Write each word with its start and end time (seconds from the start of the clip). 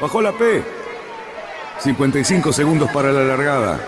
Bajó 0.00 0.22
la 0.22 0.32
P. 0.32 0.64
55 1.80 2.52
segundos 2.54 2.90
para 2.90 3.12
la 3.12 3.22
largada. 3.22 3.80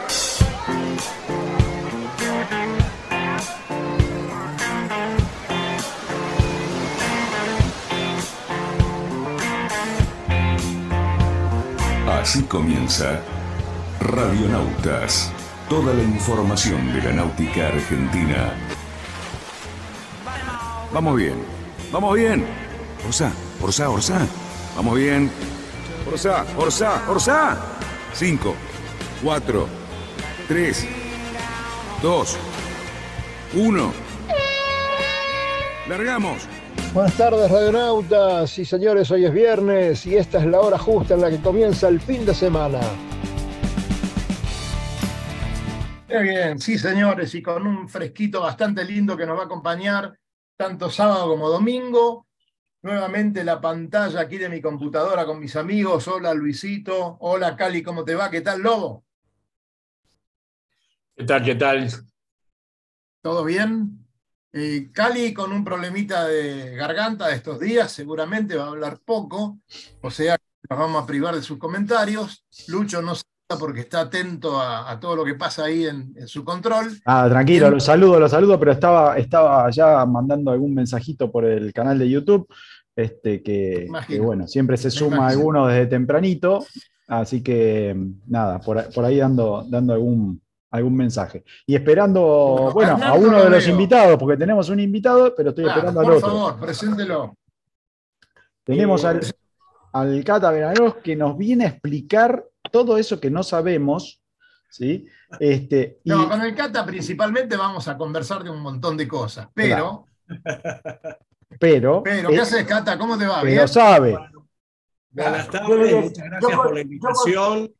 Así 12.20 12.42
comienza 12.42 13.20
Radionautas. 14.00 15.32
Toda 15.68 15.94
la 15.94 16.02
información 16.02 16.92
de 16.92 17.02
la 17.02 17.12
náutica 17.12 17.68
argentina. 17.68 18.52
Vamos 20.92 21.16
bien, 21.16 21.34
vamos 21.90 22.14
bien. 22.14 22.44
Orsa, 23.06 23.32
Orsa, 23.62 23.88
Orsa. 23.88 24.26
Vamos 24.76 24.96
bien. 24.96 25.51
Orsa, 26.12 26.44
Orsa, 26.58 27.10
Orsa. 27.10 27.58
5, 28.12 28.54
4, 29.22 29.68
3, 30.46 30.88
2, 32.02 32.38
1. 33.54 33.92
Largamos. 35.88 36.46
Buenas 36.92 37.16
tardes, 37.16 37.50
radionautas 37.50 38.58
y 38.58 38.66
señores, 38.66 39.10
hoy 39.10 39.24
es 39.24 39.32
viernes 39.32 40.04
y 40.04 40.16
esta 40.16 40.40
es 40.40 40.44
la 40.44 40.60
hora 40.60 40.76
justa 40.76 41.14
en 41.14 41.22
la 41.22 41.30
que 41.30 41.40
comienza 41.40 41.88
el 41.88 41.98
fin 41.98 42.26
de 42.26 42.34
semana. 42.34 42.80
Muy 46.10 46.22
bien, 46.24 46.58
sí, 46.58 46.78
señores, 46.78 47.34
y 47.34 47.40
con 47.40 47.66
un 47.66 47.88
fresquito 47.88 48.42
bastante 48.42 48.84
lindo 48.84 49.16
que 49.16 49.24
nos 49.24 49.38
va 49.38 49.44
a 49.44 49.46
acompañar 49.46 50.14
tanto 50.58 50.90
sábado 50.90 51.26
como 51.28 51.48
domingo. 51.48 52.26
Nuevamente 52.82 53.44
la 53.44 53.60
pantalla 53.60 54.22
aquí 54.22 54.38
de 54.38 54.48
mi 54.48 54.60
computadora 54.60 55.24
con 55.24 55.38
mis 55.38 55.54
amigos. 55.54 56.08
Hola 56.08 56.34
Luisito, 56.34 57.16
hola 57.20 57.54
Cali, 57.54 57.80
¿cómo 57.80 58.04
te 58.04 58.16
va? 58.16 58.28
¿Qué 58.28 58.40
tal, 58.40 58.60
Lobo? 58.60 59.04
¿Qué 61.14 61.24
tal? 61.24 61.44
¿Qué 61.44 61.54
tal? 61.54 61.88
¿Todo 63.20 63.44
bien? 63.44 64.04
Eh, 64.52 64.90
Cali 64.92 65.32
con 65.32 65.52
un 65.52 65.62
problemita 65.62 66.26
de 66.26 66.74
garganta 66.74 67.28
de 67.28 67.36
estos 67.36 67.60
días, 67.60 67.92
seguramente 67.92 68.56
va 68.56 68.64
a 68.64 68.68
hablar 68.68 68.98
poco, 68.98 69.60
o 70.00 70.10
sea, 70.10 70.36
nos 70.68 70.78
vamos 70.78 71.04
a 71.04 71.06
privar 71.06 71.36
de 71.36 71.42
sus 71.42 71.58
comentarios. 71.58 72.44
Lucho 72.66 73.00
no 73.00 73.14
se 73.14 73.22
porque 73.58 73.80
está 73.80 74.00
atento 74.00 74.60
a, 74.60 74.98
todo 75.00 75.16
lo 75.16 75.24
que 75.24 75.34
pasa 75.34 75.64
ahí 75.64 75.86
en, 75.86 76.14
su 76.26 76.44
control. 76.44 77.00
Ah, 77.04 77.26
tranquilo, 77.28 77.70
los 77.70 77.84
saludo, 77.84 78.18
los 78.20 78.30
saludo, 78.30 78.58
pero 78.58 78.72
estaba, 78.72 79.18
estaba 79.18 79.70
ya 79.70 80.04
mandando 80.06 80.50
algún 80.50 80.74
mensajito 80.74 81.30
por 81.30 81.44
el 81.44 81.72
canal 81.72 81.98
de 81.98 82.10
YouTube, 82.10 82.46
este, 82.94 83.42
que, 83.42 83.88
bueno, 84.20 84.46
siempre 84.46 84.76
se 84.76 84.90
suma 84.90 85.28
alguno 85.28 85.66
desde 85.66 85.86
tempranito, 85.86 86.64
así 87.08 87.42
que 87.42 87.96
nada, 88.26 88.60
por, 88.60 88.92
por 88.92 89.04
ahí 89.04 89.18
dando, 89.18 89.64
dando 89.68 89.94
algún, 89.94 90.42
algún 90.72 90.96
mensaje. 90.96 91.44
Y 91.66 91.74
esperando, 91.74 92.70
bueno, 92.74 92.98
a 93.02 93.14
uno 93.14 93.42
de 93.44 93.50
los 93.50 93.68
invitados, 93.68 94.18
porque 94.18 94.36
tenemos 94.36 94.68
un 94.68 94.80
invitado, 94.80 95.34
pero 95.34 95.50
estoy 95.50 95.66
esperando 95.66 96.00
al 96.00 96.06
otro. 96.06 96.20
Por 96.20 96.30
favor, 96.30 96.60
preséntelo. 96.60 97.36
Tenemos 98.64 99.04
al, 99.04 99.20
al 99.92 100.24
Cata 100.24 100.50
Veranos 100.50 100.96
que 100.96 101.14
nos 101.14 101.36
viene 101.36 101.64
a 101.64 101.68
explicar 101.68 102.44
todo 102.72 102.98
eso 102.98 103.20
que 103.20 103.30
no 103.30 103.42
sabemos. 103.42 104.22
¿sí? 104.72 105.06
Este, 105.38 106.00
no, 106.04 106.28
con 106.28 106.40
el 106.40 106.54
Cata 106.54 106.84
principalmente 106.84 107.56
vamos 107.56 107.86
a 107.88 107.96
conversar 107.96 108.42
de 108.42 108.50
un 108.50 108.60
montón 108.60 108.96
de 108.96 109.06
cosas, 109.06 109.48
pero. 109.54 110.06
Pero. 111.58 112.02
Pero, 112.02 112.30
¿qué 112.30 112.38
haces, 112.38 112.64
Cata? 112.64 112.98
¿Cómo 112.98 113.18
te 113.18 113.26
va? 113.26 113.42
¿Bien? 113.42 113.58
Lo 113.58 113.68
sabe. 113.68 114.18
Buenas 115.10 115.50
tardes, 115.50 115.94
muchas 115.94 116.24
gracias 116.24 116.56
por 116.56 116.74
la 116.74 116.80
invitación. 116.80 117.72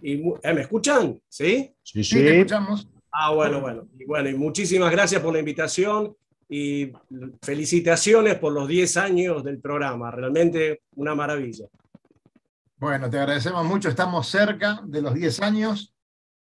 Y, 0.00 0.14
¿eh, 0.42 0.54
¿Me 0.54 0.62
escuchan? 0.62 1.20
¿Sí? 1.28 1.72
Sí, 1.82 2.02
sí. 2.02 2.16
te 2.16 2.38
escuchamos. 2.38 2.88
Ah, 3.12 3.32
bueno, 3.32 3.60
bueno. 3.60 3.86
Y 3.98 4.06
bueno, 4.06 4.30
y 4.30 4.34
muchísimas 4.34 4.90
gracias 4.90 5.20
por 5.20 5.34
la 5.34 5.40
invitación 5.40 6.16
y 6.48 6.92
felicitaciones 7.42 8.36
por 8.36 8.54
los 8.54 8.66
10 8.66 8.96
años 8.96 9.44
del 9.44 9.60
programa. 9.60 10.10
Realmente 10.10 10.80
una 10.96 11.14
maravilla. 11.14 11.66
Bueno, 12.82 13.08
te 13.08 13.16
agradecemos 13.16 13.64
mucho. 13.64 13.88
Estamos 13.88 14.26
cerca 14.26 14.80
de 14.84 15.00
los 15.00 15.14
10 15.14 15.40
años. 15.42 15.94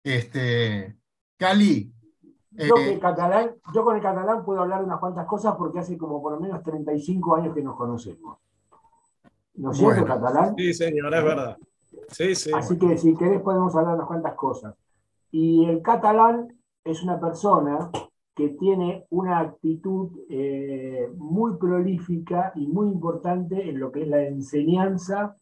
Este, 0.04 0.98
Cali. 1.38 1.94
Yo, 2.50 2.74
con 2.74 2.82
eh, 2.82 2.94
el 2.94 3.00
catalán, 3.00 3.52
yo 3.72 3.84
con 3.84 3.96
el 3.96 4.02
catalán 4.02 4.44
puedo 4.44 4.62
hablar 4.62 4.84
unas 4.84 5.00
cuantas 5.00 5.28
cosas 5.28 5.54
porque 5.56 5.78
hace 5.78 6.00
como 6.00 6.20
por 6.20 6.34
lo 6.34 6.40
menos 6.40 6.64
35 6.64 7.36
años 7.36 7.54
que 7.54 7.62
nos 7.62 7.76
conocemos. 7.76 8.40
¿No 9.54 9.72
es 9.72 9.78
cierto, 9.78 10.04
catalán? 10.04 10.56
Sí, 10.58 10.74
señor, 10.74 11.14
es 11.14 11.24
verdad. 11.24 11.58
Sí, 12.08 12.34
sí. 12.34 12.50
Así 12.56 12.76
que 12.80 12.98
si 12.98 13.16
querés 13.16 13.42
podemos 13.42 13.76
hablar 13.76 13.94
unas 13.94 14.08
cuantas 14.08 14.34
cosas. 14.34 14.74
Y 15.30 15.66
el 15.66 15.84
catalán 15.84 16.60
es 16.84 17.04
una 17.04 17.20
persona 17.20 17.92
que 18.34 18.50
tiene 18.50 19.06
una 19.12 19.42
actitud 19.42 20.10
eh, 20.28 21.08
muy 21.18 21.58
prolífica 21.58 22.52
y 22.56 22.66
muy 22.66 22.88
importante 22.88 23.70
en 23.70 23.80
lo 23.80 23.92
que 23.92 24.02
es 24.02 24.08
la 24.08 24.24
enseñanza 24.24 25.38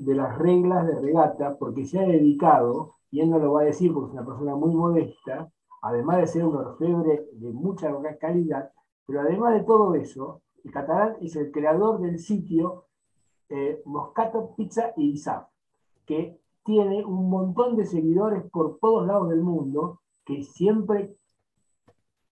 de 0.00 0.14
las 0.14 0.38
reglas 0.38 0.86
de 0.86 0.98
regata, 0.98 1.58
porque 1.58 1.84
se 1.84 1.98
ha 1.98 2.06
dedicado, 2.06 2.94
y 3.10 3.20
él 3.20 3.28
no 3.28 3.38
lo 3.38 3.52
va 3.52 3.60
a 3.60 3.64
decir 3.64 3.92
porque 3.92 4.08
es 4.08 4.14
una 4.14 4.24
persona 4.24 4.56
muy 4.56 4.74
modesta, 4.74 5.52
además 5.82 6.16
de 6.18 6.26
ser 6.26 6.44
un 6.46 6.56
orfebre 6.56 7.28
de 7.32 7.52
mucha 7.52 7.92
calidad, 8.18 8.70
pero 9.06 9.20
además 9.20 9.52
de 9.54 9.64
todo 9.64 9.94
eso, 9.94 10.40
el 10.64 10.72
catalán 10.72 11.16
es 11.20 11.36
el 11.36 11.52
creador 11.52 12.00
del 12.00 12.18
sitio 12.18 12.86
eh, 13.50 13.82
Moscato 13.84 14.54
Pizza 14.56 14.94
y 14.96 15.10
Isaf, 15.10 15.48
que 16.06 16.40
tiene 16.64 17.04
un 17.04 17.28
montón 17.28 17.76
de 17.76 17.84
seguidores 17.84 18.42
por 18.50 18.78
todos 18.78 19.06
lados 19.06 19.28
del 19.28 19.42
mundo 19.42 20.00
que 20.24 20.42
siempre 20.42 21.14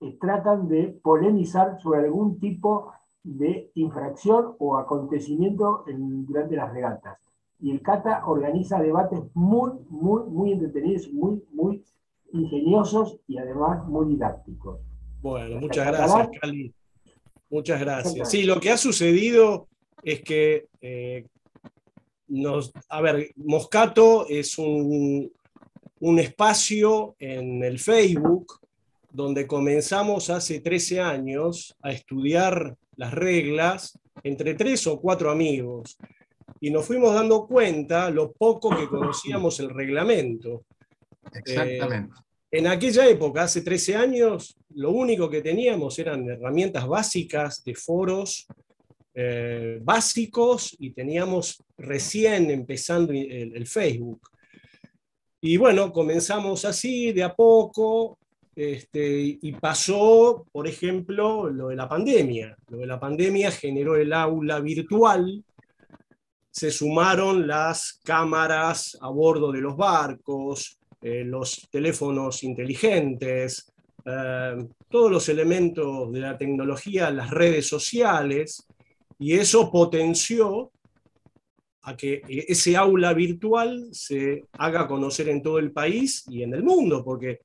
eh, 0.00 0.16
tratan 0.18 0.68
de 0.68 0.98
polemizar 1.02 1.78
sobre 1.80 2.00
algún 2.00 2.40
tipo 2.40 2.92
de 3.22 3.70
infracción 3.74 4.54
o 4.58 4.78
acontecimiento 4.78 5.84
durante 5.86 6.56
las 6.56 6.72
regatas 6.72 7.27
y 7.60 7.70
el 7.70 7.82
Cata 7.82 8.24
organiza 8.26 8.80
debates 8.80 9.20
muy, 9.34 9.72
muy, 9.88 10.22
muy 10.24 10.52
entretenidos, 10.52 11.10
muy, 11.12 11.42
muy 11.52 11.84
ingeniosos 12.32 13.18
y 13.26 13.38
además 13.38 13.86
muy 13.86 14.14
didácticos. 14.14 14.80
Bueno, 15.20 15.60
muchas 15.60 15.86
gracias, 15.86 16.28
Cali. 16.40 16.72
Muchas 17.50 17.80
gracias. 17.80 18.30
Sí, 18.30 18.42
lo 18.42 18.60
que 18.60 18.70
ha 18.70 18.76
sucedido 18.76 19.68
es 20.02 20.22
que 20.22 20.66
eh, 20.80 21.26
nos, 22.28 22.72
a 22.88 23.00
ver, 23.00 23.30
Moscato 23.36 24.26
es 24.28 24.58
un, 24.58 25.32
un 26.00 26.18
espacio 26.18 27.16
en 27.18 27.64
el 27.64 27.78
Facebook 27.78 28.60
donde 29.10 29.46
comenzamos 29.46 30.30
hace 30.30 30.60
13 30.60 31.00
años 31.00 31.74
a 31.82 31.90
estudiar 31.90 32.76
las 32.96 33.14
reglas 33.14 33.98
entre 34.22 34.54
tres 34.54 34.86
o 34.86 35.00
cuatro 35.00 35.30
amigos 35.30 35.96
y 36.60 36.70
nos 36.70 36.86
fuimos 36.86 37.14
dando 37.14 37.46
cuenta 37.46 38.10
lo 38.10 38.32
poco 38.32 38.76
que 38.76 38.88
conocíamos 38.88 39.60
el 39.60 39.70
reglamento. 39.70 40.64
Exactamente. 41.32 42.14
Eh, 42.14 42.28
en 42.50 42.66
aquella 42.66 43.06
época, 43.06 43.42
hace 43.42 43.60
13 43.60 43.96
años, 43.96 44.56
lo 44.70 44.90
único 44.92 45.28
que 45.28 45.42
teníamos 45.42 45.98
eran 45.98 46.28
herramientas 46.28 46.86
básicas 46.86 47.62
de 47.62 47.74
foros 47.74 48.46
eh, 49.20 49.80
básicos 49.82 50.76
y 50.78 50.90
teníamos 50.90 51.62
recién 51.76 52.50
empezando 52.50 53.12
el, 53.12 53.66
Facebook. 53.66 54.20
Y 55.40 55.56
bueno, 55.56 55.92
comenzamos 55.92 56.64
así, 56.64 57.12
de 57.12 57.24
a 57.24 57.34
poco, 57.34 58.16
este, 58.54 59.38
y 59.42 59.52
pasó, 59.52 60.46
por 60.50 60.66
ejemplo, 60.66 61.50
lo 61.50 61.68
de 61.68 61.76
la 61.76 61.88
pandemia. 61.88 62.56
Lo 62.68 62.78
de 62.78 62.86
la 62.86 62.98
pandemia 62.98 63.50
generó 63.50 63.96
el 63.96 64.12
aula 64.12 64.60
virtual, 64.60 65.44
se 66.58 66.72
sumaron 66.72 67.46
las 67.46 68.00
cámaras 68.02 68.98
a 69.00 69.08
bordo 69.10 69.52
de 69.52 69.60
los 69.60 69.76
barcos, 69.76 70.76
eh, 71.00 71.22
los 71.24 71.68
teléfonos 71.70 72.42
inteligentes, 72.42 73.72
eh, 74.04 74.66
todos 74.88 75.08
los 75.08 75.28
elementos 75.28 76.12
de 76.12 76.18
la 76.18 76.36
tecnología, 76.36 77.12
las 77.12 77.30
redes 77.30 77.68
sociales, 77.68 78.66
y 79.20 79.34
eso 79.34 79.70
potenció 79.70 80.72
a 81.82 81.96
que 81.96 82.22
ese 82.26 82.76
aula 82.76 83.14
virtual 83.14 83.90
se 83.92 84.42
haga 84.54 84.88
conocer 84.88 85.28
en 85.28 85.40
todo 85.40 85.60
el 85.60 85.70
país 85.70 86.24
y 86.28 86.42
en 86.42 86.54
el 86.54 86.64
mundo, 86.64 87.04
porque 87.04 87.42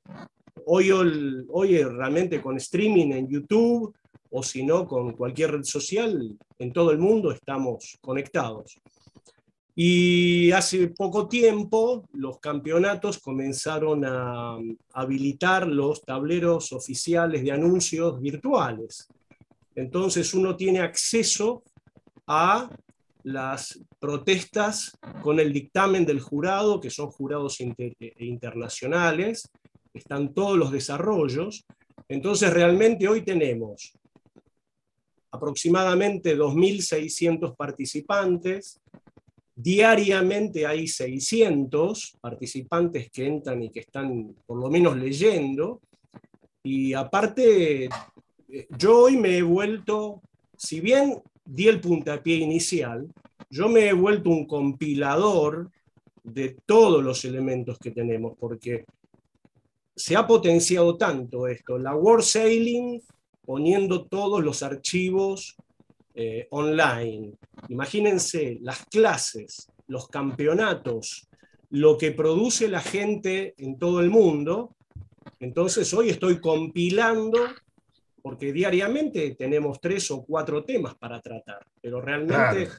hoy, 0.65 0.89
hoy 0.89 1.83
realmente 1.83 2.41
con 2.41 2.57
streaming 2.57 3.11
en 3.11 3.29
YouTube 3.29 3.93
o 4.31 4.41
si 4.41 4.65
no 4.65 4.87
con 4.87 5.13
cualquier 5.13 5.51
red 5.51 5.63
social, 5.63 6.35
en 6.57 6.73
todo 6.73 6.89
el 6.89 6.97
mundo 6.97 7.31
estamos 7.31 7.99
conectados. 8.01 8.79
Y 9.75 10.51
hace 10.51 10.89
poco 10.89 11.27
tiempo 11.27 12.07
los 12.13 12.39
campeonatos 12.39 13.19
comenzaron 13.19 14.05
a 14.05 14.57
habilitar 14.93 15.67
los 15.67 16.03
tableros 16.03 16.71
oficiales 16.71 17.43
de 17.43 17.51
anuncios 17.51 18.21
virtuales. 18.21 19.07
Entonces 19.75 20.33
uno 20.33 20.55
tiene 20.55 20.79
acceso 20.79 21.63
a 22.27 22.69
las 23.23 23.79
protestas 23.99 24.97
con 25.21 25.39
el 25.39 25.51
dictamen 25.51 26.05
del 26.05 26.19
jurado, 26.19 26.79
que 26.79 26.89
son 26.89 27.09
jurados 27.09 27.59
internacionales, 27.59 29.49
están 29.93 30.33
todos 30.33 30.57
los 30.57 30.71
desarrollos. 30.71 31.65
Entonces, 32.09 32.51
realmente 32.51 33.07
hoy 33.07 33.23
tenemos 33.23 33.93
aproximadamente 35.31 36.37
2.600 36.37 37.55
participantes. 37.55 38.79
Diariamente 39.55 40.65
hay 40.65 40.87
600 40.87 42.17
participantes 42.19 43.11
que 43.11 43.27
entran 43.27 43.61
y 43.63 43.69
que 43.69 43.81
están 43.81 44.35
por 44.45 44.59
lo 44.59 44.69
menos 44.69 44.97
leyendo. 44.97 45.81
Y 46.63 46.93
aparte, 46.93 47.89
yo 48.77 49.03
hoy 49.03 49.17
me 49.17 49.37
he 49.37 49.41
vuelto, 49.43 50.21
si 50.57 50.79
bien 50.79 51.21
di 51.45 51.67
el 51.67 51.79
puntapié 51.79 52.37
inicial, 52.37 53.07
yo 53.49 53.69
me 53.69 53.87
he 53.87 53.93
vuelto 53.93 54.29
un 54.29 54.47
compilador 54.47 55.69
de 56.23 56.55
todos 56.65 57.03
los 57.03 57.23
elementos 57.25 57.77
que 57.77 57.91
tenemos, 57.91 58.35
porque 58.39 58.85
se 59.95 60.15
ha 60.15 60.25
potenciado 60.25 60.97
tanto 60.97 61.47
esto. 61.47 61.77
La 61.77 61.95
World 61.95 62.23
Sailing 62.23 63.01
poniendo 63.45 64.05
todos 64.05 64.43
los 64.43 64.63
archivos 64.63 65.55
eh, 66.15 66.47
online. 66.51 67.33
Imagínense 67.69 68.57
las 68.61 68.85
clases, 68.85 69.67
los 69.87 70.07
campeonatos, 70.09 71.27
lo 71.69 71.97
que 71.97 72.11
produce 72.11 72.67
la 72.67 72.81
gente 72.81 73.55
en 73.57 73.79
todo 73.79 73.99
el 73.99 74.09
mundo. 74.09 74.75
Entonces 75.39 75.91
hoy 75.93 76.09
estoy 76.09 76.39
compilando, 76.39 77.39
porque 78.21 78.53
diariamente 78.53 79.35
tenemos 79.35 79.81
tres 79.81 80.09
o 80.11 80.23
cuatro 80.23 80.63
temas 80.63 80.95
para 80.95 81.19
tratar, 81.19 81.65
pero 81.81 81.99
realmente 81.99 82.69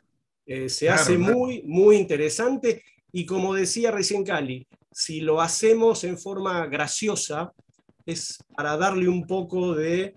eh, 0.46 0.68
se 0.68 0.88
hace 0.88 1.18
muy, 1.18 1.62
muy 1.62 1.96
interesante. 1.96 2.82
Y 3.12 3.26
como 3.26 3.54
decía 3.54 3.90
recién 3.90 4.24
Cali, 4.24 4.66
si 4.92 5.20
lo 5.20 5.40
hacemos 5.40 6.04
en 6.04 6.16
forma 6.18 6.66
graciosa, 6.66 7.52
es 8.06 8.38
para 8.56 8.76
darle 8.76 9.08
un 9.08 9.26
poco 9.26 9.74
de 9.74 10.14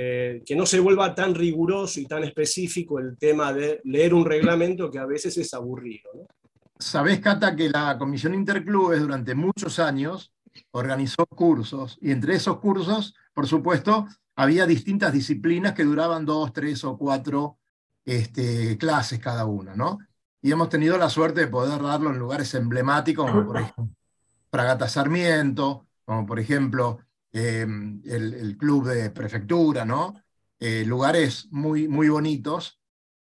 eh, 0.00 0.44
que 0.46 0.54
no 0.54 0.64
se 0.64 0.78
vuelva 0.78 1.12
tan 1.12 1.34
riguroso 1.34 1.98
y 1.98 2.06
tan 2.06 2.22
específico 2.22 3.00
el 3.00 3.18
tema 3.18 3.52
de 3.52 3.80
leer 3.82 4.14
un 4.14 4.24
reglamento 4.24 4.92
que 4.92 5.00
a 5.00 5.06
veces 5.06 5.36
es 5.38 5.52
aburrido. 5.52 6.08
¿no? 6.14 6.26
Sabés, 6.78 7.18
Cata, 7.18 7.56
que 7.56 7.68
la 7.68 7.98
Comisión 7.98 8.32
Interclubes 8.32 9.00
durante 9.00 9.34
muchos 9.34 9.80
años 9.80 10.32
organizó 10.70 11.26
cursos 11.26 11.98
y 12.00 12.12
entre 12.12 12.36
esos 12.36 12.60
cursos, 12.60 13.12
por 13.34 13.48
supuesto, 13.48 14.06
había 14.36 14.66
distintas 14.66 15.12
disciplinas 15.12 15.72
que 15.72 15.82
duraban 15.82 16.24
dos, 16.24 16.52
tres 16.52 16.84
o 16.84 16.96
cuatro 16.96 17.58
este, 18.04 18.78
clases 18.78 19.18
cada 19.18 19.46
una, 19.46 19.74
¿no? 19.74 19.98
Y 20.40 20.52
hemos 20.52 20.68
tenido 20.68 20.96
la 20.96 21.10
suerte 21.10 21.40
de 21.40 21.48
poder 21.48 21.82
darlo 21.82 22.10
en 22.10 22.20
lugares 22.20 22.54
emblemáticos, 22.54 23.28
como 23.28 23.44
por 23.44 23.56
ejemplo 23.56 23.88
Fragata 24.48 24.88
Sarmiento, 24.88 25.88
como 26.04 26.24
por 26.24 26.38
ejemplo 26.38 27.00
Em, 27.32 28.00
el, 28.06 28.56
club 28.56 28.88
de 28.88 29.10
prefectura, 29.10 29.84
¿no? 29.84 30.14
Eh, 30.58 30.84
lugares 30.86 31.48
muy, 31.50 31.86
muy 31.86 32.08
bonitos. 32.08 32.80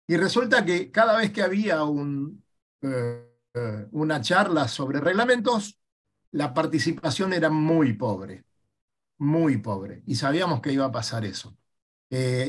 Y 0.07 0.17
resulta 0.17 0.65
que 0.65 0.91
cada 0.91 1.17
vez 1.17 1.31
que 1.31 1.43
había 1.43 1.83
un, 1.83 2.43
eh, 2.81 3.29
eh, 3.53 3.87
una 3.91 4.19
charla 4.21 4.67
sobre 4.67 4.99
reglamentos, 4.99 5.79
la 6.31 6.53
participación 6.53 7.33
era 7.33 7.49
muy 7.49 7.93
pobre, 7.93 8.45
muy 9.19 9.57
pobre. 9.57 10.03
Y 10.07 10.15
sabíamos 10.15 10.61
que 10.61 10.73
iba 10.73 10.85
a 10.85 10.91
pasar 10.91 11.25
eso. 11.25 11.55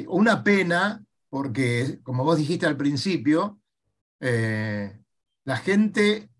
una 0.08 0.44
pena, 0.44 1.04
porque 1.30 2.00
como 2.02 2.24
vos 2.24 2.36
dijiste 2.38 2.66
al 2.66 2.76
principio, 2.76 3.60
la 4.20 5.56
gente 5.56 6.30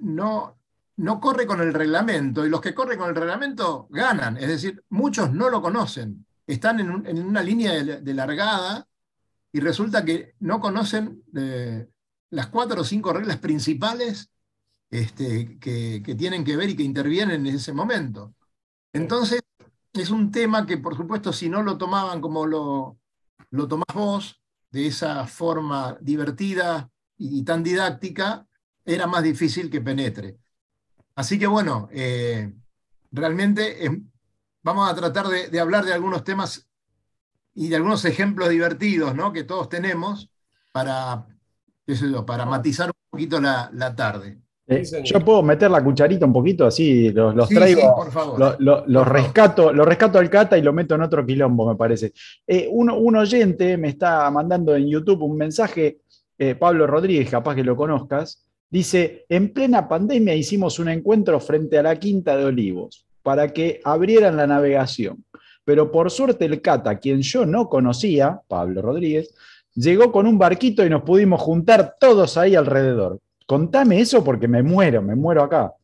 no, 0.00 0.59
no 1.00 1.18
corre 1.18 1.46
con 1.46 1.60
el 1.60 1.72
reglamento 1.72 2.44
y 2.44 2.50
los 2.50 2.60
que 2.60 2.74
corren 2.74 2.98
con 2.98 3.08
el 3.08 3.14
reglamento 3.14 3.88
ganan. 3.90 4.36
Es 4.36 4.48
decir, 4.48 4.84
muchos 4.90 5.32
no 5.32 5.48
lo 5.48 5.62
conocen. 5.62 6.26
Están 6.46 6.78
en, 6.80 7.26
una 7.26 7.42
línea 7.42 7.72
de, 7.72 8.14
largada 8.14 8.86
y 9.50 9.60
resulta 9.60 10.04
que 10.04 10.34
no 10.40 10.60
conocen 10.60 11.22
eh, 11.34 11.88
las 12.28 12.48
cuatro 12.48 12.82
o 12.82 12.84
cinco 12.84 13.14
reglas 13.14 13.38
principales 13.38 14.30
este, 14.90 15.58
que, 15.58 16.02
tienen 16.18 16.44
que 16.44 16.56
ver 16.56 16.68
y 16.68 16.76
que 16.76 16.82
intervienen 16.82 17.46
en 17.46 17.54
ese 17.54 17.72
momento. 17.72 18.34
Entonces, 18.92 19.40
es 19.94 20.10
un 20.10 20.30
tema 20.30 20.66
que, 20.66 20.76
por 20.76 20.96
supuesto, 20.96 21.32
si 21.32 21.48
no 21.48 21.62
lo 21.62 21.78
tomaban 21.78 22.20
como 22.20 22.44
lo, 22.46 22.98
lo 23.50 23.68
tomás 23.68 23.94
vos, 23.94 24.42
de 24.70 24.86
esa 24.86 25.26
forma 25.26 25.96
divertida 26.02 26.90
y 27.16 27.42
tan 27.42 27.62
didáctica, 27.62 28.46
era 28.84 29.06
más 29.06 29.22
difícil 29.22 29.70
que 29.70 29.80
penetre. 29.80 30.38
Así 31.14 31.38
que 31.38 31.46
bueno, 31.46 31.88
eh, 31.92 32.52
realmente 33.10 33.84
eh, 33.84 34.00
vamos 34.62 34.90
a 34.90 34.94
tratar 34.94 35.26
de, 35.26 35.60
hablar 35.60 35.84
de 35.84 35.92
algunos 35.92 36.24
temas 36.24 36.68
y 37.54 37.68
de 37.68 37.76
algunos 37.76 38.04
ejemplos 38.04 38.48
divertidos 38.48 39.14
¿no? 39.14 39.32
que 39.32 39.44
todos 39.44 39.68
tenemos 39.68 40.30
para, 40.72 41.26
para 42.26 42.46
matizar 42.46 42.88
un 42.88 43.10
poquito 43.10 43.40
la, 43.40 43.94
tarde. 43.96 44.38
Eh, 44.66 44.84
yo 45.04 45.24
puedo 45.24 45.42
meter 45.42 45.68
la 45.70 45.82
cucharita 45.82 46.24
un 46.24 46.32
poquito, 46.32 46.64
así 46.64 47.10
los, 47.10 47.48
traigo, 47.48 47.94
por 47.96 48.12
favor. 48.12 48.56
Los, 48.60 49.08
rescato, 49.08 49.72
lo 49.72 49.84
rescato 49.84 50.18
al 50.18 50.30
cata 50.30 50.56
y 50.56 50.62
lo 50.62 50.72
meto 50.72 50.94
en 50.94 51.02
otro 51.02 51.26
quilombo, 51.26 51.68
me 51.68 51.76
parece. 51.76 52.12
un, 52.70 53.16
oyente 53.16 53.76
me 53.76 53.88
está 53.88 54.30
mandando 54.30 54.76
en 54.76 54.88
YouTube 54.88 55.22
un 55.22 55.36
mensaje, 55.36 56.02
Pablo 56.58 56.86
Rodríguez, 56.86 57.28
capaz 57.28 57.56
que 57.56 57.64
lo 57.64 57.76
conozcas, 57.76 58.49
Dice, 58.70 59.26
en 59.28 59.52
plena 59.52 59.88
pandemia 59.88 60.32
hicimos 60.36 60.78
un 60.78 60.88
encuentro 60.88 61.40
frente 61.40 61.76
a 61.76 61.82
la 61.82 61.98
Quinta 61.98 62.36
de 62.36 62.44
Olivos 62.44 63.04
para 63.20 63.52
que 63.52 63.80
abrieran 63.84 64.36
la 64.36 64.46
navegación. 64.46 65.24
Pero 65.64 65.90
por 65.90 66.08
suerte 66.12 66.44
el 66.44 66.62
Cata, 66.62 66.98
quien 67.00 67.20
yo 67.20 67.44
no 67.44 67.68
conocía, 67.68 68.40
Pablo 68.46 68.80
Rodríguez, 68.80 69.34
llegó 69.74 70.12
con 70.12 70.28
un 70.28 70.38
barquito 70.38 70.86
y 70.86 70.90
nos 70.90 71.02
pudimos 71.02 71.40
juntar 71.40 71.96
todos 71.98 72.36
ahí 72.36 72.54
alrededor. 72.54 73.18
Contame 73.44 74.00
eso 74.00 74.22
porque 74.22 74.46
me 74.46 74.62
muero, 74.62 75.02
me 75.02 75.16
muero 75.16 75.42
acá. 75.42 75.74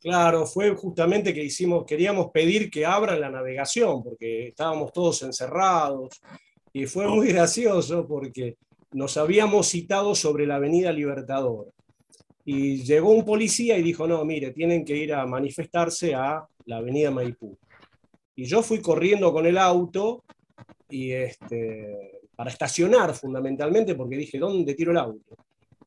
Claro, 0.00 0.46
fue 0.46 0.74
justamente 0.74 1.32
que 1.32 1.44
hicimos, 1.44 1.84
queríamos 1.84 2.30
pedir 2.32 2.70
que 2.70 2.84
abran 2.84 3.20
la 3.20 3.30
navegación 3.30 4.02
porque 4.02 4.48
estábamos 4.48 4.92
todos 4.92 5.22
encerrados 5.22 6.20
y 6.72 6.86
fue 6.86 7.06
muy 7.06 7.32
gracioso 7.32 8.06
porque 8.06 8.56
nos 8.92 9.16
habíamos 9.16 9.68
citado 9.68 10.14
sobre 10.14 10.46
la 10.46 10.56
Avenida 10.56 10.92
Libertador 10.92 11.73
y 12.44 12.82
llegó 12.82 13.10
un 13.10 13.24
policía 13.24 13.78
y 13.78 13.82
dijo, 13.82 14.06
no, 14.06 14.24
mire, 14.24 14.50
tienen 14.50 14.84
que 14.84 14.96
ir 14.96 15.14
a 15.14 15.24
manifestarse 15.26 16.14
a 16.14 16.46
la 16.66 16.76
avenida 16.76 17.10
Maipú. 17.10 17.56
Y 18.36 18.44
yo 18.44 18.62
fui 18.62 18.80
corriendo 18.80 19.32
con 19.32 19.46
el 19.46 19.56
auto 19.56 20.24
y 20.90 21.12
este, 21.12 22.20
para 22.36 22.50
estacionar 22.50 23.14
fundamentalmente, 23.14 23.94
porque 23.94 24.16
dije, 24.16 24.38
¿dónde 24.38 24.74
tiro 24.74 24.90
el 24.90 24.98
auto? 24.98 25.36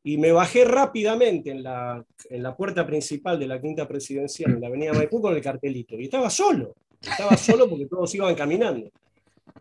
Y 0.03 0.17
me 0.17 0.31
bajé 0.31 0.65
rápidamente 0.65 1.51
en 1.51 1.61
la, 1.61 2.03
en 2.29 2.41
la 2.41 2.55
puerta 2.55 2.87
principal 2.87 3.37
de 3.37 3.47
la 3.47 3.61
quinta 3.61 3.87
presidencial, 3.87 4.53
en 4.53 4.61
la 4.61 4.67
avenida 4.67 4.93
Maipú, 4.93 5.21
con 5.21 5.35
el 5.35 5.41
cartelito. 5.41 5.95
Y 5.99 6.05
estaba 6.05 6.29
solo, 6.29 6.73
estaba 6.99 7.37
solo 7.37 7.69
porque 7.69 7.85
todos 7.85 8.13
iban 8.15 8.33
caminando. 8.33 8.89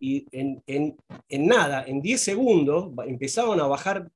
Y 0.00 0.24
en, 0.32 0.62
en, 0.66 0.96
en 1.28 1.46
nada, 1.46 1.84
en 1.86 2.00
10 2.00 2.20
segundos, 2.20 2.90
empezaban 3.06 3.60
a 3.60 3.66
bajar 3.66 4.08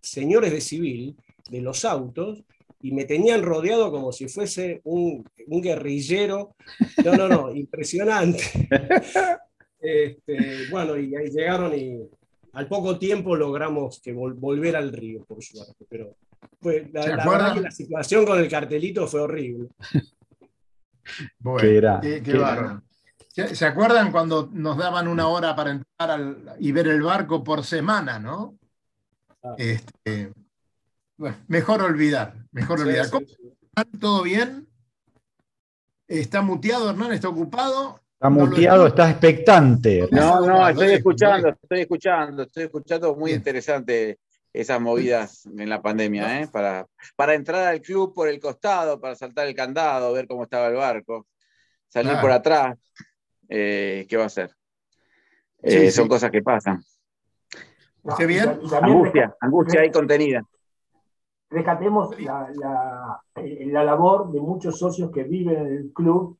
señores 0.00 0.52
de 0.52 0.60
civil 0.60 1.16
de 1.50 1.60
los 1.60 1.84
autos 1.84 2.44
y 2.82 2.92
me 2.92 3.04
tenían 3.04 3.42
rodeado 3.42 3.90
como 3.90 4.12
si 4.12 4.28
fuese 4.28 4.80
un, 4.84 5.24
guerrillero. 5.46 6.56
No, 7.04 7.14
no, 7.14 7.28
no, 7.28 7.52
impresionante. 7.54 8.68
Este, 9.84 10.68
bueno, 10.70 10.96
y 10.96 11.12
ahí 11.16 11.28
llegaron 11.28 11.76
y 11.76 12.08
al 12.52 12.68
poco 12.68 13.00
tiempo 13.00 13.34
logramos 13.34 14.00
que 14.00 14.12
volver 14.12 14.76
al 14.76 14.92
río, 14.92 15.24
por 15.24 15.42
suerte. 15.42 15.84
Pero 15.88 16.14
la, 16.92 17.16
verdad 17.28 17.54
que 17.54 17.60
la 17.62 17.70
situación 17.72 18.24
con 18.24 18.38
el 18.38 18.48
cartelito 18.48 19.08
fue 19.08 19.22
horrible. 19.22 19.68
Bueno, 21.40 22.00
qué, 22.00 23.56
¿Se 23.56 23.66
acuerdan 23.66 24.12
cuando 24.12 24.48
nos 24.52 24.78
daban 24.78 25.08
una 25.08 25.26
hora 25.26 25.56
para 25.56 25.72
entrar 25.72 26.54
y 26.60 26.70
ver 26.70 26.86
el 26.86 27.02
barco 27.02 27.42
por 27.42 27.64
semana, 27.64 28.20
no? 28.20 28.56
Ah. 29.42 29.56
Este, 29.58 30.32
mejor 31.48 31.82
olvidar, 31.82 32.34
mejor 32.52 32.80
olvidar. 32.80 33.06
¿Todo 34.00 34.22
bien? 34.22 34.68
¿Está 36.08 36.42
muteado, 36.42 36.90
Hernán? 36.90 37.12
¿Está 37.12 37.28
ocupado? 37.28 38.00
Está 38.14 38.30
muteado, 38.30 38.86
está 38.86 39.10
expectante. 39.10 40.08
No, 40.10 40.46
no, 40.46 40.68
estoy 40.68 40.92
escuchando, 40.92 41.48
estoy 41.48 41.80
escuchando, 41.80 42.42
estoy 42.42 42.64
escuchando 42.64 43.16
muy 43.16 43.32
interesante 43.32 44.18
esas 44.52 44.80
movidas 44.80 45.46
en 45.46 45.68
la 45.68 45.80
pandemia, 45.80 46.42
¿eh? 46.42 46.48
para, 46.48 46.86
para 47.16 47.34
entrar 47.34 47.66
al 47.66 47.80
club 47.80 48.14
por 48.14 48.28
el 48.28 48.38
costado, 48.38 49.00
para 49.00 49.14
saltar 49.14 49.46
el 49.48 49.54
candado, 49.54 50.12
ver 50.12 50.26
cómo 50.26 50.42
estaba 50.42 50.68
el 50.68 50.74
barco, 50.74 51.26
salir 51.88 52.18
por 52.20 52.30
atrás, 52.30 52.78
eh, 53.48 54.06
¿qué 54.08 54.16
va 54.16 54.24
a 54.24 54.26
hacer? 54.26 54.50
Eh, 55.62 55.90
son 55.90 56.08
cosas 56.08 56.30
que 56.30 56.42
pasan. 56.42 56.82
¿Qué 58.18 58.26
bien? 58.26 58.60
angustia, 58.82 59.34
angustia 59.40 59.80
ahí 59.80 59.90
contenida. 59.90 60.42
Rescatemos 61.52 62.18
la, 62.18 62.50
la, 62.54 63.22
la 63.36 63.84
labor 63.84 64.32
de 64.32 64.40
muchos 64.40 64.78
socios 64.78 65.10
que 65.10 65.24
viven 65.24 65.66
en 65.66 65.66
el 65.66 65.92
club 65.92 66.38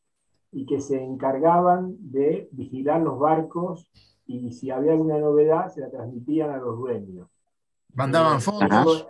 y 0.50 0.64
que 0.64 0.80
se 0.80 1.02
encargaban 1.02 1.96
de 1.98 2.48
vigilar 2.52 3.02
los 3.02 3.18
barcos 3.18 3.90
y 4.26 4.52
si 4.52 4.70
había 4.70 4.92
alguna 4.92 5.18
novedad 5.18 5.68
se 5.68 5.82
la 5.82 5.90
transmitían 5.90 6.50
a 6.50 6.56
los 6.56 6.78
dueños. 6.78 7.28
Mandaban 7.94 8.38
eh, 8.38 8.40
fondos, 8.40 9.06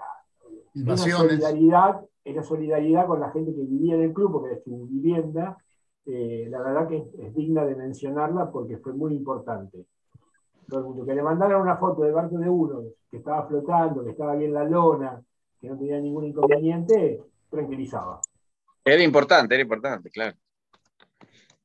invasiones. 0.74 1.40
Solidaridad, 1.40 2.00
era 2.24 2.42
solidaridad 2.42 3.06
con 3.06 3.20
la 3.20 3.30
gente 3.30 3.54
que 3.54 3.62
vivía 3.62 3.94
en 3.94 4.02
el 4.02 4.12
club, 4.12 4.32
porque 4.32 4.54
es 4.54 4.64
su 4.64 4.86
vivienda. 4.88 5.56
Eh, 6.04 6.48
la 6.50 6.60
verdad 6.62 6.88
que 6.88 6.96
es, 6.96 7.34
digna 7.34 7.64
de 7.64 7.76
mencionarla 7.76 8.50
porque 8.50 8.78
fue 8.78 8.92
muy 8.92 9.14
importante. 9.14 9.86
Todo 10.68 10.80
el 10.80 10.86
mundo. 10.86 11.04
Que 11.04 11.14
le 11.14 11.22
mandaran 11.22 11.60
una 11.60 11.76
foto 11.76 12.02
del 12.02 12.12
barco 12.12 12.38
de 12.38 12.48
uno, 12.48 12.82
que 13.08 13.18
estaba 13.18 13.46
flotando, 13.46 14.02
que 14.02 14.10
estaba 14.10 14.34
bien 14.34 14.52
la 14.52 14.64
lona, 14.64 15.22
que 15.62 15.68
no 15.68 15.78
tenía 15.78 16.00
ningún 16.00 16.26
inconveniente, 16.26 17.20
tranquilizaba. 17.48 18.20
Era 18.84 19.00
importante, 19.00 19.54
era 19.54 19.62
importante, 19.62 20.10
claro. 20.10 20.36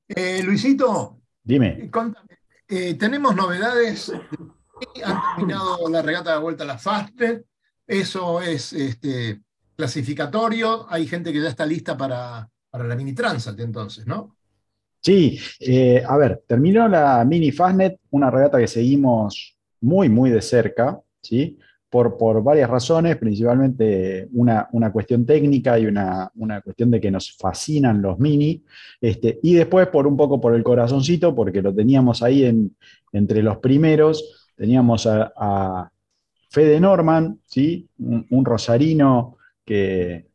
Eh, 0.08 0.44
Luisito, 0.44 1.22
dime. 1.44 1.90
Eh, 2.68 2.94
tenemos 2.94 3.36
novedades. 3.36 4.14
Han 5.04 5.22
terminado 5.36 5.90
la 5.90 6.04
regata 6.04 6.34
de 6.34 6.40
vuelta 6.40 6.64
a 6.64 6.68
la 6.68 6.78
Fastnet. 6.78 7.44
Eso 7.88 8.40
es 8.40 8.72
este, 8.74 9.42
clasificatorio. 9.76 10.86
Hay 10.92 11.08
gente 11.08 11.34
que 11.34 11.42
ya 11.42 11.50
está 11.50 11.66
lista 11.66 11.98
para, 11.98 12.48
la 12.72 12.96
mini 12.96 13.14
Transat, 13.14 13.60
entonces, 13.60 14.06
¿no? 14.06 14.36
Sí, 15.02 15.40
eh, 15.60 16.04
a 16.08 16.16
ver, 16.18 16.44
terminó 16.48 16.88
la 16.88 17.26
mini 17.26 17.52
Fastnet, 17.52 18.00
una 18.12 18.30
regata 18.30 18.60
que 18.60 18.68
seguimos 18.68 19.58
muy, 19.82 20.08
muy 20.08 20.30
de 20.30 20.42
cerca, 20.44 21.02
¿sí? 21.20 21.58
Por, 21.90 22.44
varias 22.44 22.70
razones, 22.70 23.16
principalmente 23.18 24.28
una, 24.34 24.68
cuestión 24.92 25.26
técnica 25.26 25.80
y 25.80 25.86
una, 25.86 26.32
cuestión 26.64 26.92
de 26.92 27.00
que 27.00 27.12
nos 27.12 27.36
fascinan 27.38 28.02
los 28.02 28.20
mini, 28.20 28.64
este, 29.00 29.40
y 29.42 29.54
después 29.54 29.88
por 29.88 30.06
un 30.06 30.18
poco 30.18 30.40
por 30.42 30.54
el 30.56 30.64
corazoncito, 30.64 31.34
porque 31.34 31.62
lo 31.62 31.74
teníamos 31.74 32.22
ahí 32.22 32.44
en, 32.44 32.76
entre 33.14 33.42
los 33.42 33.58
primeros, 33.58 34.50
teníamos 34.56 35.08
a, 35.08 35.92
Fede 36.50 36.80
Norman, 36.80 37.40
¿sí? 37.46 37.90
un, 38.00 38.46
rosarino 38.46 39.38
que, 39.66 40.14
eh, 40.14 40.26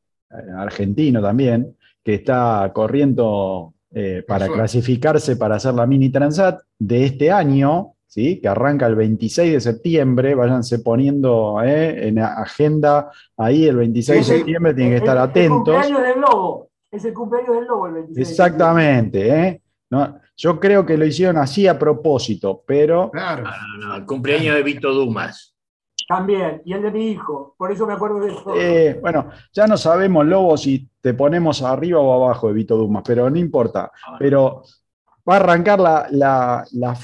argentino 0.54 1.22
también, 1.22 1.74
que 2.04 2.14
está 2.14 2.70
corriendo 2.74 3.72
eh, 3.94 4.22
para 4.26 4.46
clasificarse 4.48 5.36
para 5.36 5.56
hacer 5.56 5.72
la 5.72 5.86
mini 5.86 6.10
Transat 6.10 6.60
de 6.78 7.06
este 7.06 7.30
año, 7.30 7.94
que 8.14 8.48
arranca 8.48 8.86
el 8.86 8.94
26 8.94 9.54
de 9.54 9.60
septiembre, 9.60 10.34
váyanse 10.34 10.80
poniendo 10.80 11.62
eh, 11.64 12.08
en 12.08 12.18
agenda 12.18 13.10
ahí 13.38 13.66
el 13.66 13.76
26 13.76 14.18
de 14.18 14.36
septiembre, 14.36 14.74
tienen 14.74 14.92
que 14.92 14.98
estar 14.98 15.16
atentos. 15.16 15.74
Es 15.74 15.86
el 15.86 15.94
cumpleaños 15.94 16.14
del 16.14 16.20
lobo, 16.20 16.70
es 16.90 17.04
el 17.04 17.14
cumpleaños 17.14 17.56
del 17.56 17.64
lobo 17.64 17.86
el 17.86 17.94
26 17.94 18.30
Exactamente, 18.30 19.28
¿eh? 19.28 19.62
No, 19.90 20.18
yo 20.36 20.60
creo 20.60 20.84
que 20.84 20.98
lo 20.98 21.06
hicieron 21.06 21.38
así 21.38 21.66
a 21.66 21.78
propósito, 21.78 22.62
pero... 22.66 23.10
Claro. 23.10 23.44
el 23.96 24.04
cumpleaños 24.04 24.56
de 24.56 24.62
Vito 24.62 24.92
Dumas. 24.92 25.54
También, 26.08 26.60
y 26.64 26.72
el 26.74 26.82
de 26.82 26.90
mi 26.90 27.10
hijo, 27.12 27.54
por 27.56 27.72
eso 27.72 27.86
me 27.86 27.94
acuerdo 27.94 28.20
de 28.20 28.32
eso. 28.32 28.54
Eh, 28.56 28.98
bueno, 29.00 29.30
ya 29.52 29.66
no 29.66 29.78
sabemos, 29.78 30.26
Lobo, 30.26 30.56
si 30.58 30.88
te 31.00 31.14
ponemos 31.14 31.62
arriba 31.62 32.00
o 32.00 32.24
abajo 32.24 32.48
de 32.48 32.54
Vito 32.54 32.76
Dumas, 32.76 33.02
pero 33.06 33.30
no 33.30 33.38
importa. 33.38 33.90
Ah, 34.06 34.16
pero 34.18 34.62
va 35.28 35.34
a 35.34 35.36
arrancar 35.36 35.80
la, 35.80 36.06
la, 36.10 36.64
la, 36.72 36.94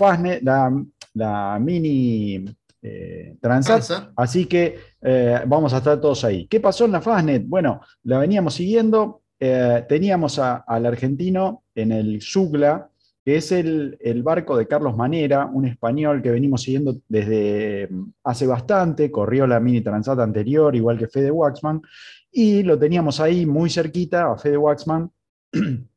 la, 0.42 0.70
la 1.14 1.58
mini 1.60 2.44
eh, 2.80 3.36
Transat, 3.40 4.12
así 4.14 4.46
que 4.46 4.78
eh, 5.02 5.40
vamos 5.46 5.72
a 5.74 5.78
estar 5.78 6.00
todos 6.00 6.24
ahí. 6.24 6.46
¿Qué 6.46 6.60
pasó 6.60 6.84
en 6.84 6.92
la 6.92 7.00
Fastnet? 7.00 7.44
Bueno, 7.46 7.80
la 8.04 8.18
veníamos 8.18 8.54
siguiendo, 8.54 9.22
eh, 9.40 9.84
teníamos 9.88 10.38
al 10.38 10.86
argentino 10.86 11.64
en 11.74 11.92
el 11.92 12.22
Zugla, 12.22 12.88
que 13.24 13.36
es 13.36 13.52
el, 13.52 13.98
barco 14.22 14.56
de 14.56 14.68
Carlos 14.68 14.96
Manera, 14.96 15.46
un 15.46 15.66
español 15.66 16.22
que 16.22 16.30
venimos 16.30 16.62
siguiendo 16.62 16.98
desde 17.08 17.88
mm, 17.90 18.12
hace 18.24 18.46
bastante, 18.46 19.10
corrió 19.10 19.46
la 19.46 19.60
mini 19.60 19.80
Transat 19.80 20.20
anterior, 20.20 20.74
igual 20.74 20.98
que 20.98 21.08
Fede 21.08 21.30
Waxman, 21.30 21.82
y 22.30 22.62
lo 22.62 22.78
teníamos 22.78 23.18
ahí 23.20 23.44
muy 23.44 23.70
cerquita 23.70 24.32
a 24.32 24.38
Fede 24.38 24.56
Waxman. 24.56 25.10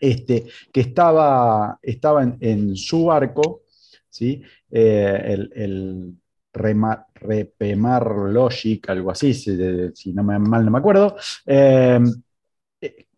Este, 0.00 0.44
que 0.70 0.80
estaba, 0.82 1.78
estaba 1.80 2.36
en 2.40 2.76
su 2.76 3.06
barco, 3.06 3.62
¿sí? 4.14 4.42
Eh, 4.70 5.22
el, 5.26 5.52
el 5.54 6.14
Repemar 6.52 8.06
Logic, 8.30 8.88
algo 8.88 9.10
así, 9.10 9.34
si, 9.34 10.12
no 10.12 10.22
me, 10.22 10.38
mal 10.38 10.64
no 10.64 10.70
me 10.70 10.78
acuerdo, 10.78 11.16
eh, 11.46 11.98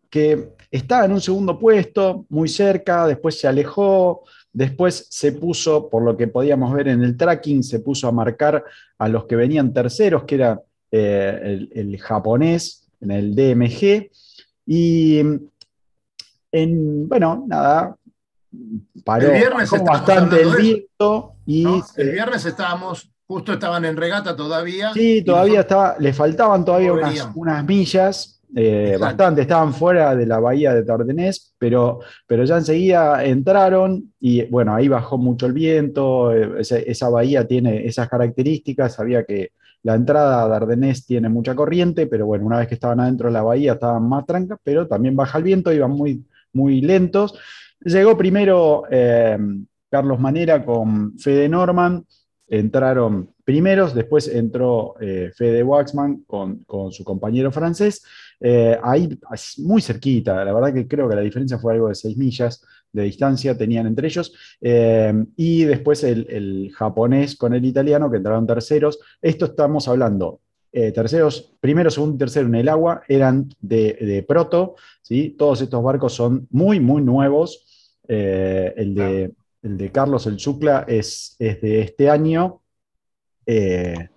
que 0.09 0.53
estaba 0.71 1.05
en 1.05 1.11
un 1.11 1.21
segundo 1.21 1.59
puesto, 1.59 2.25
muy 2.29 2.47
cerca, 2.49 3.05
después 3.05 3.39
se 3.39 3.47
alejó, 3.47 4.23
después 4.51 5.07
se 5.11 5.33
puso, 5.33 5.87
por 5.87 6.01
lo 6.01 6.17
que 6.17 6.27
podíamos 6.27 6.73
ver 6.73 6.87
en 6.87 7.03
el 7.03 7.15
tracking, 7.15 7.61
se 7.61 7.79
puso 7.81 8.07
a 8.07 8.11
marcar 8.11 8.63
a 8.97 9.07
los 9.07 9.25
que 9.25 9.35
venían 9.35 9.71
terceros, 9.71 10.23
que 10.23 10.35
era 10.35 10.59
eh, 10.89 11.39
el, 11.43 11.69
el, 11.75 11.97
japonés 11.99 12.89
en 13.01 13.11
el 13.11 13.35
DMG, 13.35 14.09
y 14.65 15.19
en, 16.51 17.07
bueno, 17.07 17.45
nada, 17.47 17.96
el 19.19 19.31
viernes 19.31 19.71
bastante 19.83 20.41
el 20.41 20.55
viento 20.55 21.33
y 21.45 21.65
el 21.95 22.11
viernes 22.11 22.45
estábamos 22.45 23.11
justo 23.25 23.53
estaban 23.53 23.85
en 23.85 23.97
regata 23.97 24.35
todavía 24.35 24.93
sí 24.93 25.23
todavía 25.23 25.61
estaba 25.61 25.95
le 25.99 26.13
faltaban 26.13 26.65
todavía 26.65 26.93
unas, 27.35 27.65
millas 27.65 28.41
eh, 28.55 28.97
bastante 28.99 29.41
estaban 29.41 29.73
fuera 29.73 30.15
de 30.15 30.25
la 30.25 30.39
bahía 30.39 30.73
de 30.73 30.83
Tardenés 30.83 31.53
pero 31.57 31.99
pero 32.25 32.45
ya 32.45 32.57
enseguida 32.57 33.23
entraron 33.25 34.13
y 34.19 34.43
bueno 34.45 34.73
ahí 34.73 34.87
bajó 34.87 35.17
mucho 35.17 35.45
el 35.45 35.53
viento 35.53 36.33
eh, 36.33 36.61
esa, 36.61 37.09
bahía 37.09 37.45
tiene 37.45 37.85
esas 37.85 38.07
características 38.07 38.95
sabía 38.95 39.23
que 39.23 39.51
la 39.83 39.95
entrada 39.95 40.43
a 40.43 40.47
Dardenés 40.49 41.05
tiene 41.05 41.29
mucha 41.29 41.55
corriente, 41.55 42.07
pero 42.07 42.25
bueno, 42.25 42.45
una 42.45 42.57
vez 42.57 42.67
que 42.67 42.73
estaban 42.73 42.99
adentro 42.99 43.29
de 43.29 43.33
la 43.33 43.43
bahía 43.43 43.73
estaban 43.73 44.03
más 44.09 44.25
trancas, 44.25 44.59
pero 44.61 44.85
también 44.85 45.15
baja 45.15 45.37
el 45.37 45.45
viento, 45.45 45.71
iban 45.71 45.91
muy, 45.91 46.25
muy 46.51 46.81
lentos. 46.81 47.39
Llegó 47.81 48.17
primero 48.17 48.83
eh, 48.89 49.37
Carlos 49.89 50.19
Manera 50.19 50.65
con 50.65 51.17
Fede 51.17 51.47
Norman, 51.47 52.05
entraron 52.47 53.33
primeros, 53.43 53.93
después 53.93 54.27
entró 54.27 54.95
eh, 54.99 55.31
Fede 55.35 55.63
Waxman 55.63 56.23
con, 56.25 56.65
su 56.91 57.03
compañero 57.03 57.51
francés, 57.51 58.03
eh, 58.39 58.77
ahí 58.83 59.17
muy 59.59 59.81
cerquita, 59.81 60.43
la 60.43 60.53
verdad 60.53 60.73
que 60.73 60.87
creo 60.87 61.07
que 61.07 61.15
la 61.15 61.21
diferencia 61.21 61.57
fue 61.59 61.73
algo 61.73 61.89
de 61.89 61.95
6 61.95 62.17
millas 62.17 62.63
de 62.91 63.03
distancia 63.03 63.57
tenían 63.57 63.85
entre 63.85 64.07
ellos, 64.07 64.33
y 64.61 65.63
después 65.65 66.03
el, 66.03 66.71
japonés 66.73 67.35
con 67.35 67.53
el 67.53 67.63
italiano 67.65 68.09
que 68.09 68.17
entraron 68.17 68.47
terceros, 68.47 68.99
esto 69.21 69.45
estamos 69.45 69.87
hablando 69.87 70.39
terceros, 70.93 71.53
primero, 71.59 71.89
segundo 71.89 72.15
y 72.15 72.19
tercero 72.19 72.47
en 72.47 72.55
el 72.55 72.69
agua 72.69 73.01
eran 73.07 73.49
de, 73.59 74.23
proto, 74.27 74.75
¿sí? 75.01 75.35
todos 75.37 75.61
estos 75.61 75.83
barcos 75.83 76.13
son 76.13 76.47
muy, 76.51 76.79
muy 76.79 77.01
nuevos, 77.01 77.67
eh, 78.07 78.73
el, 78.77 78.95
de, 78.95 79.31
el, 79.63 79.77
de, 79.77 79.91
Carlos 79.91 80.27
el 80.27 80.37
Chucla 80.37 80.85
es, 80.87 81.35
es 81.39 81.61
de 81.61 81.81
este 81.81 82.09
año. 82.09 82.61
Eh, 83.45 84.09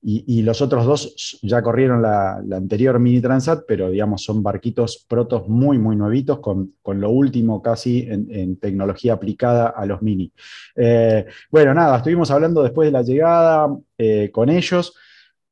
y, 0.00 0.42
los 0.42 0.62
otros 0.62 0.86
dos 0.86 1.38
ya 1.42 1.60
corrieron 1.60 2.00
la, 2.00 2.36
anterior 2.52 2.98
Mini 3.00 3.20
Transat, 3.20 3.64
pero 3.66 3.90
digamos 3.90 4.22
son 4.22 4.42
barquitos 4.42 5.04
protos 5.08 5.48
muy, 5.48 5.76
muy 5.76 5.96
nuevitos, 5.96 6.38
con, 6.38 6.72
lo 6.84 7.10
último 7.10 7.60
casi 7.60 8.06
en, 8.08 8.56
tecnología 8.58 9.14
aplicada 9.14 9.68
a 9.68 9.84
los 9.86 10.00
Mini. 10.00 10.32
Eh, 10.76 11.26
bueno, 11.50 11.74
nada, 11.74 11.98
estuvimos 11.98 12.30
hablando 12.30 12.62
después 12.62 12.86
de 12.86 12.92
la 12.92 13.02
llegada 13.02 13.76
con 14.32 14.48
ellos. 14.48 14.94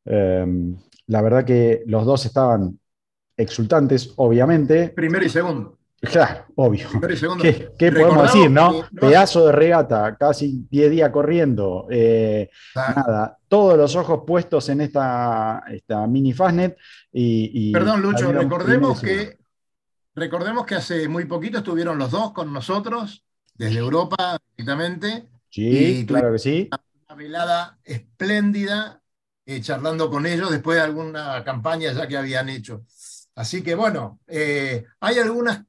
La 0.07 1.23
verdad 1.23 1.45
que 1.45 1.83
los 1.87 2.05
dos 2.05 2.25
estaban 2.27 2.79
exultantes, 3.37 4.13
obviamente. 4.17 4.89
Primero 4.89 5.25
y 5.25 5.29
segundo. 5.29 5.77
Claro, 6.01 6.45
obvio. 6.57 6.89
¿Qué, 7.79 7.93
podemos 7.93 8.33
decir, 8.33 8.51
no? 8.51 8.85
Pedazo 9.01 9.47
de 9.47 9.53
regata, 9.53 10.17
casi 10.17 10.67
10 10.71 10.91
días 10.91 11.11
corriendo. 11.11 11.87
Eh, 11.91 12.51
nada, 12.75 13.39
todos 13.49 13.77
los 13.79 13.97
ojos 13.97 14.23
puestos 14.27 14.69
en 14.69 14.83
esta, 14.83 15.65
esta 15.69 16.07
mini 16.07 16.33
Fastnet. 16.33 16.77
Y, 17.13 17.73
Perdón, 17.73 18.03
Lucho, 18.03 18.31
recordemos 18.31 19.01
que, 19.01 19.39
recordemos 20.15 20.67
que 20.67 20.75
hace 20.75 21.09
muy 21.09 21.25
poquito 21.25 21.59
estuvieron 21.59 21.99
los 21.99 22.11
dos 22.11 22.33
con 22.33 22.53
nosotros, 22.53 23.25
desde 23.55 23.79
Europa, 23.79 24.39
directamente. 24.57 25.29
Sí, 25.49 26.05
claro 26.07 26.33
que 26.33 26.39
sí. 26.39 26.69
Una 27.09 27.17
velada 27.17 27.79
espléndida, 27.85 29.01
eh, 29.47 29.61
charlando 29.61 30.11
con 30.11 30.27
ellos 30.27 30.51
después 30.51 30.77
de 30.77 30.83
alguna 30.83 31.43
campaña 31.45 31.93
ya 31.93 32.07
que 32.07 32.17
habían 32.17 32.49
hecho. 32.49 32.85
Así 33.37 33.63
que 33.63 33.75
bueno, 33.75 34.19
eh, 34.27 34.85
hay 35.01 35.19
algunas 35.19 35.63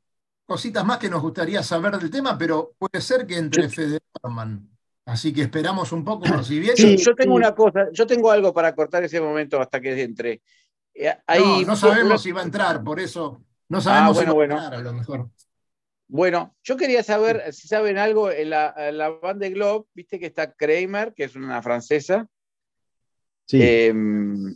cositas 0.45 0.83
más 0.83 0.97
que 0.97 1.09
nos 1.09 1.21
gustaría 1.21 1.61
saber 1.61 1.97
del 1.97 2.09
tema, 2.09 2.37
pero 2.37 2.73
puede 2.77 3.01
ser 3.01 3.27
que 3.27 3.37
entre 3.37 3.69
Fede 3.69 3.99
Norman 4.23 4.67
Así 5.07 5.31
que 5.31 5.43
esperamos 5.43 5.93
un 5.93 6.03
poco, 6.03 6.25
si 6.43 6.59
bien. 6.59 6.75
Sí, 6.75 6.97
yo 6.97 7.15
tengo 7.15 7.33
una 7.33 7.55
cosa, 7.55 7.87
yo 7.93 8.05
tengo 8.05 8.29
algo 8.29 8.53
para 8.53 8.75
cortar 8.75 9.05
ese 9.05 9.21
momento 9.21 9.61
hasta 9.61 9.79
que 9.79 10.01
entre. 10.01 10.41
Eh, 10.93 11.15
no, 11.39 11.61
no 11.61 11.75
sabemos 11.77 12.21
si 12.21 12.33
va 12.33 12.41
a 12.41 12.43
entrar, 12.43 12.83
por 12.83 12.99
eso 12.99 13.41
no 13.69 13.79
sabemos 13.79 14.17
ah, 14.17 14.19
si 14.19 14.25
va 14.25 14.41
a 14.41 14.43
entrar, 14.43 14.73
a 14.73 14.79
lo 14.79 14.91
mejor. 14.91 15.29
Bueno, 16.09 16.57
yo 16.61 16.75
quería 16.75 17.03
saber 17.03 17.53
si 17.53 17.69
saben 17.69 17.97
algo 17.97 18.31
en 18.31 18.49
la, 18.49 18.73
la 18.91 19.09
banda 19.11 19.45
de 19.45 19.51
Globe, 19.51 19.85
viste 19.93 20.19
que 20.19 20.25
está 20.25 20.53
Kramer, 20.53 21.13
que 21.13 21.23
es 21.23 21.37
una 21.37 21.61
francesa. 21.61 22.27
Sí. 23.47 23.59
Em, 23.61 24.55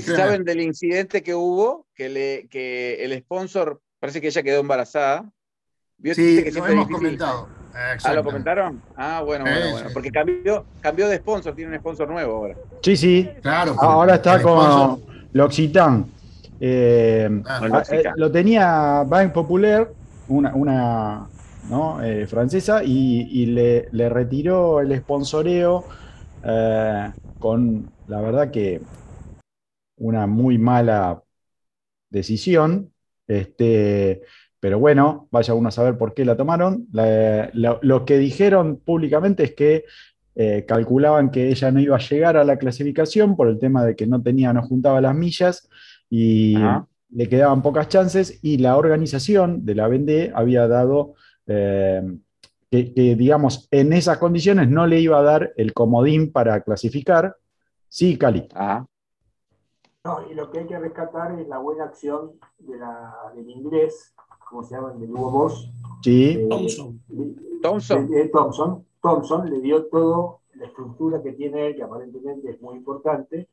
saben 0.00 0.44
del 0.44 0.62
incidente 0.62 1.22
que 1.22 1.34
hubo, 1.34 1.86
que, 1.94 2.08
le, 2.08 2.48
que 2.48 3.04
el 3.04 3.18
sponsor, 3.18 3.80
parece 4.00 4.20
que 4.20 4.28
ella 4.28 4.42
quedó 4.42 4.60
embarazada. 4.60 5.30
Sí, 6.02 6.42
que 6.42 6.50
lo 6.52 6.66
hemos 6.66 6.88
comentado. 6.88 7.48
¿Ah, 7.74 8.14
lo 8.14 8.24
comentaron? 8.24 8.82
Ah, 8.96 9.22
bueno, 9.24 9.44
bueno, 9.44 9.70
bueno. 9.72 9.90
Porque 9.92 10.10
cambió, 10.10 10.64
cambió 10.80 11.08
de 11.08 11.16
sponsor, 11.18 11.54
tiene 11.54 11.72
un 11.72 11.78
sponsor 11.78 12.08
nuevo 12.08 12.36
ahora. 12.36 12.56
Sí, 12.82 12.96
sí. 12.96 13.28
Claro. 13.40 13.76
Ahora 13.78 14.16
está 14.16 14.40
con 14.42 15.02
L'Occitane. 15.32 16.04
Eh, 16.64 17.42
ah, 17.46 17.82
eh, 17.90 18.04
lo 18.14 18.30
tenía 18.30 19.02
Bank 19.04 19.32
Popular, 19.32 19.90
una, 20.28 20.54
una 20.54 21.28
eh, 22.04 22.26
francesa, 22.28 22.84
y, 22.84 23.46
le, 23.46 24.08
retiró 24.08 24.80
el 24.80 24.96
sponsoreo 24.98 25.84
con, 27.38 27.90
la 28.12 28.20
verdad 28.20 28.50
que, 28.50 28.82
una 29.96 30.26
muy 30.26 30.58
mala 30.58 31.22
decisión. 32.10 32.92
Este, 33.26 34.20
pero 34.60 34.78
bueno, 34.78 35.28
vaya 35.30 35.54
uno 35.54 35.70
a 35.70 35.72
saber 35.72 35.96
por 35.96 36.12
qué 36.12 36.26
la 36.26 36.36
tomaron. 36.36 36.86
lo 36.92 38.04
que 38.04 38.18
dijeron 38.18 38.76
públicamente 38.84 39.44
es 39.44 39.54
que 39.54 39.84
eh, 40.34 40.66
calculaban 40.68 41.30
que 41.30 41.48
ella 41.48 41.70
no 41.70 41.80
iba 41.80 41.96
a 41.96 42.00
llegar 42.00 42.36
a 42.36 42.44
la 42.44 42.58
clasificación 42.58 43.34
por 43.34 43.48
el 43.48 43.58
tema 43.58 43.82
de 43.82 43.96
que 43.96 44.06
no 44.06 44.22
tenía, 44.22 44.52
no 44.52 44.62
juntaba 44.62 45.00
las 45.00 45.14
millas 45.14 45.70
y 46.10 46.56
le 47.08 47.28
quedaban 47.30 47.62
pocas 47.62 47.88
chances 47.88 48.40
y 48.42 48.58
la 48.58 48.76
organización 48.76 49.64
de 49.64 49.74
la 49.74 49.88
BND 49.88 50.32
había 50.34 50.68
dado 50.68 51.14
eh, 51.46 52.02
que, 52.70 53.16
digamos, 53.16 53.68
en 53.70 53.94
esas 53.94 54.18
condiciones 54.18 54.68
no 54.68 54.86
le 54.86 55.00
iba 55.00 55.18
a 55.18 55.22
dar 55.22 55.52
el 55.56 55.72
comodín 55.72 56.30
para 56.32 56.62
clasificar. 56.62 57.36
Sí, 57.92 58.16
Cali. 58.16 58.48
No, 60.04 60.30
y 60.30 60.32
lo 60.32 60.50
que 60.50 60.60
hay 60.60 60.66
que 60.66 60.78
rescatar 60.78 61.38
es 61.38 61.46
la 61.46 61.58
buena 61.58 61.84
acción 61.84 62.32
de 62.58 62.78
la, 62.78 63.30
del 63.34 63.50
inglés, 63.50 64.14
como 64.48 64.64
se 64.64 64.74
llama, 64.74 64.94
del 64.94 65.10
Hugo 65.10 65.30
Boss. 65.30 65.70
Sí. 66.00 66.38
Eh, 66.38 66.46
Thompson. 66.48 67.02
Thompson. 67.60 68.08
Thompson 68.32 68.86
Thompson 69.02 69.50
le 69.50 69.60
dio 69.60 69.84
todo 69.88 70.40
la 70.54 70.68
estructura 70.68 71.22
que 71.22 71.32
tiene 71.32 71.66
él, 71.66 71.76
que 71.76 71.82
aparentemente 71.82 72.48
es 72.48 72.62
muy 72.62 72.76
importante, 72.76 73.50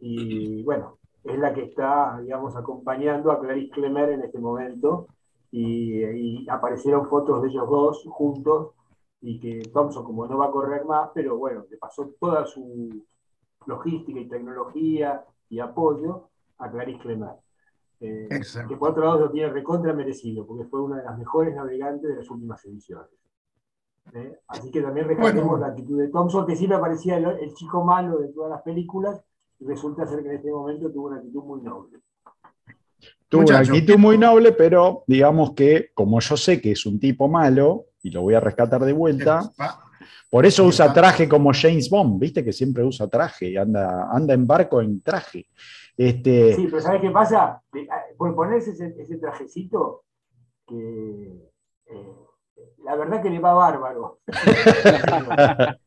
y 0.00 0.62
bueno, 0.62 0.96
es 1.22 1.38
la 1.38 1.52
que 1.52 1.64
está, 1.64 2.18
digamos, 2.22 2.56
acompañando 2.56 3.30
a 3.30 3.40
Clarice 3.40 3.72
Clemer 3.72 4.08
en 4.08 4.22
este 4.22 4.38
momento, 4.38 5.08
y, 5.50 6.48
aparecieron 6.48 7.10
fotos 7.10 7.42
de 7.42 7.48
ellos 7.50 7.68
dos 7.68 8.06
juntos, 8.08 8.70
y 9.20 9.38
que 9.38 9.68
Thompson, 9.70 10.02
como 10.02 10.26
no 10.26 10.38
va 10.38 10.46
a 10.46 10.50
correr 10.50 10.86
más, 10.86 11.10
pero 11.12 11.36
bueno, 11.36 11.66
le 11.68 11.76
pasó 11.76 12.14
toda 12.18 12.46
su 12.46 13.04
logística 13.66 14.18
y 14.18 14.28
tecnología 14.28 15.24
y 15.48 15.60
apoyo 15.60 16.28
a 16.58 16.70
Clarice 16.70 17.00
Clemer. 17.00 17.34
Eh, 17.98 18.28
que 18.68 18.76
por 18.76 18.90
otro 18.90 19.04
lado 19.04 19.20
lo 19.20 19.30
tiene 19.30 19.48
recontra 19.50 19.92
merecido, 19.94 20.46
porque 20.46 20.64
fue 20.64 20.82
una 20.82 20.98
de 20.98 21.04
las 21.04 21.18
mejores 21.18 21.54
navegantes 21.54 22.10
de 22.10 22.16
las 22.16 22.30
últimas 22.30 22.62
ediciones. 22.66 23.08
¿eh? 24.12 24.38
Así 24.48 24.70
que 24.70 24.82
también 24.82 25.08
rescatemos 25.08 25.58
la 25.58 25.68
actitud 25.68 25.98
de 25.98 26.08
Thompson, 26.08 26.46
que 26.46 26.56
siempre 26.56 26.78
parecía 26.78 27.16
el, 27.16 27.54
chico 27.54 27.84
malo 27.84 28.18
de 28.18 28.28
todas 28.28 28.50
las 28.50 28.62
películas, 28.62 29.22
y 29.58 29.64
resulta 29.64 30.06
ser 30.06 30.22
que 30.22 30.28
en 30.28 30.36
este 30.36 30.50
momento 30.50 30.90
tuvo 30.90 31.06
una 31.06 31.16
actitud 31.16 31.42
muy 31.42 31.62
noble. 31.62 32.00
Tuvo 33.28 33.42
una 33.42 33.58
actitud 33.58 33.96
muy 33.96 34.18
noble, 34.18 34.52
pero 34.52 35.04
digamos 35.06 35.52
que, 35.52 35.90
como 35.94 36.20
yo 36.20 36.36
sé 36.36 36.60
que 36.60 36.72
es 36.72 36.84
un 36.84 37.00
tipo 37.00 37.28
malo, 37.28 37.86
y 38.02 38.10
lo 38.10 38.20
voy 38.20 38.34
a 38.34 38.40
rescatar 38.40 38.84
de 38.84 38.92
vuelta, 38.92 39.50
por 40.30 40.46
eso 40.46 40.64
usa 40.64 40.92
traje 40.92 41.28
como 41.28 41.52
James 41.52 41.88
Bond, 41.90 42.20
viste 42.20 42.44
que 42.44 42.52
siempre 42.52 42.84
usa 42.84 43.08
traje, 43.08 43.58
anda, 43.58 44.08
anda 44.10 44.34
en 44.34 44.46
barco 44.46 44.80
en 44.80 45.00
traje. 45.02 45.46
Este... 45.96 46.54
Sí, 46.54 46.66
pero 46.66 46.82
¿sabes 46.82 47.00
qué 47.00 47.10
pasa? 47.10 47.62
Ah, 47.90 48.02
por 48.16 48.34
ponerse 48.34 48.72
ese, 48.72 49.16
trajecito, 49.16 50.04
que 50.66 51.50
eh, 51.86 52.16
la 52.84 52.96
verdad 52.96 53.22
que 53.22 53.30
le 53.30 53.38
va 53.38 53.54
bárbaro. 53.54 54.20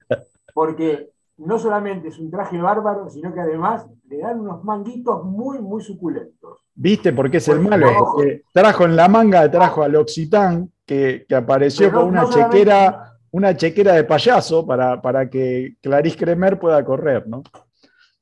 Porque 0.53 1.11
no 1.37 1.57
solamente 1.57 2.09
es 2.09 2.19
un 2.19 2.29
traje 2.29 2.57
bárbaro, 2.57 3.09
sino 3.09 3.33
que 3.33 3.39
además 3.39 3.87
le 4.07 4.19
dan 4.19 4.39
unos 4.41 4.63
manguitos 4.63 5.23
muy, 5.23 5.59
muy 5.59 5.81
suculentos. 5.81 6.59
¿Viste 6.75 7.13
por 7.13 7.29
qué 7.29 7.37
es 7.37 7.47
el 7.47 7.59
malo? 7.59 7.87
Porque 7.97 8.43
trajo 8.53 8.85
en 8.85 8.95
la 8.95 9.07
manga, 9.07 9.49
trajo 9.49 9.83
al 9.83 9.95
Occitán, 9.95 10.71
que, 10.85 11.25
apareció 11.35 11.91
con 11.91 12.07
una 12.07 12.27
chequera, 12.29 13.18
una 13.31 13.55
chequera 13.55 13.93
de 13.93 14.03
payaso 14.03 14.65
para, 14.65 15.01
para 15.01 15.29
que 15.29 15.75
Clarice 15.81 16.17
Kremer 16.17 16.59
pueda 16.59 16.83
correr, 16.83 17.27
¿no? 17.27 17.43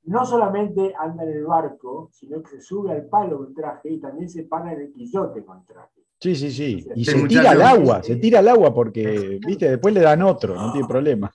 No 0.04 0.26
solamente 0.26 0.94
anda 0.98 1.24
en 1.24 1.30
el 1.30 1.46
barco, 1.46 2.10
sino 2.14 2.42
que 2.42 2.52
se 2.52 2.62
sube 2.62 2.92
al 2.92 3.06
palo 3.06 3.40
con 3.40 3.54
traje 3.54 3.90
y 3.90 4.00
también 4.00 4.30
se 4.30 4.44
para 4.44 4.72
en 4.72 4.82
el 4.82 4.94
quillote 4.94 5.44
con 5.44 5.66
traje. 5.66 5.98
Sí, 6.20 6.36
sí, 6.36 6.52
sí. 6.52 6.88
Y 6.96 7.06
se 7.06 7.28
tira 7.28 7.52
al 7.52 7.62
agua, 7.62 8.02
se 8.02 8.16
tira 8.16 8.40
al 8.40 8.48
agua 8.48 8.74
porque, 8.74 9.40
viste, 9.46 9.70
después 9.70 9.94
le 9.94 10.02
dan 10.02 10.24
otro, 10.24 10.56
no 10.56 10.72
tiene 10.72 10.88
problema. 10.88 11.32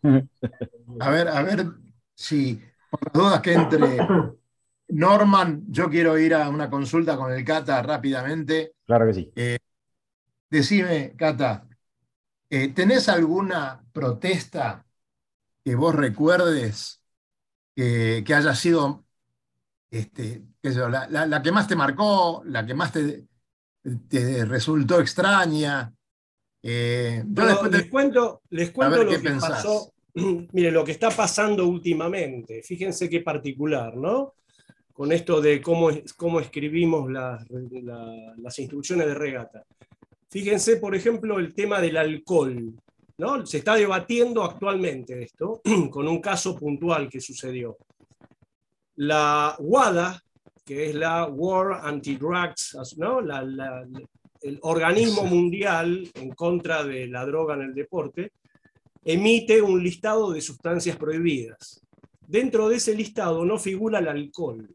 A 0.98 1.10
ver, 1.10 1.28
a 1.28 1.42
ver 1.42 1.66
si, 2.14 2.60
por 2.90 3.00
las 3.04 3.12
dudas 3.12 3.40
que 3.40 3.52
entre 3.52 3.98
Norman, 4.88 5.64
yo 5.68 5.88
quiero 5.88 6.18
ir 6.18 6.34
a 6.34 6.48
una 6.48 6.68
consulta 6.68 7.16
con 7.16 7.32
el 7.32 7.44
Cata 7.44 7.80
rápidamente. 7.82 8.72
Claro 8.84 9.06
que 9.06 9.14
sí. 9.14 9.32
Eh, 9.36 9.58
decime, 10.50 11.14
Cata, 11.16 11.64
eh, 12.52 12.68
¿tenés 12.68 13.08
alguna 13.08 13.82
protesta 13.94 14.84
que 15.64 15.74
vos 15.74 15.94
recuerdes 15.94 17.02
que, 17.74 18.22
haya 18.28 18.54
sido 18.54 19.06
este, 19.90 20.42
la, 20.62 21.06
la, 21.08 21.42
que 21.42 21.50
más 21.50 21.66
te 21.66 21.76
marcó, 21.76 22.42
la 22.44 22.66
que 22.66 22.74
más 22.74 22.92
te, 22.92 23.26
te 24.06 24.44
resultó 24.44 25.00
extraña. 25.00 25.90
Eh, 26.62 27.24
les 27.70 27.86
cuento, 27.86 28.42
les 28.50 28.70
cuento 28.70 29.02
lo 29.02 29.10
que 29.10 29.30
pasó. 29.30 29.90
Mire, 30.14 30.70
lo 30.70 30.84
que 30.84 30.92
está 30.92 31.10
pasando 31.10 31.66
últimamente, 31.66 32.62
fíjense 32.62 33.08
qué 33.08 33.20
particular, 33.20 33.96
¿no? 33.96 34.34
Con 34.92 35.10
esto 35.10 35.40
de 35.40 35.62
cómo, 35.62 35.88
cómo 36.18 36.38
escribimos 36.38 37.10
las 37.10 38.58
instrucciones 38.58 39.06
de 39.06 39.14
regata. 39.14 39.64
Fíjense, 40.32 40.78
por 40.78 40.94
ejemplo, 40.94 41.38
el 41.38 41.52
tema 41.52 41.78
del 41.78 41.98
alcohol. 41.98 42.72
¿no? 43.18 43.44
Se 43.44 43.58
está 43.58 43.74
debatiendo 43.74 44.42
actualmente 44.42 45.22
esto, 45.22 45.60
con 45.90 46.08
un 46.08 46.22
caso 46.22 46.56
puntual 46.56 47.10
que 47.10 47.20
sucedió. 47.20 47.76
La 48.96 49.54
WADA, 49.58 50.22
que 50.64 50.88
es 50.88 50.94
la 50.94 51.26
War 51.26 51.86
Anti-Drugs, 51.86 52.96
¿no? 52.96 53.20
el 53.20 54.58
organismo 54.62 55.24
mundial 55.24 56.10
en 56.14 56.30
contra 56.30 56.82
de 56.82 57.08
la 57.08 57.26
droga 57.26 57.54
en 57.54 57.62
el 57.62 57.74
deporte, 57.74 58.32
emite 59.04 59.60
un 59.60 59.82
listado 59.82 60.32
de 60.32 60.40
sustancias 60.40 60.96
prohibidas. 60.96 61.82
Dentro 62.26 62.70
de 62.70 62.76
ese 62.76 62.94
listado 62.94 63.44
no 63.44 63.58
figura 63.58 63.98
el 63.98 64.08
alcohol. 64.08 64.66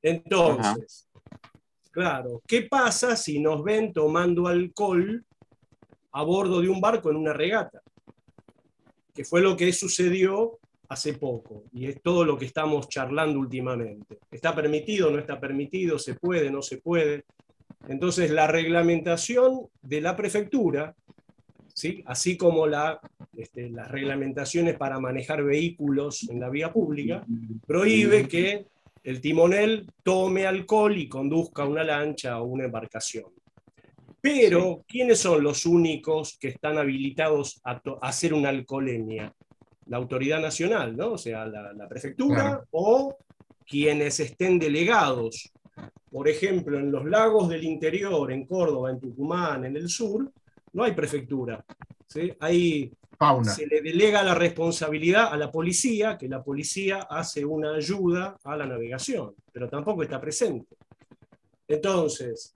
Entonces, 0.00 1.07
claro, 1.98 2.42
¿qué 2.46 2.62
pasa 2.62 3.16
si 3.16 3.40
nos 3.40 3.64
ven 3.64 3.92
tomando 3.92 4.46
alcohol 4.46 5.24
a 6.12 6.22
bordo 6.22 6.60
de 6.60 6.68
un 6.68 6.80
barco 6.80 7.10
en 7.10 7.16
una 7.16 7.32
regata? 7.32 7.82
Que 9.12 9.24
fue 9.24 9.40
lo 9.40 9.56
que 9.56 9.72
sucedió 9.72 10.60
hace 10.88 11.14
poco 11.14 11.64
y 11.72 11.86
es 11.86 12.00
todo 12.00 12.24
lo 12.24 12.38
que 12.38 12.44
estamos 12.44 12.88
charlando 12.88 13.40
últimamente. 13.40 14.20
¿Está 14.30 14.54
permitido, 14.54 15.10
no 15.10 15.18
está 15.18 15.40
permitido? 15.40 15.98
¿Se 15.98 16.14
puede, 16.14 16.52
no 16.52 16.62
se 16.62 16.78
puede? 16.78 17.24
Entonces, 17.88 18.30
la 18.30 18.46
reglamentación 18.46 19.66
de 19.82 20.00
la 20.00 20.14
prefectura, 20.14 20.94
¿sí? 21.74 22.04
así 22.06 22.36
como 22.36 22.66
este, 23.36 23.70
las 23.70 23.90
reglamentaciones 23.90 24.76
para 24.76 25.00
manejar 25.00 25.42
vehículos 25.42 26.28
en 26.30 26.38
la 26.38 26.48
vía 26.48 26.72
pública, 26.72 27.26
prohíbe 27.66 28.28
que 28.28 28.66
el 29.08 29.20
timonel 29.20 29.86
tome 30.02 30.46
alcohol 30.46 30.96
y 30.96 31.08
conduzca 31.08 31.64
una 31.64 31.82
lancha 31.82 32.40
o 32.40 32.44
una 32.44 32.64
embarcación. 32.64 33.26
Pero, 34.20 34.84
¿quiénes 34.86 35.20
son 35.20 35.42
los 35.42 35.64
únicos 35.64 36.36
que 36.38 36.48
están 36.48 36.76
habilitados 36.76 37.60
a 37.64 37.80
hacer 38.02 38.34
una 38.34 38.48
alcoholemia? 38.50 39.32
la 39.88 39.96
autoridad 39.96 40.40
nacional, 40.40 40.96
¿no? 40.96 41.12
O 41.12 41.18
sea, 41.18 41.46
la, 41.46 41.88
prefectura 41.88 42.62
o 42.70 43.16
quienes 43.66 44.20
estén 44.20 44.58
delegados. 44.58 45.50
Por 46.10 46.28
ejemplo, 46.28 46.78
en 46.78 46.90
los 46.90 47.04
lagos 47.04 47.48
del 47.48 47.64
interior, 47.64 48.30
en 48.32 48.46
Córdoba, 48.46 48.90
en 48.90 49.00
Tucumán, 49.00 49.64
en 49.64 49.76
el 49.76 49.88
sur, 49.88 50.30
no 50.72 50.84
hay 50.84 50.92
prefectura. 50.92 51.64
¿sí? 52.06 52.32
Hay 52.40 52.92
se 53.44 53.66
le 53.66 53.82
delega 53.82 54.22
la 54.22 54.34
responsabilidad 54.34 55.32
a 55.32 55.36
la 55.36 55.50
policía, 55.50 56.16
que 56.16 56.28
la 56.28 56.42
policía 56.42 57.06
hace 57.10 57.44
una 57.44 57.74
ayuda 57.74 58.38
a 58.44 58.56
la 58.56 58.66
navegación, 58.66 59.34
pero 59.52 59.68
tampoco 59.68 60.04
está 60.04 60.20
presente. 60.20 60.76
Entonces, 61.66 62.52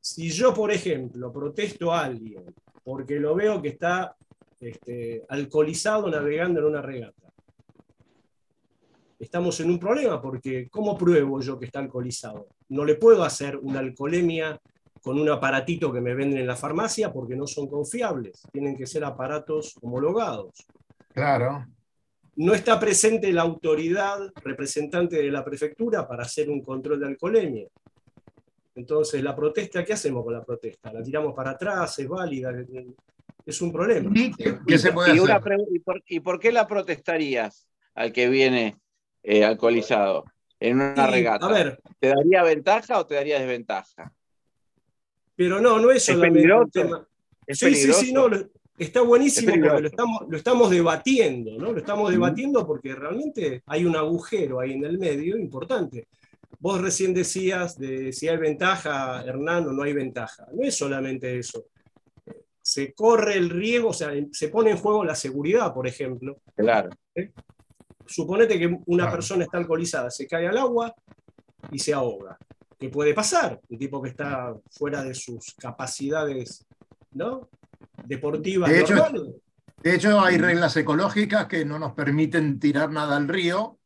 si 0.00 0.30
yo, 0.30 0.54
por 0.54 0.70
ejemplo, 0.70 1.32
protesto 1.32 1.92
a 1.92 2.04
alguien 2.04 2.44
porque 2.84 3.18
lo 3.18 3.34
veo 3.34 3.60
que 3.60 3.68
está 3.68 4.16
este, 4.60 5.24
alcoholizado 5.28 6.08
navegando 6.08 6.60
en 6.60 6.66
una 6.66 6.82
regata, 6.82 7.32
estamos 9.18 9.58
en 9.60 9.70
un 9.70 9.78
problema 9.78 10.20
porque 10.20 10.68
¿cómo 10.68 10.96
pruebo 10.96 11.40
yo 11.40 11.58
que 11.58 11.66
está 11.66 11.80
alcoholizado? 11.80 12.48
No 12.68 12.84
le 12.84 12.94
puedo 12.94 13.22
hacer 13.24 13.56
una 13.56 13.80
alcoholemia 13.80 14.60
con 15.02 15.18
un 15.18 15.28
aparatito 15.28 15.92
que 15.92 16.00
me 16.00 16.14
venden 16.14 16.38
en 16.38 16.46
la 16.46 16.56
farmacia 16.56 17.12
porque 17.12 17.34
no 17.34 17.46
son 17.46 17.66
confiables, 17.66 18.42
tienen 18.52 18.76
que 18.76 18.86
ser 18.86 19.04
aparatos 19.04 19.74
homologados. 19.82 20.64
Claro. 21.12 21.66
No 22.36 22.54
está 22.54 22.78
presente 22.78 23.32
la 23.32 23.42
autoridad 23.42 24.18
representante 24.42 25.16
de 25.16 25.30
la 25.30 25.44
prefectura 25.44 26.06
para 26.06 26.22
hacer 26.22 26.48
un 26.48 26.62
control 26.62 27.00
de 27.00 27.06
alcoholemia. 27.06 27.66
Entonces, 28.74 29.22
la 29.22 29.36
protesta, 29.36 29.84
¿qué 29.84 29.92
hacemos 29.92 30.24
con 30.24 30.32
la 30.32 30.42
protesta? 30.42 30.92
¿La 30.92 31.02
tiramos 31.02 31.34
para 31.34 31.50
atrás? 31.50 31.98
¿Es 31.98 32.08
válida? 32.08 32.50
Es 33.44 33.60
un 33.60 33.72
problema. 33.72 34.10
¿Qué, 34.66 34.78
se 34.78 34.92
puede 34.92 35.10
hacer? 35.10 35.58
¿Y, 36.06 36.20
por, 36.20 36.38
qué 36.38 36.52
la 36.52 36.66
protestarías 36.66 37.68
al 37.94 38.12
que 38.12 38.28
viene 38.28 38.76
eh, 39.22 39.44
alcoholizado 39.44 40.24
en 40.58 40.76
una 40.76 41.06
regata? 41.08 41.44
A 41.44 41.52
ver, 41.52 41.80
¿Te 41.98 42.08
daría 42.08 42.42
ventaja 42.44 42.98
o 42.98 43.04
te 43.04 43.16
daría 43.16 43.38
desventaja? 43.38 44.12
Pero 45.36 45.60
no, 45.60 45.78
no 45.78 45.90
es 45.90 46.04
solamente 46.04 46.52
un 46.52 46.70
tema. 46.70 47.06
sí, 47.48 47.74
sí, 47.74 47.92
sí, 47.92 48.12
no, 48.12 48.28
está 48.78 49.02
buenísimo 49.02 49.52
porque 49.52 49.80
lo 49.80 49.86
estamos, 49.86 50.22
lo 50.28 50.36
estamos 50.36 50.70
debatiendo, 50.70 51.52
¿no? 51.58 51.72
Lo 51.72 51.78
estamos 51.78 52.10
debatiendo 52.10 52.66
porque 52.66 52.94
realmente 52.94 53.62
hay 53.66 53.84
un 53.84 53.96
agujero 53.96 54.60
ahí 54.60 54.72
en 54.72 54.84
el 54.84 54.98
medio 54.98 55.36
importante. 55.36 56.08
Vos 56.58 56.80
recién 56.80 57.12
decías 57.12 57.78
de 57.78 58.12
si 58.12 58.28
hay 58.28 58.36
ventaja, 58.36 59.22
Hernán, 59.24 59.66
o 59.68 59.72
no 59.72 59.82
hay 59.82 59.92
ventaja. 59.92 60.46
No 60.52 60.62
es 60.62 60.76
solamente 60.76 61.38
eso. 61.38 61.64
Se 62.60 62.92
corre 62.92 63.34
el 63.34 63.50
riesgo, 63.50 63.88
o 63.88 63.92
sea, 63.92 64.12
se 64.30 64.48
pone 64.48 64.70
en 64.70 64.76
juego 64.76 65.04
la 65.04 65.16
seguridad, 65.16 65.74
por 65.74 65.88
ejemplo. 65.88 66.36
Claro. 66.54 66.90
¿Eh? 67.14 67.32
Suponete 68.06 68.58
que 68.58 68.78
una 68.86 69.10
persona 69.10 69.44
está 69.44 69.58
alcoholizada, 69.58 70.10
se 70.10 70.26
cae 70.26 70.46
al 70.46 70.58
agua 70.58 70.94
y 71.70 71.78
se 71.78 71.92
ahoga. 71.92 72.38
¿Qué 72.82 72.88
puede 72.88 73.14
pasar? 73.14 73.60
Un 73.68 73.78
tipo 73.78 74.02
que 74.02 74.08
está 74.08 74.56
fuera 74.68 75.04
de 75.04 75.14
sus 75.14 75.54
capacidades 75.54 76.66
¿no? 77.12 77.48
deportivas. 78.04 78.68
De 78.68 78.80
hecho, 78.80 78.96
de 79.80 79.94
hecho, 79.94 80.20
hay 80.20 80.36
reglas 80.36 80.76
ecológicas 80.76 81.46
que 81.46 81.64
no 81.64 81.78
nos 81.78 81.92
permiten 81.92 82.58
tirar 82.58 82.90
nada 82.90 83.16
al 83.16 83.28
río 83.28 83.78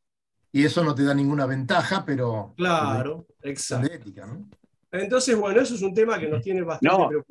y 0.50 0.64
eso 0.64 0.82
no 0.82 0.94
te 0.94 1.04
da 1.04 1.12
ninguna 1.12 1.44
ventaja, 1.44 2.06
pero... 2.06 2.54
Claro, 2.56 3.26
exacto. 3.42 3.90
Entonces, 4.90 5.36
bueno, 5.36 5.60
eso 5.60 5.74
es 5.74 5.82
un 5.82 5.92
tema 5.92 6.18
que 6.18 6.28
nos 6.28 6.42
tiene 6.42 6.62
bastante 6.62 6.96
no, 6.96 7.22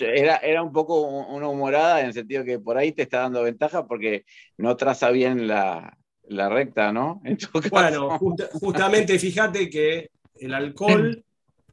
era, 0.00 0.36
era 0.36 0.62
un 0.62 0.72
poco 0.72 1.02
una 1.02 1.46
humorada 1.46 2.00
en 2.00 2.06
el 2.06 2.14
sentido 2.14 2.42
que 2.42 2.58
por 2.58 2.78
ahí 2.78 2.92
te 2.92 3.02
está 3.02 3.18
dando 3.18 3.42
ventaja 3.42 3.86
porque 3.86 4.24
no 4.56 4.74
traza 4.78 5.10
bien 5.10 5.46
la, 5.46 5.94
recta, 6.26 6.90
¿no? 6.90 7.20
bueno, 7.70 8.18
justamente 8.18 9.18
fíjate 9.18 9.68
que 9.68 10.08
el 10.40 10.54
alcohol, 10.54 11.22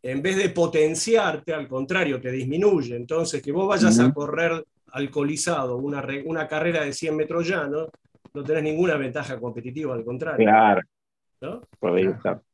en 0.02 0.21
vez 0.21 0.38
de 0.38 0.49
potenciarte, 0.49 1.54
al 1.54 1.67
contrario, 1.67 2.19
te 2.19 2.32
disminuye. 2.32 2.95
Entonces, 2.95 3.41
que 3.41 3.52
vos 3.52 3.67
vayas 3.67 3.99
a 3.99 4.13
correr 4.13 4.65
alcoholizado 4.91 5.78
una, 5.78 6.06
una 6.26 6.47
carrera 6.47 6.84
de 6.84 6.93
100 6.93 7.15
metros 7.15 7.47
llano, 7.47 7.88
no 8.34 8.43
tenés 8.43 8.63
ninguna 8.63 8.95
ventaja 8.95 9.39
competitiva, 9.39 9.93
al 9.93 10.04
contrario. 10.04 10.45
Claro. 10.45 10.82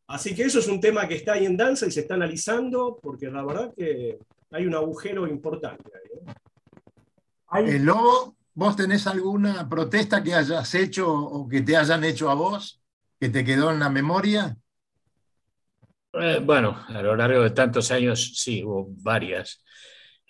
Así 0.08 0.34
que 0.34 0.44
eso 0.44 0.60
es 0.60 0.68
un 0.68 0.80
tema 0.80 1.08
que 1.08 1.16
está 1.16 1.34
ahí 1.34 1.46
en 1.46 1.56
danza 1.56 1.86
y 1.86 1.92
se 1.92 2.02
está 2.02 2.16
analizando, 2.16 3.00
porque 3.02 3.30
la 3.30 3.46
verdad 3.46 3.74
que 3.76 4.18
hay 4.52 4.66
un 4.66 4.74
agujero 4.74 5.28
importante 5.28 5.92
ahí. 5.94 7.64
¿eh? 7.64 7.76
El 7.76 7.86
Lobo, 7.86 8.36
¿vos 8.54 8.76
tenés 8.76 9.06
alguna 9.08 9.68
protesta 9.70 10.24
que 10.24 10.34
hayas 10.34 10.74
hecho 10.76 11.12
o 11.12 11.48
que 11.48 11.62
te 11.62 11.78
hayan 11.78 12.04
hecho 12.04 12.30
a 12.30 12.34
vos, 12.34 12.82
que 13.20 13.30
te 13.30 13.44
quedó 13.44 13.72
en 13.72 13.80
la 13.80 13.90
memoria? 13.90 14.58
Eh, 16.14 16.40
bueno, 16.44 16.84
a 16.88 17.02
lo 17.02 17.16
largo 17.16 17.44
de 17.44 17.52
tantos 17.52 17.92
años 17.92 18.34
sí, 18.36 18.64
hubo 18.64 18.88
varias. 19.02 19.64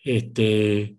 Este, 0.04 0.98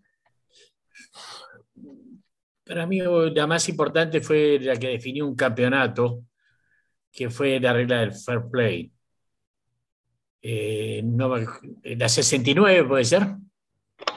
para 2.65 2.87
mí 2.87 3.01
la 3.35 3.47
más 3.47 3.69
importante 3.69 4.21
fue 4.21 4.59
la 4.61 4.77
que 4.77 4.89
definió 4.89 5.27
un 5.27 5.35
campeonato, 5.35 6.25
que 7.11 7.29
fue 7.29 7.59
la 7.59 7.73
regla 7.73 8.01
del 8.01 8.13
fair 8.13 8.43
play. 8.51 8.93
Eh, 10.43 11.03
la 11.83 12.09
69 12.09 12.85
puede 12.85 13.05
ser. 13.05 13.27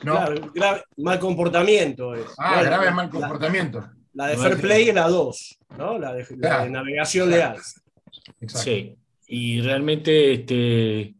No. 0.03 0.19
grave, 0.53 0.83
mal 0.97 1.19
comportamiento. 1.19 2.13
Ah, 2.37 2.61
grave 2.63 2.91
mal 2.91 3.09
comportamiento. 3.09 3.89
La, 4.13 4.27
de 4.27 4.37
fair 4.37 4.61
play 4.61 4.89
es 4.89 4.95
la 4.95 5.09
2, 5.09 5.59
¿no? 5.77 5.97
La 5.97 6.13
de, 6.13 6.69
navegación 6.69 7.29
leal. 7.29 7.57
Sí, 8.47 8.95
y 9.35 9.61
realmente 9.61 10.31
este, 10.33 11.15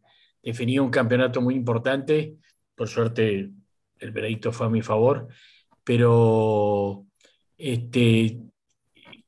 un 0.79 0.91
campeonato 0.91 1.41
muy 1.41 1.55
importante. 1.55 2.37
Por 2.75 2.87
suerte, 2.87 3.49
el 3.97 4.11
veredicto 4.11 4.51
fue 4.51 4.67
a 4.67 4.69
mi 4.69 4.83
favor, 4.83 5.29
pero 5.83 7.07
este, 7.57 8.37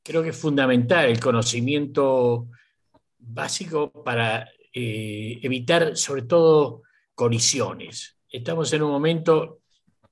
creo 0.04 0.22
que 0.22 0.28
es 0.28 0.36
fundamental 0.36 1.06
el 1.06 1.18
conocimiento 1.18 2.48
básico 3.18 3.90
para 4.04 4.48
eh, 4.72 5.40
evitar 5.42 5.96
sobre 5.96 6.22
todo 6.22 6.82
colisiones. 7.16 8.16
Estamos 8.28 8.72
en 8.72 8.84
un 8.84 8.92
momento, 8.92 9.62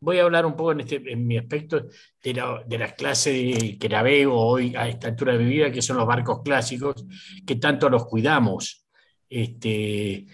voy 0.05 0.19
a 0.19 0.25
hablar 0.25 0.47
un 0.47 0.55
poco 0.55 0.73
en, 0.73 0.81
este, 0.81 1.03
en 1.11 1.27
mi 1.27 1.39
aspecto 1.39 1.87
de, 2.23 2.35
la, 2.35 2.63
de 2.67 2.79
las 2.79 2.93
clases 2.93 3.79
que 3.79 3.89
navego 3.89 4.39
hoy 4.39 4.75
a 4.77 4.89
esta 4.89 5.09
altura 5.09 5.33
de 5.33 5.45
mi 5.45 5.51
vida, 5.51 5.73
que 5.73 5.83
son 5.83 5.97
los 5.97 6.07
barcos 6.07 6.43
clásicos, 6.43 7.05
que 7.47 7.57
tanto 7.57 7.89
los 7.89 8.07
cuidamos. 8.07 8.87
Este, 9.29 10.27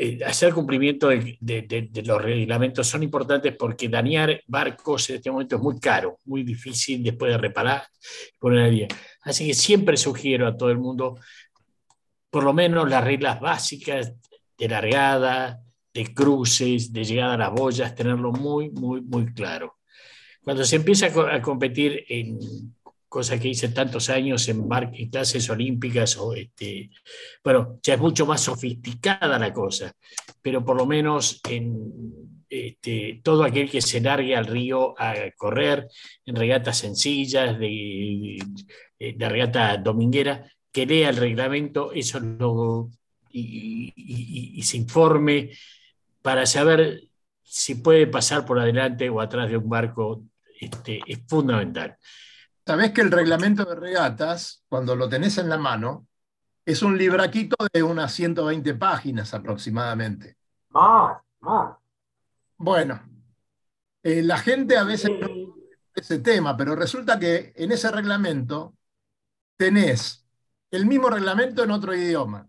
eh, 0.00 0.20
hacer 0.24 0.54
cumplimiento 0.54 1.08
de, 1.08 1.90
los 2.04 2.22
reglamentos 2.22 2.86
son 2.86 3.02
importantes 3.02 3.56
porque 3.56 3.88
dañar 3.88 4.42
barcos 4.46 5.10
en 5.10 5.16
este 5.16 5.30
momento 5.30 5.56
es 5.56 5.62
muy 5.62 5.80
caro, 5.80 6.20
muy 6.24 6.44
difícil 6.44 7.02
después 7.02 7.32
de 7.32 7.38
reparar, 7.38 7.82
poner 8.38 8.64
al 8.64 8.70
día. 8.70 8.88
Así 9.22 9.48
que 9.48 9.54
siempre 9.54 9.96
sugiero 9.96 10.46
a 10.46 10.56
todo 10.56 10.70
el 10.70 10.78
mundo, 10.78 11.18
por 12.30 12.44
lo 12.44 12.52
menos 12.52 12.88
las 12.88 13.02
reglas 13.02 13.40
básicas 13.40 14.14
de 14.56 14.68
largada, 14.68 15.62
de 15.92 16.14
cruces, 16.14 16.92
de 16.92 17.04
llegada 17.04 17.34
a 17.34 17.38
las 17.38 17.52
boyas, 17.52 17.94
tenerlo 17.94 18.32
muy, 18.32 18.70
muy, 18.70 19.00
muy 19.00 19.32
claro. 19.32 19.76
Cuando 20.42 20.64
se 20.64 20.76
empieza 20.76 21.06
a 21.06 21.42
competir 21.42 22.04
en 22.08 22.38
cosa 23.08 23.38
que 23.38 23.48
hice 23.48 23.70
tantos 23.70 24.10
años 24.10 24.48
en, 24.48 24.68
clases 25.10 25.48
olímpicas, 25.50 26.16
o 26.18 26.34
este, 26.34 26.90
bueno, 27.42 27.78
ya 27.82 27.94
es 27.94 28.00
mucho 28.00 28.26
más 28.26 28.42
sofisticada 28.42 29.38
la 29.38 29.52
cosa, 29.52 29.92
pero 30.42 30.64
por 30.64 30.76
lo 30.76 30.86
menos 30.86 31.40
en 31.48 32.38
este, 32.48 33.20
todo 33.22 33.44
aquel 33.44 33.70
que 33.70 33.80
se 33.80 34.00
largue 34.00 34.36
al 34.36 34.46
río 34.46 34.94
a 34.98 35.14
correr 35.36 35.88
en 36.24 36.36
regatas 36.36 36.78
sencillas, 36.78 37.58
de, 37.58 38.38
de, 38.98 39.28
regata 39.28 39.76
dominguera, 39.78 40.50
que 40.70 40.86
lea 40.86 41.10
el 41.10 41.16
reglamento, 41.16 41.92
eso 41.92 42.20
lo, 42.20 42.90
y, 43.30 44.62
se 44.62 44.76
informe 44.76 45.50
para 46.22 46.46
saber 46.46 47.02
si 47.42 47.76
puede 47.76 48.06
pasar 48.06 48.44
por 48.44 48.58
adelante 48.58 49.08
o 49.08 49.20
atrás 49.20 49.48
de 49.50 49.56
un 49.56 49.68
barco, 49.68 50.24
este, 50.60 51.00
es 51.06 51.20
fundamental. 51.26 51.96
Sabés 52.66 52.92
que 52.92 53.00
el 53.00 53.10
reglamento 53.10 53.64
de 53.64 53.74
regatas, 53.74 54.64
cuando 54.68 54.94
lo 54.94 55.08
tenés 55.08 55.38
en 55.38 55.48
la 55.48 55.56
mano, 55.56 56.06
es 56.64 56.82
un 56.82 56.98
libraquito 56.98 57.56
de 57.72 57.82
unas 57.82 58.12
120 58.12 58.74
páginas 58.74 59.32
aproximadamente. 59.32 60.36
Más, 60.70 61.18
más. 61.40 61.76
Bueno, 62.58 63.00
eh, 64.02 64.22
la 64.22 64.38
gente 64.38 64.76
a 64.76 64.84
veces 64.84 65.10
no 65.18 65.58
ese 65.98 66.18
tema, 66.20 66.56
pero 66.56 66.74
resulta 66.76 67.18
que 67.18 67.52
en 67.56 67.72
ese 67.72 67.90
reglamento 67.90 68.74
tenés 69.56 70.26
el 70.70 70.86
mismo 70.86 71.10
reglamento 71.10 71.64
en 71.64 71.70
otro 71.70 71.94
idioma. 71.94 72.47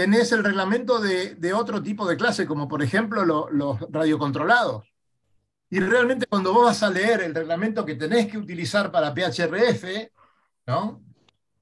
Tenés 0.00 0.32
el 0.32 0.42
reglamento 0.42 0.98
de, 0.98 1.52
otro 1.52 1.82
tipo 1.82 2.08
de 2.08 2.16
clase, 2.16 2.46
como 2.46 2.66
por 2.66 2.82
ejemplo 2.82 3.22
los 3.22 3.80
radiocontrolados. 3.90 4.90
Y 5.68 5.78
realmente 5.78 6.24
cuando 6.24 6.54
vos 6.54 6.64
vas 6.64 6.82
a 6.82 6.88
leer 6.88 7.20
el 7.20 7.34
reglamento 7.34 7.84
que 7.84 7.96
tenés 7.96 8.26
que 8.26 8.38
utilizar 8.38 8.90
para 8.90 9.12
PHRF, 9.12 10.10
¿no? 10.68 11.02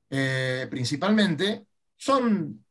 Eh, 0.08 0.68
principalmente, 0.70 1.66
son 1.96 2.64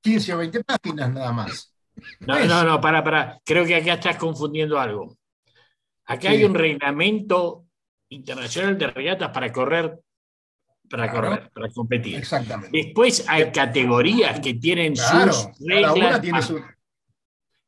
15 0.00 0.34
o 0.34 0.38
20 0.38 0.64
páginas 0.64 1.12
nada 1.12 1.30
más. 1.30 1.72
No, 2.18 2.44
no, 2.44 2.64
no, 2.64 2.80
para, 2.80 3.04
para. 3.04 3.38
Creo 3.44 3.64
que 3.64 3.76
acá 3.76 3.94
estás 3.94 4.16
confundiendo 4.16 4.80
algo. 4.80 5.16
Acá 6.06 6.30
hay 6.30 6.42
un 6.42 6.56
reglamento 6.56 7.66
internacional 8.08 8.76
de 8.76 8.88
regatas 8.88 9.30
para 9.30 9.52
correr, 9.52 10.00
para 10.88 11.10
correr, 11.10 11.50
para 11.52 11.68
competir. 11.70 12.16
Exactamente. 12.16 12.76
Después 12.76 13.24
hay 13.28 13.50
categorías 13.50 14.40
que 14.40 14.54
tienen 14.54 14.96
sus 14.96 15.48
reglas 15.60 16.52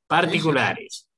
particulares. 0.07 1.09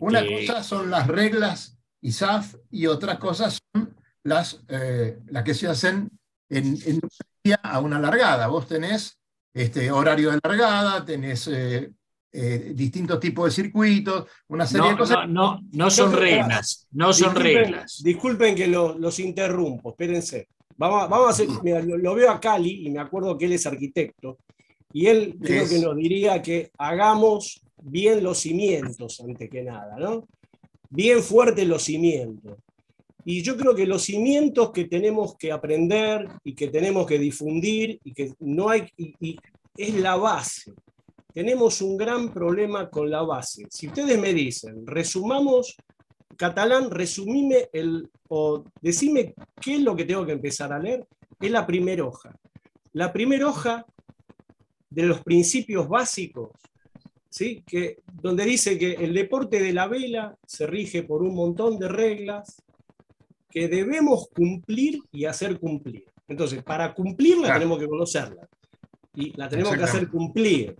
Una 0.00 0.20
este, 0.20 0.46
cosa 0.46 0.62
son 0.62 0.90
las 0.90 1.06
reglas 1.06 1.78
ISAF 2.00 2.54
y 2.70 2.86
otras 2.86 3.18
cosas 3.18 3.58
son 3.72 3.96
las, 4.24 4.62
eh, 4.68 5.18
las 5.26 5.42
que 5.44 5.54
se 5.54 5.68
hacen 5.68 6.10
en, 6.48 6.78
en 6.86 7.00
a 7.62 7.80
una 7.80 7.98
largada. 7.98 8.46
Vos 8.46 8.68
tenés 8.68 9.18
este, 9.52 9.90
horario 9.90 10.30
de 10.30 10.38
largada, 10.42 11.04
tenés 11.04 11.48
eh, 11.48 11.90
eh, 12.32 12.72
distintos 12.74 13.20
tipos 13.20 13.44
de 13.44 13.62
circuitos, 13.62 14.26
una 14.48 14.66
serie 14.66 14.90
de 14.90 14.96
cosas. 14.96 15.28
No, 15.28 15.60
no, 15.72 15.90
son 15.90 16.12
reglas, 16.12 16.86
no 16.92 17.12
son 17.12 17.34
reglas. 17.34 18.00
Disculpen 18.02 18.54
que 18.54 18.68
los 18.68 19.18
interrumpo, 19.18 19.90
espérense. 19.90 20.48
Vamos, 20.76 21.08
vamos 21.08 21.26
a 21.26 21.30
hacer, 21.30 21.48
lo, 21.84 22.14
veo 22.14 22.30
a 22.30 22.40
Cali 22.40 22.86
y 22.86 22.90
me 22.90 23.00
acuerdo 23.00 23.36
que 23.36 23.46
él 23.46 23.52
es 23.52 23.66
arquitecto, 23.66 24.38
y 24.92 25.06
él 25.06 25.36
creo 25.40 25.68
que 25.68 25.78
nos 25.78 25.96
diría 25.96 26.42
que 26.42 26.70
hagamos 26.78 27.62
bien 27.82 28.22
los 28.22 28.38
cimientos, 28.38 29.20
antes 29.20 29.48
que 29.48 29.62
nada, 29.62 29.96
¿no? 29.98 30.28
Bien 30.90 31.22
fuertes 31.22 31.66
los 31.66 31.82
cimientos. 31.82 32.58
Y 33.24 33.42
yo 33.42 33.56
creo 33.56 33.74
que 33.74 33.86
los 33.86 34.02
cimientos 34.02 34.72
que 34.72 34.84
tenemos 34.84 35.36
que 35.36 35.52
aprender 35.52 36.28
y 36.44 36.54
que 36.54 36.68
tenemos 36.68 37.06
que 37.06 37.18
difundir 37.18 38.00
y 38.04 38.12
que 38.12 38.34
no 38.40 38.68
hay, 38.68 38.88
y 38.96 39.38
es 39.76 39.94
la 39.94 40.16
base 40.16 40.72
tenemos 41.32 41.80
un 41.80 41.96
gran 41.96 42.32
problema 42.32 42.90
con 42.90 43.10
la 43.10 43.22
base. 43.22 43.66
Si 43.70 43.88
ustedes 43.88 44.18
me 44.18 44.32
dicen, 44.34 44.86
resumamos, 44.86 45.76
catalán, 46.36 46.90
resumime 46.90 47.68
el, 47.72 48.10
o 48.28 48.64
decime 48.80 49.34
qué 49.60 49.76
es 49.76 49.80
lo 49.82 49.94
que 49.94 50.04
tengo 50.04 50.26
que 50.26 50.32
empezar 50.32 50.72
a 50.72 50.78
leer, 50.78 51.06
es 51.40 51.50
la 51.50 51.66
primera 51.66 52.04
hoja. 52.04 52.34
La 52.92 53.12
primera 53.12 53.46
hoja 53.46 53.86
de 54.90 55.04
los 55.04 55.22
principios 55.22 55.88
básicos, 55.88 56.50
¿sí? 57.28 57.62
que, 57.66 57.98
donde 58.12 58.44
dice 58.44 58.78
que 58.78 58.92
el 58.92 59.14
deporte 59.14 59.60
de 59.60 59.72
la 59.72 59.86
vela 59.86 60.36
se 60.46 60.66
rige 60.66 61.02
por 61.02 61.22
un 61.22 61.34
montón 61.34 61.78
de 61.78 61.88
reglas 61.88 62.62
que 63.50 63.68
debemos 63.68 64.28
cumplir 64.28 65.00
y 65.10 65.24
hacer 65.24 65.58
cumplir. 65.58 66.04
Entonces, 66.28 66.62
para 66.62 66.94
cumplirla 66.94 67.52
tenemos 67.52 67.78
que 67.78 67.88
conocerla 67.88 68.48
y 69.14 69.36
la 69.36 69.48
tenemos 69.48 69.76
que 69.76 69.82
hacer 69.82 70.08
cumplir. 70.08 70.76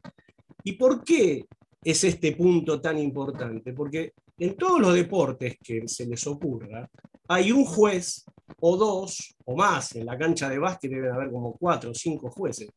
¿Y 0.64 0.72
por 0.72 1.02
qué 1.04 1.44
es 1.84 2.04
este 2.04 2.32
punto 2.32 2.80
tan 2.80 2.98
importante? 2.98 3.72
Porque 3.72 4.12
en 4.38 4.56
todos 4.56 4.80
los 4.80 4.94
deportes 4.94 5.56
que 5.62 5.86
se 5.86 6.06
les 6.06 6.26
ocurra, 6.26 6.88
hay 7.28 7.52
un 7.52 7.64
juez 7.64 8.24
o 8.60 8.76
dos 8.76 9.34
o 9.44 9.56
más. 9.56 9.94
En 9.96 10.06
la 10.06 10.18
cancha 10.18 10.48
de 10.48 10.58
básquet 10.58 10.90
deben 10.90 11.12
haber 11.12 11.30
como 11.30 11.56
cuatro 11.56 11.90
o 11.90 11.94
cinco 11.94 12.30
jueces. 12.30 12.70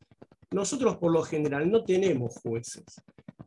Nosotros 0.52 0.98
por 0.98 1.12
lo 1.12 1.24
general 1.24 1.70
no 1.70 1.84
tenemos 1.84 2.36
jueces. 2.42 2.84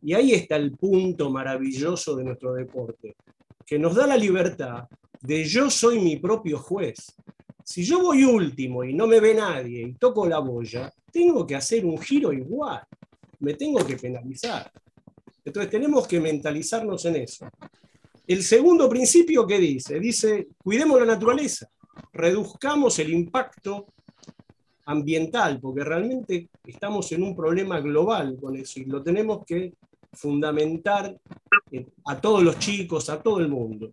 Y 0.03 0.15
ahí 0.15 0.33
está 0.33 0.57
el 0.57 0.77
punto 0.77 1.31
maravilloso 1.31 2.17
de 2.17 2.25
nuestro 2.25 2.55
deporte, 2.55 3.17
que 3.67 3.79
nos 3.79 3.95
da 3.95 4.07
la 4.07 4.17
libertad 4.17 4.85
de 5.21 5.45
yo 5.45 5.71
soy 5.71 6.01
mi 6.01 6.17
propio 6.17 6.59
juez. 6.59 7.15
Si 7.65 7.85
yo 7.85 8.01
voy 8.01 8.25
último 8.25 8.85
y 8.85 8.95
no 8.95 9.07
me 9.07 9.21
ve 9.21 9.35
nadie 9.35 9.83
y 9.83 9.95
toco 9.95 10.27
la 10.27 10.39
boya, 10.39 10.93
tengo 11.13 11.47
que 11.47 11.57
hacer 11.57 11.85
un 11.85 11.99
giro 11.99 12.33
igual 12.33 12.83
me 13.41 13.55
tengo 13.55 13.85
que 13.85 13.97
penalizar. 13.97 14.71
Entonces 15.45 15.71
tenemos 15.71 16.07
que 16.07 16.21
mentalizarnos 16.21 17.05
en 17.05 17.17
eso. 17.17 17.49
El 18.29 18.43
segundo 18.43 18.89
principio 18.89 19.47
que 19.47 19.59
dice, 19.59 19.99
dice, 19.99 20.49
cuidemos 20.63 21.01
la 21.01 21.07
naturaleza, 21.07 21.69
reduzcamos 22.13 22.99
el 22.99 23.13
impacto 23.13 23.87
ambiental, 24.85 25.59
porque 25.61 25.83
realmente 25.83 26.49
estamos 26.65 27.11
en 27.13 27.23
un 27.23 27.35
problema 27.35 27.81
global 27.81 28.37
con 28.41 28.55
eso 28.55 28.81
y 28.81 28.85
lo 28.85 29.03
tenemos 29.03 29.45
que 29.47 29.73
fundamentar 30.13 31.17
a 32.05 32.21
todos 32.21 32.43
los 32.43 32.59
chicos, 32.59 33.09
a 33.09 33.21
todo 33.21 33.41
el 33.41 33.49
mundo. 33.49 33.91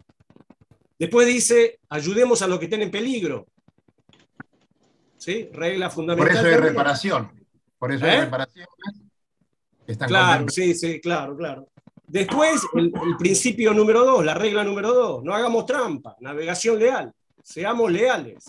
Después 0.99 1.25
dice, 1.27 1.79
ayudemos 1.89 2.41
a 2.41 2.47
los 2.47 2.59
que 2.59 2.65
estén 2.65 2.81
en 2.81 2.91
peligro. 2.91 3.47
¿Sí? 5.17 5.49
Regla 5.51 5.89
fundamental. 5.89 6.35
Por 6.35 6.45
eso 6.45 6.55
hay 6.55 6.61
reparación. 6.61 7.31
Por 7.79 7.91
eso 7.91 8.05
hay 8.05 8.17
¿Eh? 8.17 8.21
reparación 8.21 8.67
claro, 10.07 10.45
sí, 10.49 10.73
sí, 10.73 10.99
claro, 10.99 11.37
claro. 11.37 11.67
Después, 12.07 12.61
el, 12.75 12.91
principio 13.17 13.73
número 13.73 14.05
dos, 14.05 14.23
la 14.23 14.33
regla 14.33 14.63
número 14.63 14.93
dos, 14.93 15.23
no 15.23 15.33
hagamos 15.33 15.65
trampa, 15.65 16.15
navegación 16.19 16.79
leal, 16.79 17.11
seamos 17.43 17.91
leales. 17.91 18.45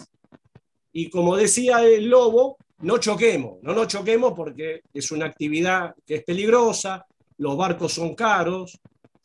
Y 0.93 1.09
como 1.11 1.37
decía 1.37 1.83
el 1.85 2.09
lobo, 2.09 2.59
no 2.81 2.99
choquemos, 2.99 3.59
no 3.63 3.73
nos 3.73 3.89
choquemos 3.89 4.35
porque 4.35 4.83
es 4.93 5.11
una 5.11 5.27
actividad 5.27 5.95
que 6.05 6.17
es 6.17 6.25
peligrosa, 6.25 7.07
los 7.39 7.57
barcos 7.57 7.93
son 7.93 8.15
caros, 8.15 8.79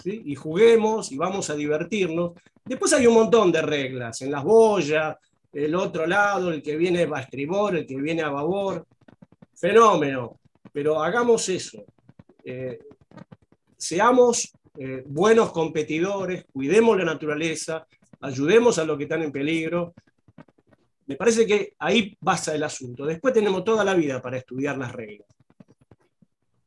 y 0.03 0.35
juguemos 0.35 1.11
y 1.11 1.17
vamos 1.17 1.49
a 1.49 1.55
divertirnos. 1.55 2.31
Después 2.65 2.93
hay 2.93 3.07
un 3.07 3.13
montón 3.13 3.51
de 3.51 3.61
reglas, 3.61 4.21
en 4.21 4.31
las 4.31 4.43
boyas, 4.43 5.15
el 5.53 5.75
otro 5.75 6.07
lado, 6.07 6.51
el 6.51 6.61
que 6.61 6.75
viene 6.75 7.07
a 7.11 7.19
estribor, 7.19 7.75
el 7.75 7.85
que 7.85 7.97
viene 7.97 8.21
a 8.21 8.29
babor, 8.29 8.85
fenómeno, 9.55 10.39
pero 10.71 11.03
hagamos 11.03 11.47
eso, 11.49 11.83
eh, 12.43 12.79
seamos 13.81 14.53
eh, 14.77 15.03
buenos 15.07 15.51
competidores, 15.51 16.45
cuidemos 16.53 16.95
la 16.97 17.03
naturaleza, 17.03 17.87
ayudemos 18.21 18.77
a 18.77 18.85
los 18.85 18.97
que 18.97 19.03
están 19.03 19.23
en 19.23 19.31
peligro. 19.31 19.93
Me 21.07 21.15
parece 21.15 21.47
que 21.47 21.73
ahí 21.79 22.15
basa 22.21 22.53
el 22.53 22.63
asunto. 22.63 23.05
Después 23.05 23.33
tenemos 23.33 23.63
toda 23.63 23.83
la 23.83 23.95
vida 23.95 24.21
para 24.21 24.37
estudiar 24.37 24.77
las 24.77 24.91
reglas. 24.91 25.27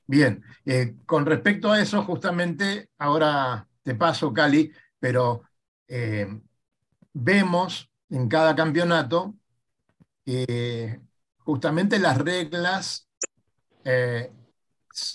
Bien, 0.07 0.43
eh, 0.67 0.97
con 1.07 1.25
respecto 1.25 1.71
a 1.71 1.81
eso, 1.81 2.03
justamente, 2.03 2.91
ahora 2.99 3.67
te 3.83 3.95
paso, 3.95 4.33
Cali, 4.35 4.71
pero 4.99 5.43
vemos 7.13 7.91
en 8.11 8.29
cada 8.29 8.57
campeonato 8.57 9.35
justamente 11.39 11.99
las 11.99 12.19
reglas 12.19 13.09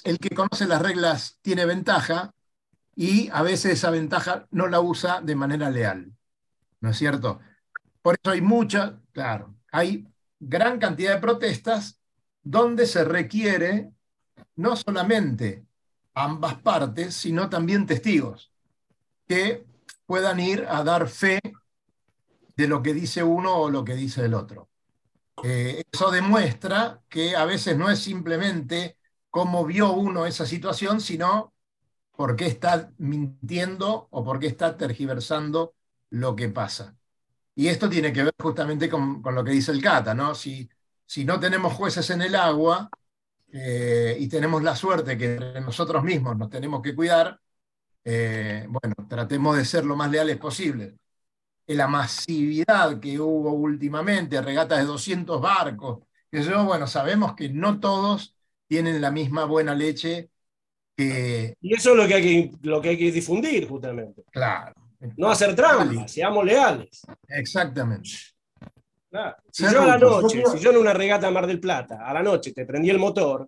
el 0.03 0.19
que 0.19 0.35
conoce 0.35 0.67
las 0.67 0.81
reglas 0.81 1.39
tiene 1.41 1.65
ventaja 1.65 2.33
y 2.95 3.29
a 3.31 3.41
veces 3.41 3.73
esa 3.73 3.89
ventaja 3.91 4.47
no 4.51 4.67
la 4.67 4.81
usa 4.81 5.21
de 5.21 5.35
manera 5.35 5.69
leal. 5.69 6.11
¿No 6.81 6.89
es 6.89 6.97
cierto? 6.97 7.39
Por 8.01 8.17
eso 8.21 8.31
hay 8.31 8.41
mucha, 8.41 8.99
claro, 9.11 9.55
hay 9.71 10.07
gran 10.39 10.79
cantidad 10.79 11.15
de 11.15 11.21
protestas 11.21 11.99
donde 12.43 12.85
se 12.85 13.03
requiere 13.03 13.91
no 14.55 14.75
solamente 14.75 15.65
ambas 16.13 16.55
partes, 16.61 17.15
sino 17.15 17.49
también 17.49 17.85
testigos 17.85 18.51
que 19.27 19.65
puedan 20.05 20.39
ir 20.39 20.65
a 20.67 20.83
dar 20.83 21.07
fe 21.07 21.39
de 22.55 22.67
lo 22.67 22.81
que 22.81 22.93
dice 22.93 23.23
uno 23.23 23.55
o 23.55 23.69
lo 23.69 23.85
que 23.85 23.95
dice 23.95 24.25
el 24.25 24.33
otro. 24.33 24.69
Eh, 25.43 25.83
eso 25.91 26.11
demuestra 26.11 27.01
que 27.07 27.35
a 27.35 27.45
veces 27.45 27.77
no 27.77 27.89
es 27.89 27.99
simplemente 27.99 28.97
cómo 29.29 29.65
vio 29.65 29.91
uno 29.93 30.25
esa 30.25 30.45
situación, 30.45 31.01
sino 31.01 31.53
por 32.15 32.35
qué 32.35 32.47
está 32.47 32.91
mintiendo 32.97 34.07
o 34.11 34.23
por 34.25 34.39
qué 34.39 34.47
está 34.47 34.77
tergiversando 34.77 35.75
lo 36.09 36.35
que 36.35 36.49
pasa. 36.49 36.97
Y 37.55 37.67
esto 37.67 37.89
tiene 37.89 38.13
que 38.13 38.23
ver 38.23 38.33
justamente 38.39 38.89
con, 38.89 39.21
lo 39.23 39.43
que 39.43 39.51
dice 39.51 39.71
el 39.71 39.81
Cata, 39.81 40.13
¿no? 40.13 40.35
Si, 40.35 40.69
si 41.05 41.25
no 41.25 41.39
tenemos 41.39 41.73
jueces 41.73 42.09
en 42.09 42.21
el 42.21 42.35
agua 42.35 42.89
eh, 43.51 44.17
y 44.19 44.27
tenemos 44.29 44.63
la 44.63 44.75
suerte 44.75 45.17
que 45.17 45.59
nosotros 45.61 46.03
mismos 46.03 46.37
nos 46.37 46.49
tenemos 46.49 46.81
que 46.81 46.95
cuidar, 46.95 47.39
eh, 48.03 48.65
bueno, 48.69 48.95
tratemos 49.07 49.57
de 49.57 49.65
ser 49.65 49.85
lo 49.85 49.95
más 49.95 50.11
leales 50.11 50.37
posible. 50.37 50.97
La 51.67 51.87
masividad 51.87 52.99
que 52.99 53.19
hubo 53.19 53.51
últimamente, 53.53 54.41
regatas 54.41 54.79
de 54.79 54.85
200 54.85 55.41
barcos, 55.41 55.99
que 56.31 56.43
yo, 56.43 56.65
bueno, 56.65 56.87
sabemos 56.87 57.35
que 57.35 57.49
no 57.49 57.79
todos 57.79 58.35
tienen 58.69 59.01
la 59.01 59.11
misma 59.11 59.45
buena 59.45 59.73
leche 59.73 60.29
que... 60.95 61.55
Y 61.59 61.73
eso 61.73 61.91
es 61.91 61.97
lo 61.97 62.07
que 62.07 62.13
hay 62.13 62.21
que, 62.21 62.57
lo 62.61 62.81
que, 62.81 62.89
hay 62.89 62.97
que 62.97 63.11
difundir, 63.11 63.67
justamente. 63.67 64.23
Claro. 64.31 64.73
No 65.17 65.29
hacer 65.29 65.55
trampa, 65.55 66.07
seamos 66.07 66.45
leales. 66.45 67.01
Exactamente. 67.27 68.09
Si 69.51 69.63
yo 69.63 69.81
a 69.81 69.87
la 69.87 69.97
noche, 69.97 70.43
si 70.51 70.59
yo 70.59 70.71
en 70.71 70.77
una 70.77 70.93
regata 70.93 71.27
a 71.27 71.31
Mar 71.31 71.47
del 71.47 71.59
Plata, 71.59 72.05
a 72.05 72.13
la 72.13 72.21
noche 72.21 72.51
te 72.51 72.65
prendí 72.65 72.91
el 72.91 72.99
motor 72.99 73.47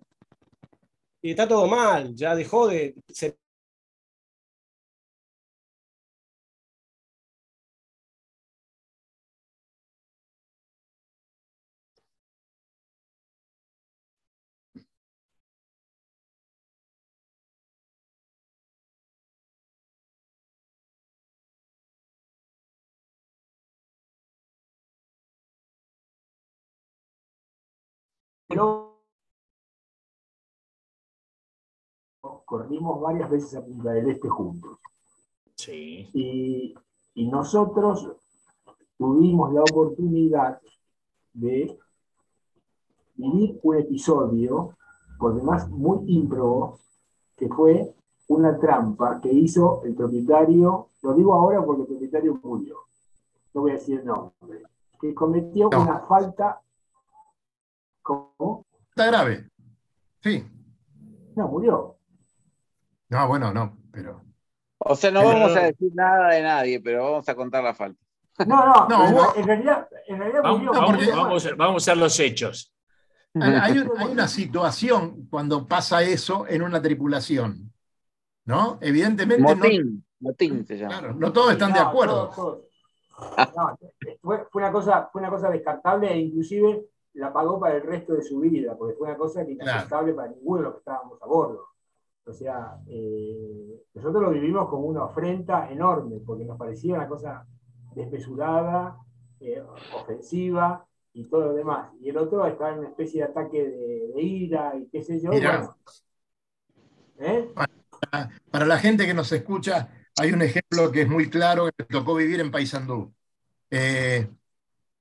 y 1.20 1.30
está 1.30 1.46
todo 1.46 1.68
mal, 1.68 2.16
ya 2.16 2.34
dejó 2.34 2.66
de, 2.66 2.96
pero 28.52 28.92
corrimos 32.44 33.00
varias 33.00 33.30
veces 33.30 33.56
a 33.56 33.64
Punta 33.64 33.92
del 33.92 34.10
Este 34.10 34.28
juntos. 34.28 34.78
Sí. 35.54 36.08
Y, 36.12 36.74
y 37.14 37.28
nosotros 37.28 38.08
tuvimos 38.98 39.52
la 39.52 39.62
oportunidad 39.62 40.60
de 41.32 41.78
vivir 43.14 43.60
un 43.62 43.76
episodio, 43.76 44.76
por 45.18 45.34
demás 45.34 45.68
muy 45.68 46.04
ímprobo, 46.12 46.78
que 47.36 47.48
fue 47.48 47.94
una 48.28 48.58
trampa 48.58 49.20
que 49.20 49.32
hizo 49.32 49.82
el 49.84 49.94
propietario, 49.94 50.88
lo 51.02 51.14
digo 51.14 51.34
ahora 51.34 51.64
porque 51.64 51.82
el 51.82 51.88
propietario 51.88 52.38
murió, 52.42 52.76
no 53.54 53.62
voy 53.62 53.72
a 53.72 53.74
decir 53.74 54.00
el 54.00 54.06
nombre, 54.06 54.62
que 55.00 55.14
cometió 55.14 55.68
una 55.68 56.00
falta. 56.00 56.60
¿Cómo? 58.02 58.66
Está 58.90 59.06
grave. 59.06 59.48
Sí. 60.20 60.44
No, 61.36 61.48
murió. 61.48 61.96
No, 63.08 63.28
bueno, 63.28 63.52
no, 63.52 63.78
pero. 63.90 64.22
O 64.78 64.96
sea, 64.96 65.10
no 65.10 65.24
vamos 65.24 65.56
a 65.56 65.60
decir 65.60 65.92
nada 65.94 66.30
de 66.30 66.42
nadie, 66.42 66.80
pero 66.80 67.04
vamos 67.04 67.28
a 67.28 67.34
contar 67.34 67.62
la 67.62 67.74
falta. 67.74 68.00
No, 68.46 68.64
no, 68.64 68.88
no 68.88 69.36
en, 69.36 69.46
realidad, 69.46 69.88
en 70.08 70.18
realidad 70.18 70.42
vamos, 70.42 70.60
murió. 70.60 70.72
Vamos, 70.72 71.16
vamos, 71.16 71.56
vamos, 71.56 71.88
a 71.88 71.94
los 71.94 72.18
hechos. 72.18 72.72
Hay, 73.34 73.78
una 73.78 74.28
situación 74.28 75.26
cuando 75.30 75.66
pasa 75.66 76.02
eso 76.02 76.46
en 76.48 76.62
una 76.62 76.82
tripulación. 76.82 77.72
¿No? 78.44 78.78
Evidentemente. 78.80 79.54
Motín, 79.54 80.04
motín 80.20 80.66
se 80.66 80.76
llama. 80.76 80.98
Claro, 80.98 81.14
no 81.14 81.32
todos 81.32 81.52
están 81.52 81.72
de 81.72 81.78
acuerdo. 81.78 82.30
fue, 84.20 84.48
una 84.54 84.72
cosa, 84.72 85.08
fue 85.12 85.20
una 85.20 85.30
cosa 85.30 85.48
descartable 85.50 86.12
e 86.12 86.18
inclusive 86.18 86.86
la 87.14 87.32
pagó 87.32 87.60
para 87.60 87.76
el 87.76 87.82
resto 87.82 88.14
de 88.14 88.22
su 88.22 88.40
vida, 88.40 88.76
porque 88.76 88.94
fue 88.94 89.08
una 89.08 89.16
cosa 89.16 89.44
que 89.44 89.52
inaceptable 89.52 90.14
para 90.14 90.28
ninguno 90.28 90.58
de 90.58 90.64
los 90.64 90.72
que 90.74 90.78
estábamos 90.78 91.20
a 91.20 91.26
bordo. 91.26 91.68
O 92.24 92.32
sea, 92.32 92.78
eh, 92.86 93.82
nosotros 93.94 94.22
lo 94.22 94.30
vivimos 94.30 94.68
como 94.68 94.86
una 94.86 95.04
ofrenda 95.04 95.70
enorme, 95.70 96.20
porque 96.24 96.44
nos 96.44 96.56
parecía 96.56 96.94
una 96.94 97.08
cosa 97.08 97.46
desmesurada, 97.94 98.96
eh, 99.40 99.62
ofensiva 99.94 100.86
y 101.12 101.24
todo 101.24 101.46
lo 101.46 101.54
demás. 101.54 101.90
Y 102.00 102.08
el 102.08 102.16
otro 102.16 102.46
estaba 102.46 102.72
en 102.72 102.78
una 102.78 102.88
especie 102.88 103.22
de 103.22 103.28
ataque 103.28 103.68
de, 103.68 104.22
ira 104.22 104.74
y 104.76 104.86
qué 104.86 105.02
sé 105.02 105.20
yo. 105.20 105.30
¿Eh? 107.18 107.52
para, 108.50 108.66
la 108.66 108.78
gente 108.78 109.06
que 109.06 109.14
nos 109.14 109.30
escucha, 109.32 109.90
hay 110.18 110.32
un 110.32 110.42
ejemplo 110.42 110.90
que 110.90 111.02
es 111.02 111.08
muy 111.08 111.28
claro 111.28 111.66
que 111.66 111.72
me 111.78 111.84
tocó 111.84 112.14
vivir 112.14 112.40
en 112.40 112.50
Paysandú. 112.50 113.12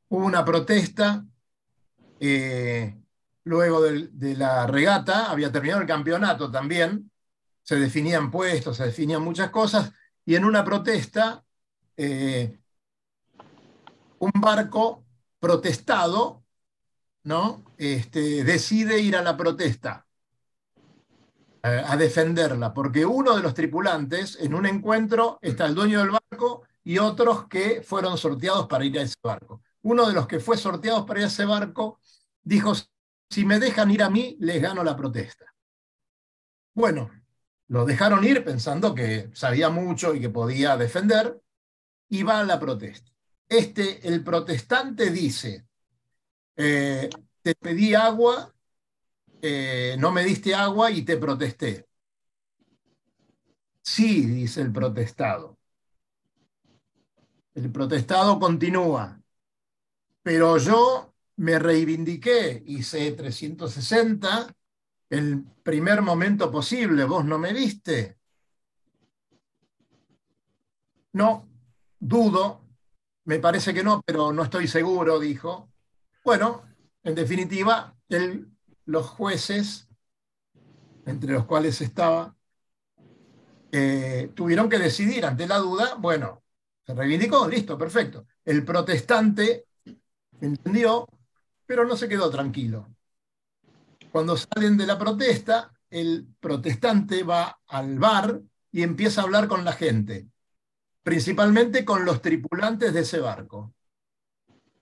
Hubo 0.09 0.25
una 0.25 0.43
protesta, 0.43 1.25
luego 3.43 3.81
de, 3.81 4.35
la 4.35 4.67
regata, 4.67 5.31
había 5.31 5.51
terminado 5.51 5.81
el 5.81 5.87
campeonato 5.87 6.51
también, 6.51 7.11
se 7.63 7.77
definían 7.77 8.29
puestos, 8.31 8.77
se 8.77 8.85
definían 8.85 9.21
muchas 9.23 9.49
cosas, 9.49 9.91
y 10.25 10.35
en 10.35 10.45
una 10.45 10.63
protesta 10.63 11.43
un 14.21 14.31
barco 14.39 15.03
protestado, 15.39 16.43
¿no? 17.23 17.63
Este, 17.77 18.43
decide 18.43 18.99
ir 18.99 19.15
a 19.15 19.23
la 19.23 19.35
protesta, 19.35 20.05
eh, 21.63 21.83
a 21.85 21.97
defenderla, 21.97 22.73
porque 22.73 23.05
uno 23.05 23.35
de 23.35 23.41
los 23.41 23.55
tripulantes, 23.55 24.37
en 24.39 24.53
un 24.53 24.67
encuentro, 24.67 25.39
está 25.41 25.65
el 25.65 25.75
dueño 25.75 25.99
del 25.99 26.11
barco 26.11 26.63
y 26.83 26.99
otros 26.99 27.47
que 27.47 27.81
fueron 27.81 28.17
sorteados 28.17 28.67
para 28.67 28.85
ir 28.85 28.99
a 28.99 29.03
ese 29.03 29.15
barco. 29.23 29.63
Uno 29.83 30.07
de 30.07 30.13
los 30.13 30.27
que 30.27 30.39
fue 30.39 30.57
sorteados 30.57 31.05
para 31.05 31.25
ese 31.25 31.45
barco 31.45 31.99
dijo, 32.43 32.73
si 33.29 33.45
me 33.45 33.59
dejan 33.59 33.91
ir 33.91 34.03
a 34.03 34.09
mí, 34.09 34.37
les 34.39 34.61
gano 34.61 34.83
la 34.83 34.95
protesta. 34.95 35.45
Bueno, 36.73 37.11
lo 37.67 37.85
dejaron 37.85 38.23
ir 38.23 38.43
pensando 38.43 38.93
que 38.93 39.29
sabía 39.33 39.69
mucho 39.69 40.13
y 40.13 40.21
que 40.21 40.29
podía 40.29 40.77
defender, 40.77 41.41
y 42.09 42.23
va 42.23 42.39
a 42.41 42.43
la 42.43 42.59
protesta 42.59 43.11
este, 43.51 44.07
el 44.07 44.23
protestante 44.23 45.11
dice, 45.11 45.67
eh, 46.55 47.09
te 47.41 47.53
pedí 47.53 47.93
agua, 47.93 48.55
eh, 49.41 49.97
no 49.99 50.11
me 50.11 50.23
diste 50.23 50.55
agua 50.55 50.89
y 50.89 51.01
te 51.03 51.17
protesté. 51.17 51.85
Sí, 53.81 54.25
dice 54.25 54.61
el 54.61 54.71
protestado. 54.71 55.57
El 57.53 57.69
protestado 57.73 58.39
continúa, 58.39 59.20
pero 60.23 60.57
yo 60.57 61.13
me 61.37 61.57
reivindiqué, 61.59 62.63
hice 62.65 63.11
360 63.11 64.53
el 65.09 65.43
primer 65.63 66.01
momento 66.01 66.49
posible, 66.49 67.03
vos 67.03 67.25
no 67.25 67.37
me 67.37 67.51
viste. 67.51 68.17
No, 71.13 71.49
dudo, 71.99 72.65
me 73.25 73.39
parece 73.39 73.73
que 73.73 73.83
no, 73.83 74.01
pero 74.05 74.31
no 74.31 74.43
estoy 74.43 74.67
seguro, 74.67 75.19
dijo. 75.19 75.69
Bueno, 76.23 76.63
en 77.03 77.15
definitiva, 77.15 77.93
los 78.85 79.07
jueces, 79.07 79.89
entre 81.05 81.33
los 81.33 81.45
cuales 81.45 81.81
estaba, 81.81 82.35
eh, 83.73 84.31
tuvieron 84.33 84.69
que 84.69 84.79
decidir 84.79 85.25
ante 85.25 85.45
la 85.45 85.57
duda, 85.57 85.95
bueno, 85.95 86.43
se 86.85 86.93
reivindicó, 86.93 87.49
listo, 87.49 87.77
perfecto. 87.77 88.27
El 88.45 88.63
protestante 88.63 89.65
entendió, 90.41 91.07
pero 91.65 91.85
no 91.85 91.95
se 91.95 92.09
quedó 92.09 92.29
tranquilo. 92.29 92.89
Cuando 94.11 94.35
salen 94.35 94.77
de 94.77 94.85
la 94.85 94.97
protesta, 94.97 95.71
el 95.89 96.27
protestante 96.39 97.23
va 97.23 97.59
al 97.67 97.97
bar 97.97 98.41
y 98.71 98.83
empieza 98.83 99.21
a 99.21 99.23
hablar 99.25 99.47
con 99.47 99.63
la 99.63 99.73
gente 99.73 100.31
principalmente 101.03 101.83
con 101.83 102.05
los 102.05 102.21
tripulantes 102.21 102.93
de 102.93 103.01
ese 103.01 103.19
barco. 103.19 103.73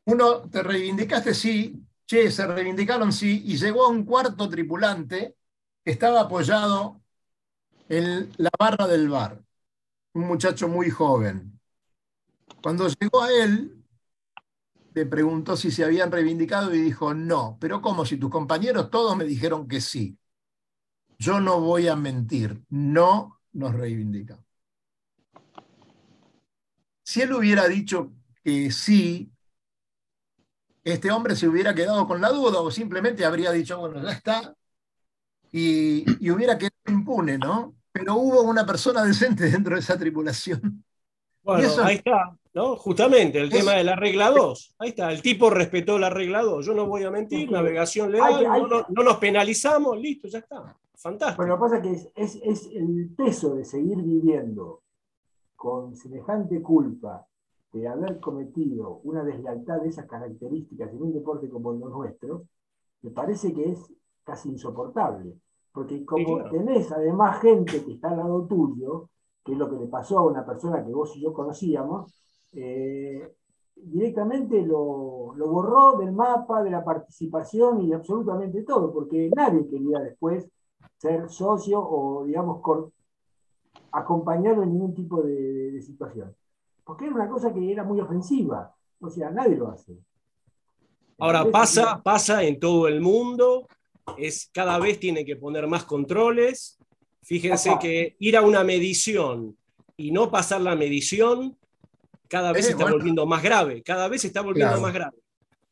Uno, 0.06 0.50
¿te 0.50 0.64
reivindicaste? 0.64 1.34
Sí. 1.34 1.86
Che, 2.06 2.32
se 2.32 2.48
reivindicaron, 2.48 3.14
sí. 3.14 3.44
Y 3.46 3.58
llegó 3.58 3.86
a 3.86 3.90
un 3.90 4.04
cuarto 4.04 4.50
tripulante 4.50 5.36
que 5.84 5.92
estaba 5.92 6.22
apoyado 6.22 7.02
en 7.88 8.32
la 8.38 8.50
barra 8.58 8.88
del 8.88 9.10
bar. 9.10 9.42
Un 10.14 10.28
muchacho 10.28 10.68
muy 10.68 10.90
joven. 10.90 11.60
Cuando 12.62 12.88
llegó 12.88 13.22
a 13.22 13.32
él, 13.32 13.79
le 15.00 15.06
preguntó 15.06 15.56
si 15.56 15.72
se 15.72 15.86
habían 15.86 16.12
reivindicado 16.12 16.76
y 16.76 16.82
dijo, 16.82 17.14
no, 17.14 17.58
pero 17.62 17.82
¿cómo? 17.82 18.06
Si 18.06 18.18
tus 18.18 18.30
compañeros 18.30 18.90
todos 18.90 19.16
me 19.16 19.24
dijeron 19.24 19.66
que 19.66 19.80
sí. 19.80 20.18
Yo 21.18 21.40
no 21.40 21.62
voy 21.62 21.88
a 21.88 21.96
mentir, 21.96 22.62
no 22.70 23.40
nos 23.54 23.74
reivindicamos. 23.74 24.44
Si 27.02 27.22
él 27.22 27.32
hubiera 27.32 27.66
dicho 27.70 28.12
que 28.44 28.72
sí, 28.72 29.32
este 30.84 31.12
hombre 31.12 31.38
se 31.38 31.48
hubiera 31.48 31.74
quedado 31.74 32.06
con 32.06 32.20
la 32.20 32.30
duda 32.30 32.60
o 32.60 32.70
simplemente 32.70 33.24
habría 33.24 33.54
dicho, 33.54 33.80
bueno, 33.80 34.04
ya 34.04 34.12
está, 34.12 34.54
y, 35.54 36.30
hubiera 36.30 36.58
quedado 36.58 36.76
impune, 36.88 37.38
¿no? 37.38 37.74
Pero 37.94 38.16
hubo 38.16 38.42
una 38.42 38.66
persona 38.66 39.04
decente 39.06 39.46
dentro 39.50 39.76
de 39.76 39.80
esa 39.80 39.98
tripulación. 39.98 40.84
Bueno, 41.42 41.70
ahí 41.84 41.96
está, 41.96 42.38
¿no? 42.54 42.76
Justamente 42.76 43.40
el 43.40 43.50
tema 43.50 43.74
de 43.74 43.84
la 43.84 43.96
regla 43.96 44.32
2. 44.32 44.76
Ahí 44.80 44.90
está, 44.90 45.12
el 45.12 45.22
tipo 45.22 45.50
respetó 45.50 45.98
la 45.98 46.10
regla 46.10 46.42
2. 46.42 46.66
Yo 46.66 46.74
no 46.74 46.88
voy 46.88 47.04
a 47.04 47.12
mentir, 47.12 47.52
navegación 47.52 48.12
legal, 48.12 48.46
No, 48.90 49.04
nos 49.04 49.18
penalizamos, 49.18 49.98
listo, 49.98 50.28
ya 50.28 50.40
está. 50.40 50.76
Fantástico. 50.96 51.38
Bueno, 51.38 51.56
lo 51.56 51.58
que 51.58 51.62
pasa 51.62 51.78
es 51.78 52.12
que 52.14 52.22
es, 52.22 52.40
es 52.44 52.70
el 52.74 53.10
peso 53.16 53.56
de 53.56 53.64
seguir 53.64 53.98
viviendo 54.02 54.82
con 55.56 55.96
semejante 55.96 56.62
culpa 56.62 57.26
de 57.72 57.88
haber 57.88 58.20
cometido 58.20 59.00
una 59.04 59.24
deslealtad 59.24 59.82
de 59.82 59.90
esas 59.90 60.08
características 60.08 60.92
en 60.92 61.02
un 61.02 61.14
deporte 61.14 61.50
como 61.50 61.72
el 61.72 61.80
nuestro, 61.80 62.46
me 63.02 63.12
parece 63.12 63.54
que 63.54 63.72
es 63.72 63.94
casi 64.24 64.50
insoportable. 64.50 65.36
Porque 65.72 66.04
como 66.04 66.50
tenés 66.50 66.92
además 66.92 67.42
gente 67.42 67.84
que 67.86 67.94
está 67.94 68.10
al 68.10 68.18
lado 68.18 68.48
tuyo, 68.48 69.10
que 69.44 69.54
es 69.54 69.58
lo 69.58 69.70
que 69.70 69.78
le 69.78 69.88
pasó 69.88 70.20
a 70.20 70.26
una 70.26 70.46
persona 70.46 70.84
que 70.84 70.92
vos 70.92 71.16
y 71.16 71.22
yo 71.22 71.32
conocíamos, 71.32 72.14
eh, 72.54 73.36
directamente 73.76 74.62
lo, 74.62 75.34
lo, 75.36 75.48
borró 75.48 75.98
del 75.98 76.12
mapa, 76.12 76.64
de 76.64 76.72
la 76.72 76.84
participación 76.84 77.82
y 77.82 77.90
de 77.90 77.96
absolutamente 77.96 78.64
todo, 78.64 78.92
porque 78.92 79.30
nadie 79.36 79.68
quería 79.68 80.00
después 80.00 80.50
ser 80.98 81.30
socio 81.30 81.80
o, 81.80 82.26
digamos, 82.26 82.62
acompañado 83.92 84.64
en 84.64 84.74
ningún 84.74 84.94
tipo 84.94 85.22
de, 85.22 85.82
situación. 85.82 86.36
Porque 86.84 87.06
era 87.06 87.16
una 87.16 87.30
cosa 87.30 87.54
que 87.54 87.72
era 87.72 87.84
muy 87.84 88.00
ofensiva. 88.00 88.76
O 89.00 89.10
sea, 89.10 89.30
nadie 89.30 89.56
lo 89.56 89.70
hace. 89.70 89.98
Ahora 91.18 91.50
pasa, 91.50 92.02
pasa 92.04 92.44
en 92.44 92.60
todo 92.60 92.88
el 92.88 93.00
mundo, 93.00 93.68
es, 94.18 94.50
cada 94.54 94.78
vez 94.80 95.00
tiene 95.00 95.24
que 95.24 95.36
poner 95.36 95.68
más 95.68 95.86
controles. 95.86 96.78
Fíjense 97.22 97.78
que 97.80 98.16
ir 98.20 98.36
a 98.36 98.42
una 98.42 98.64
medición 98.64 99.56
y 99.96 100.12
no 100.12 100.32
pasar 100.32 100.62
la 100.62 100.76
medición 100.76 101.58
cada 102.30 102.54
vez 102.54 102.66
se 102.66 102.72
está 102.72 102.90
volviendo 102.90 103.26
más 103.26 103.42
grave, 103.42 103.82
cada 103.82 104.08
vez 104.08 104.22
se 104.22 104.28
está 104.28 104.42
volviendo 104.42 104.80
más 104.80 104.94
grave. 104.94 105.18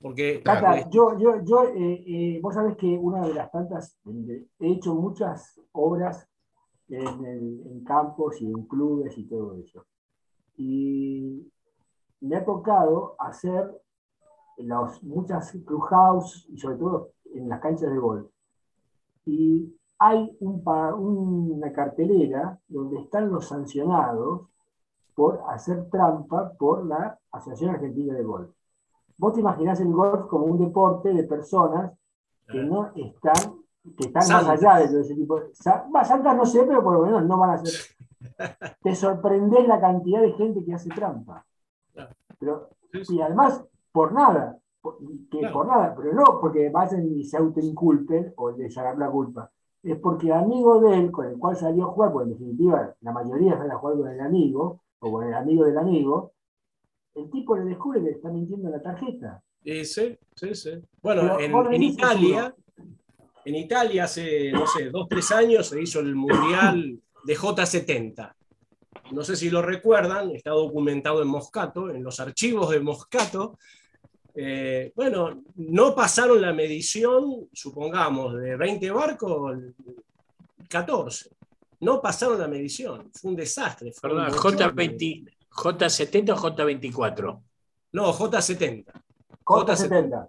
Porque, 0.02 0.42
Cata, 0.44 0.90
yo, 0.90 1.18
yo, 1.18 1.44
yo 1.44 1.64
eh, 1.64 2.04
eh, 2.06 2.40
vos 2.42 2.54
sabés 2.54 2.76
que 2.78 2.88
una 2.88 3.26
de 3.26 3.34
las 3.34 3.52
tantas, 3.52 3.98
he 4.60 4.72
hecho 4.72 4.94
muchas 4.94 5.60
obras 5.72 6.28
en, 6.90 7.84
campos 7.84 8.42
y 8.42 8.46
en 8.46 8.64
clubes 8.66 9.18
y 9.18 9.24
todo 9.24 9.56
eso. 9.56 9.86
Y 10.58 11.48
me 12.22 12.36
ha 12.36 12.46
tocado 12.46 13.16
hacer 13.20 13.72
los, 14.58 15.04
muchas 15.04 15.52
clubhouse 15.66 16.48
y 16.50 16.58
sobre 16.58 16.78
todo 16.78 17.12
en 17.34 17.50
las 17.50 17.60
canchas 17.60 17.92
de 17.92 17.98
golf. 17.98 18.28
Y 19.26 19.76
hay 20.00 20.36
un, 20.40 20.62
una 20.66 21.72
cartelera 21.72 22.60
donde 22.68 23.00
están 23.00 23.30
los 23.30 23.48
sancionados 23.48 24.48
por 25.18 25.42
hacer 25.48 25.90
trampa 25.90 26.54
por 26.60 26.86
la 26.86 27.18
Asociación 27.32 27.72
Argentina 27.72 28.14
de 28.14 28.22
Golf. 28.22 28.52
Vos 29.18 29.34
te 29.34 29.40
imaginás 29.40 29.82
el 29.82 29.92
golf 29.92 30.28
como 30.28 30.46
un 30.46 30.60
deporte 30.60 31.12
de 31.12 31.24
personas 31.24 31.92
que 32.48 32.60
no 32.60 32.92
están, 32.94 33.56
que 33.98 34.06
están 34.06 34.28
más 34.32 34.48
allá 34.48 34.76
de 34.78 34.90
todo 34.90 35.00
ese 35.00 35.16
tipo. 35.16 35.40
De, 35.40 35.56
santas 35.56 36.38
no 36.38 36.46
sé, 36.46 36.64
pero 36.68 36.84
por 36.84 36.94
lo 36.94 37.02
menos 37.02 37.26
no 37.26 37.36
van 37.36 37.50
a 37.50 37.58
ser. 37.58 37.74
Te 38.84 38.94
sorprende 38.94 39.68
la 39.68 39.82
cantidad 39.82 40.22
de 40.22 40.34
gente 40.34 40.64
que 40.64 40.76
hace 40.76 40.90
trampa. 40.90 41.44
Pero, 42.38 42.70
y 42.94 43.20
además, 43.20 43.66
por 43.92 44.14
nada, 44.14 44.60
que 45.32 45.50
por 45.52 45.66
nada, 45.66 45.96
pero 45.98 46.14
no 46.14 46.40
porque 46.40 46.70
vayan 46.70 47.08
y 47.08 47.24
se 47.24 47.38
autoinculpen 47.38 48.34
o 48.36 48.52
les 48.52 48.78
hagan 48.78 49.00
la 49.00 49.10
culpa. 49.10 49.50
Es 49.84 49.98
porque 50.00 50.34
amigo 50.34 50.82
de 50.82 50.98
él, 50.98 51.12
con 51.12 51.28
el 51.28 51.38
cual 51.38 51.56
salió 51.56 51.86
a 51.86 51.92
jugar, 51.92 52.12
porque 52.12 52.32
en 52.32 52.38
definitiva 52.38 52.96
la 53.02 53.12
mayoría 53.12 53.58
sale 53.58 53.72
a 53.72 53.78
jugar 53.78 53.98
con 53.98 54.08
el 54.10 54.20
amigo, 54.20 54.82
o 55.00 55.12
con 55.12 55.28
el 55.28 55.34
amigo 55.34 55.66
del 55.66 55.78
amigo, 55.78 56.34
el 57.16 57.30
tipo 57.30 57.56
le 57.56 57.66
descubre 57.66 58.00
que 58.00 58.06
le 58.06 58.12
está 58.12 58.30
mintiendo 58.30 58.70
la 58.70 58.82
tarjeta. 58.82 59.42
Sí, 59.64 59.84
sí, 59.84 60.56
sí. 60.56 60.72
Bueno, 61.02 61.40
en, 61.40 61.84
Italia, 61.84 62.56
en 63.44 63.56
Italia 63.56 64.06
hace, 64.06 64.52
no 64.52 64.66
sé, 64.66 64.90
dos, 64.90 65.08
tres 65.10 65.32
años 65.32 65.68
se 65.68 65.82
hizo 65.82 66.00
el 66.00 66.16
Mundial 66.16 67.00
de 67.26 67.38
J70. 67.38 68.34
No 69.12 69.24
sé 69.24 69.36
si 69.36 69.50
lo 69.50 69.62
recuerdan, 69.62 70.32
está 70.32 70.52
documentado 70.52 71.22
en 71.22 71.28
Moscato, 71.28 71.90
en 71.90 72.04
los 72.04 72.20
archivos 72.20 72.70
de 72.70 72.80
Moscato. 72.80 73.58
Eh, 74.40 74.92
bueno, 74.96 75.44
no 75.56 75.96
pasaron 75.96 76.40
la 76.40 76.54
medición, 76.54 77.50
supongamos, 77.52 78.36
de 78.38 78.56
20 78.56 78.92
barcos, 78.92 79.58
14 80.70 81.38
no 81.80 82.02
pasaron 82.02 82.40
la 82.40 82.48
medición. 82.48 83.12
Fue 83.14 83.32
un 83.32 83.38
desastre. 83.38 83.92
J20, 83.92 85.32
¿J70 85.52 86.32
o 86.32 86.38
J24? 86.38 87.42
No, 87.94 88.14
J70. 88.14 88.86
J70. 89.44 90.28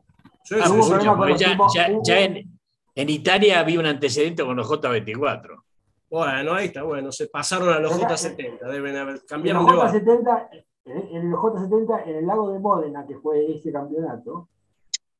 Ya, 2.04 2.20
en, 2.20 3.10
Italia 3.10 3.60
había 3.60 3.78
un 3.78 3.86
antecedente 3.86 4.42
con 4.44 4.56
los 4.56 4.68
J24. 4.68 5.62
Bueno, 6.10 6.54
ahí 6.54 6.66
está, 6.66 6.82
bueno, 6.82 7.12
se 7.12 7.28
pasaron 7.28 7.68
a 7.68 7.78
los 7.78 7.92
J70, 7.92 8.66
deben 8.70 8.96
haber 8.96 9.24
cambiado. 9.26 9.60
En, 9.60 9.66
J70, 9.66 10.64
en 10.90 11.26
el 11.26 11.32
J70, 11.32 12.06
en 12.06 12.16
el 12.16 12.26
lago 12.26 12.50
de 12.50 12.58
Módena, 12.58 13.06
que 13.06 13.16
fue 13.16 13.54
ese 13.54 13.72
campeonato, 13.72 14.48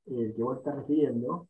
el 0.07 0.35
que 0.35 0.43
vos 0.43 0.59
estás 0.59 0.77
refiriendo, 0.77 1.49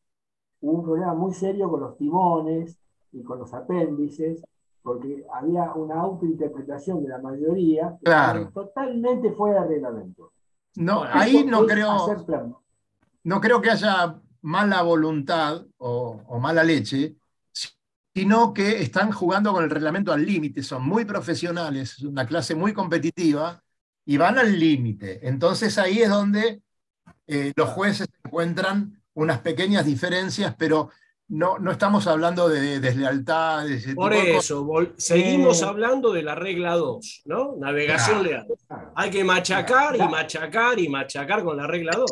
hubo 0.60 0.72
un 0.72 0.84
problema 0.84 1.14
muy 1.14 1.32
serio 1.32 1.70
con 1.70 1.80
los 1.80 1.96
timones 1.96 2.78
y 3.12 3.22
con 3.22 3.38
los 3.38 3.52
apéndices, 3.54 4.42
porque 4.82 5.24
había 5.32 5.72
una 5.74 6.00
autointerpretación 6.00 7.02
de 7.02 7.08
la 7.08 7.18
mayoría 7.18 7.96
claro. 8.02 8.50
totalmente 8.52 9.32
fuera 9.32 9.62
de 9.62 9.68
reglamento. 9.74 10.32
No, 10.76 11.02
ahí 11.02 11.44
no 11.44 11.66
creo, 11.66 12.06
no 13.24 13.40
creo 13.40 13.60
que 13.60 13.70
haya 13.70 14.20
mala 14.42 14.82
voluntad 14.82 15.66
o, 15.78 16.38
mala 16.40 16.62
leche, 16.62 17.16
sino 18.14 18.52
que 18.52 18.80
están 18.82 19.12
jugando 19.12 19.52
con 19.52 19.64
el 19.64 19.70
reglamento 19.70 20.12
al 20.12 20.24
límite, 20.24 20.62
son 20.62 20.82
muy 20.82 21.04
profesionales, 21.04 21.94
es 21.98 22.04
una 22.04 22.26
clase 22.26 22.54
muy 22.54 22.72
competitiva 22.72 23.62
y 24.08 24.16
van 24.16 24.38
al 24.38 24.58
límite. 24.58 25.20
Entonces 25.28 25.76
ahí 25.76 26.00
es 26.00 26.08
donde 26.08 26.62
eh, 27.26 27.52
los 27.54 27.68
jueces 27.68 28.08
encuentran 28.24 29.02
unas 29.12 29.40
pequeñas 29.40 29.84
diferencias, 29.84 30.54
pero 30.58 30.88
no, 31.28 31.58
no 31.58 31.70
estamos 31.70 32.06
hablando 32.06 32.48
de 32.48 32.80
deslealtad. 32.80 33.66
Por 33.94 34.14
eso, 34.14 34.66
seguimos 34.96 35.62
hablando 35.62 36.10
de 36.14 36.22
la 36.22 36.34
regla 36.34 36.74
2, 36.76 37.22
¿no? 37.26 37.56
Navegación 37.56 38.22
leal. 38.22 38.46
Hay 38.94 39.10
que 39.10 39.24
machacar 39.24 39.94
y 39.94 40.08
machacar 40.08 40.78
y 40.78 40.88
machacar 40.88 41.44
con 41.44 41.58
la 41.58 41.66
regla 41.66 41.92
2. 41.94 42.10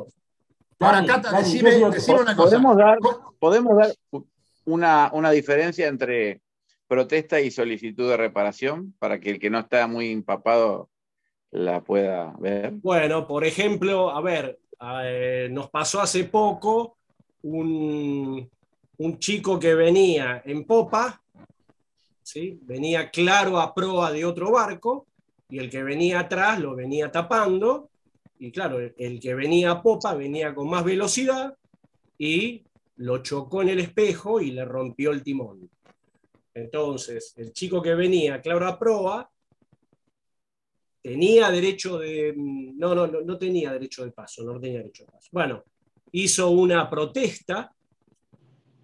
Ahora, 0.81 1.03
Cata, 1.07 1.39
decime, 1.39 1.77
una 1.77 2.37
cosa. 2.37 2.37
¿Podemos 2.37 2.77
dar, 2.77 2.99
podemos 3.39 3.79
dar 3.79 3.91
una, 4.67 5.09
una, 5.15 5.31
diferencia 5.31 5.89
entre 5.89 6.43
protesta 6.87 7.41
y 7.41 7.51
solicitud 7.51 8.11
de 8.11 8.19
reparación 8.19 8.95
para 8.99 9.19
que 9.19 9.31
el 9.31 9.39
que 9.39 9.49
no 9.49 9.61
está 9.61 9.87
muy 9.87 10.13
empapado 10.13 10.91
la 11.57 11.83
pueda 11.83 12.35
ver? 12.39 12.73
Bueno, 12.83 13.27
por 13.27 13.45
ejemplo, 13.45 14.11
a 14.11 14.21
ver, 14.21 14.59
eh, 15.03 15.49
nos 15.51 15.71
pasó 15.71 16.01
hace 16.01 16.25
poco 16.25 16.99
un, 17.43 18.49
un 18.99 19.19
chico 19.19 19.59
que 19.59 19.75
venía 19.75 20.43
en 20.45 20.65
popa, 20.65 21.23
¿sí? 22.23 22.59
venía 22.63 23.11
claro 23.11 23.59
a 23.59 23.75
proa 23.75 24.13
de 24.13 24.25
otro 24.25 24.53
barco, 24.53 25.07
y 25.49 25.59
el 25.59 25.71
que 25.71 25.83
venía 25.83 26.21
atrás 26.21 26.61
lo 26.61 26.75
venía 26.75 27.11
tapando, 27.11 27.89
y 28.39 28.51
claro, 28.51 28.79
el 28.79 29.19
que 29.19 29.35
venía 29.35 29.71
a 29.71 29.83
popa 29.83 30.15
venía 30.15 30.55
con 30.55 30.69
más 30.69 30.85
velocidad 30.85 31.57
y 32.19 32.65
lo 32.97 33.23
chocó 33.23 33.63
en 33.63 33.71
el 33.71 33.81
espejo 33.81 34.43
y 34.43 34.51
le 34.51 34.65
rompió 34.65 35.11
el 35.11 35.23
timón. 35.23 35.71
Entonces, 36.53 37.33
el 37.39 37.53
chico 37.53 37.81
que 37.81 37.95
venía 37.95 38.43
claro 38.43 38.67
a 38.67 38.79
proa 38.79 39.31
tenía 41.07 41.53
derecho 41.53 41.99
de... 41.99 42.35
No, 42.37 42.93
no, 42.93 43.07
no, 43.07 43.21
no 43.21 43.39
tenía 43.39 43.73
derecho 43.73 44.05
de 44.05 44.11
paso, 44.11 44.43
no 44.43 44.59
tenía 44.59 44.79
derecho 44.79 45.05
de 45.05 45.13
paso. 45.13 45.29
Bueno, 45.31 45.63
hizo 46.11 46.51
una 46.51 46.91
protesta 46.91 47.73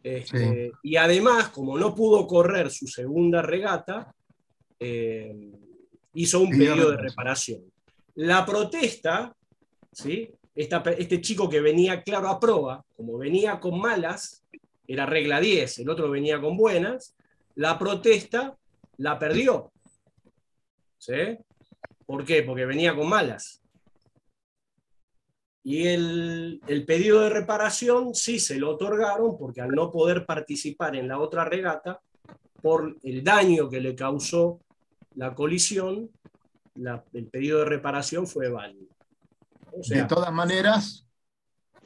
este, 0.04 0.70
y 0.84 0.94
además, 0.94 1.48
como 1.48 1.76
no 1.76 1.96
pudo 1.96 2.24
correr 2.28 2.70
su 2.70 2.86
segunda 2.86 3.42
regata, 3.42 4.14
eh, 4.78 5.52
hizo 6.14 6.38
un 6.38 6.50
pedido 6.50 6.92
de 6.92 6.96
reparación. 6.96 7.64
La 8.14 8.46
protesta, 8.46 9.34
¿sí? 9.90 10.30
este 10.54 11.20
chico 11.20 11.48
que 11.48 11.60
venía 11.60 12.04
claro 12.04 12.28
a 12.28 12.38
prueba, 12.38 12.84
como 12.94 13.18
venía 13.18 13.58
con 13.58 13.80
malas, 13.80 14.44
era 14.86 15.06
regla 15.06 15.40
10, 15.40 15.80
el 15.80 15.90
otro 15.90 16.08
venía 16.08 16.40
con 16.40 16.56
buenas, 16.56 17.16
la 17.56 17.76
protesta 17.80 18.56
la 18.98 19.18
perdió. 19.18 19.72
¿Sí? 20.98 21.36
¿Por 22.06 22.24
qué? 22.24 22.42
Porque 22.42 22.66
venía 22.66 22.94
con 22.94 23.08
malas. 23.08 23.62
Y 25.64 25.86
el, 25.86 26.60
pedido 26.86 27.20
de 27.20 27.30
reparación 27.30 28.14
sí 28.14 28.40
se 28.40 28.58
lo 28.58 28.70
otorgaron 28.70 29.38
porque 29.38 29.60
al 29.60 29.70
no 29.70 29.92
poder 29.92 30.26
participar 30.26 30.96
en 30.96 31.06
la 31.06 31.18
otra 31.18 31.44
regata, 31.44 32.00
por 32.60 32.96
el 33.02 33.22
daño 33.22 33.68
que 33.68 33.80
le 33.80 33.94
causó 33.94 34.60
la 35.14 35.34
colisión, 35.34 36.10
el 37.12 37.26
pedido 37.28 37.60
de 37.60 37.64
reparación 37.66 38.26
fue 38.26 38.48
válido. 38.48 38.88
de 39.88 40.04
todas 40.04 40.32
maneras, 40.32 41.06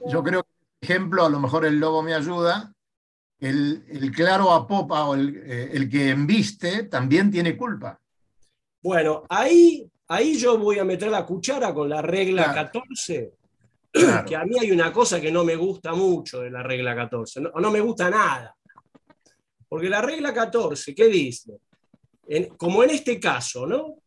yo 0.06 0.22
creo 0.22 0.42
que, 0.42 0.48
por 0.80 0.90
ejemplo, 0.90 1.24
a 1.24 1.30
lo 1.30 1.40
mejor 1.40 1.66
el 1.66 1.78
lobo 1.78 2.02
me 2.02 2.14
ayuda, 2.14 2.72
el, 3.38 4.12
claro 4.14 4.52
a 4.52 4.66
popa 4.66 5.04
o 5.04 5.14
el, 5.14 5.36
eh, 5.44 5.70
el, 5.72 5.90
que 5.90 6.10
embiste 6.10 6.84
también 6.84 7.30
tiene 7.30 7.56
culpa. 7.56 8.00
Bueno, 8.82 9.24
ahí, 9.28 9.90
ahí 10.08 10.36
yo 10.38 10.58
voy 10.58 10.78
a 10.78 10.84
meter 10.84 11.10
la 11.10 11.26
cuchara 11.26 11.72
con 11.74 11.88
la 11.88 12.02
regla 12.02 12.52
14 12.52 13.32
que 14.26 14.36
a 14.36 14.44
mí 14.44 14.56
hay 14.60 14.70
una 14.70 14.92
cosa 14.92 15.20
que 15.20 15.32
no 15.32 15.44
me 15.44 15.56
gusta 15.56 15.94
mucho 15.94 16.40
de 16.40 16.50
la 16.50 16.62
regla 16.62 16.94
14, 16.94 17.40
no, 17.40 17.50
no 17.50 17.70
me 17.70 17.80
gusta 17.80 18.10
nada. 18.10 18.54
Porque 19.68 19.88
la 19.88 20.02
regla 20.02 20.32
14, 20.32 20.94
¿qué 20.94 21.08
dice? 21.08 21.52
como 22.56 22.82
en 22.82 22.90
este 22.90 23.20
caso, 23.20 23.68
¿no? 23.68 23.98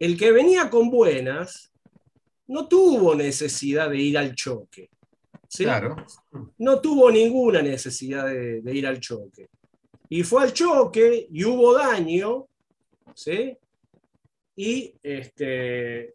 El 0.00 0.18
que 0.18 0.32
venía 0.32 0.68
con 0.68 0.90
buenas 0.90 1.72
no 2.48 2.66
tuvo 2.66 3.14
necesidad 3.14 3.88
de 3.88 3.98
ir 3.98 4.18
al 4.18 4.34
choque. 4.34 4.90
Claro. 5.48 5.94
No 6.58 6.80
tuvo 6.80 7.08
ninguna 7.08 7.62
necesidad 7.62 8.26
de, 8.26 8.62
de, 8.62 8.74
ir 8.74 8.84
al 8.84 8.98
choque. 8.98 9.48
Y 10.08 10.24
fue 10.24 10.42
al 10.42 10.52
choque 10.52 11.28
y 11.30 11.44
hubo 11.44 11.72
daño, 11.74 12.46
¿sí? 13.14 13.56
Y 14.58 14.92
este. 15.04 16.14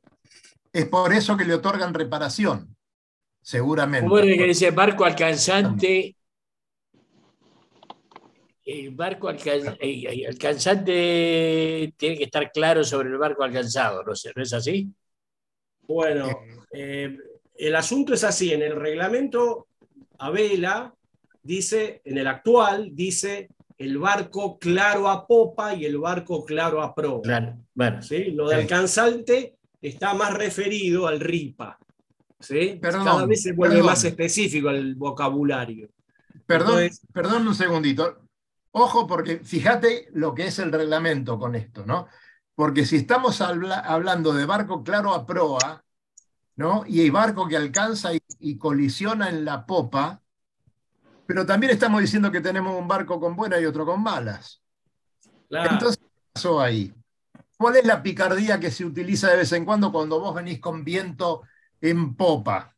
Es 0.73 0.85
por 0.87 1.13
eso 1.13 1.37
que 1.37 1.45
le 1.45 1.53
otorgan 1.53 1.93
reparación 1.93 2.75
seguramente. 3.41 4.05
Como 4.05 4.21
que 4.21 4.47
dice 4.47 4.71
barco 4.71 5.05
alcanzante. 5.05 6.17
El 8.65 8.91
barco 8.91 9.31
eh, 9.31 10.25
alcanzante 10.27 11.93
tiene 11.95 12.17
que 12.17 12.23
estar 12.25 12.51
claro 12.51 12.83
sobre 12.83 13.09
el 13.09 13.17
barco 13.17 13.43
alcanzado, 13.43 14.03
¿no, 14.03 14.11
es 14.13 14.53
así? 14.53 14.89
Bueno, 15.81 16.29
eh, 16.71 17.17
el 17.55 17.75
asunto 17.75 18.13
es 18.13 18.25
así, 18.25 18.51
en 18.51 18.61
el 18.61 18.75
reglamento 18.75 19.67
a 20.17 20.29
vela 20.29 20.93
dice, 21.41 22.01
en 22.03 22.17
el 22.17 22.27
actual 22.27 22.89
dice 22.93 23.49
el 23.78 23.97
barco 23.97 24.57
claro 24.59 25.09
a 25.09 25.26
popa 25.28 25.74
y 25.74 25.86
el 25.86 25.97
barco 25.97 26.45
claro 26.45 26.82
a 26.82 26.93
proa. 26.93 27.21
Claro, 27.21 27.57
bueno. 27.74 28.01
¿Sí? 28.01 28.32
Lo 28.32 28.49
de 28.49 28.55
alcanzante 28.55 29.57
está 29.82 30.13
más 30.13 30.34
referido 30.34 31.07
al 31.07 31.19
RIPA. 31.19 31.80
¿sí? 32.39 32.80
Cada 32.82 33.26
vez 33.26 33.43
se 33.43 33.53
vuelve 33.53 33.82
más 33.82 34.03
específico 34.03 34.69
el 34.69 34.95
vocabulario. 34.95 35.89
Perdón, 36.45 36.89
perdón 37.13 37.47
un 37.47 37.55
segundito. 37.55 38.19
Ojo, 38.71 39.05
porque 39.05 39.38
fíjate 39.39 40.09
lo 40.13 40.34
que 40.34 40.47
es 40.47 40.59
el 40.59 40.71
reglamento 40.71 41.38
con 41.38 41.55
esto, 41.55 41.86
¿no? 41.86 42.07
Porque 42.55 42.86
si 42.86 42.97
estamos 42.97 43.39
hablando 43.41 44.34
de 44.34 44.45
barco 44.45 44.84
claro 44.84 45.13
a 45.13 45.26
proa, 45.26 45.84
¿no? 46.55 46.84
Y 46.88 47.01
hay 47.01 47.09
barco 47.09 47.47
que 47.47 47.55
alcanza 47.55 48.11
y, 48.39 48.57
colisiona 48.57 49.30
en 49.30 49.45
la 49.45 49.65
popa, 49.65 50.22
pero 51.26 51.45
también 51.45 51.71
estamos 51.71 52.01
diciendo 52.01 52.32
que 52.32 52.41
tenemos 52.41 52.78
un 52.78 52.88
barco 52.88 53.19
con 53.19 53.36
buenas 53.36 53.61
y 53.61 53.65
otro 53.65 53.86
con 53.86 54.01
malas. 54.01 54.61
Entonces, 55.49 55.97
¿qué 55.97 56.09
pasó 56.34 56.61
ahí? 56.61 56.93
¿Cuál 57.57 57.78
es 57.78 57.86
la 57.86 58.01
picardía 58.01 58.59
que 58.59 58.71
se 58.71 58.84
utiliza 58.84 59.30
de 59.30 59.38
vez 59.38 59.51
en 59.53 59.65
cuando 59.65 59.91
cuando 59.91 60.19
vos 60.19 60.36
venís 60.36 60.59
con 60.59 60.84
viento 60.84 61.43
en 61.80 62.15
popa? 62.15 62.76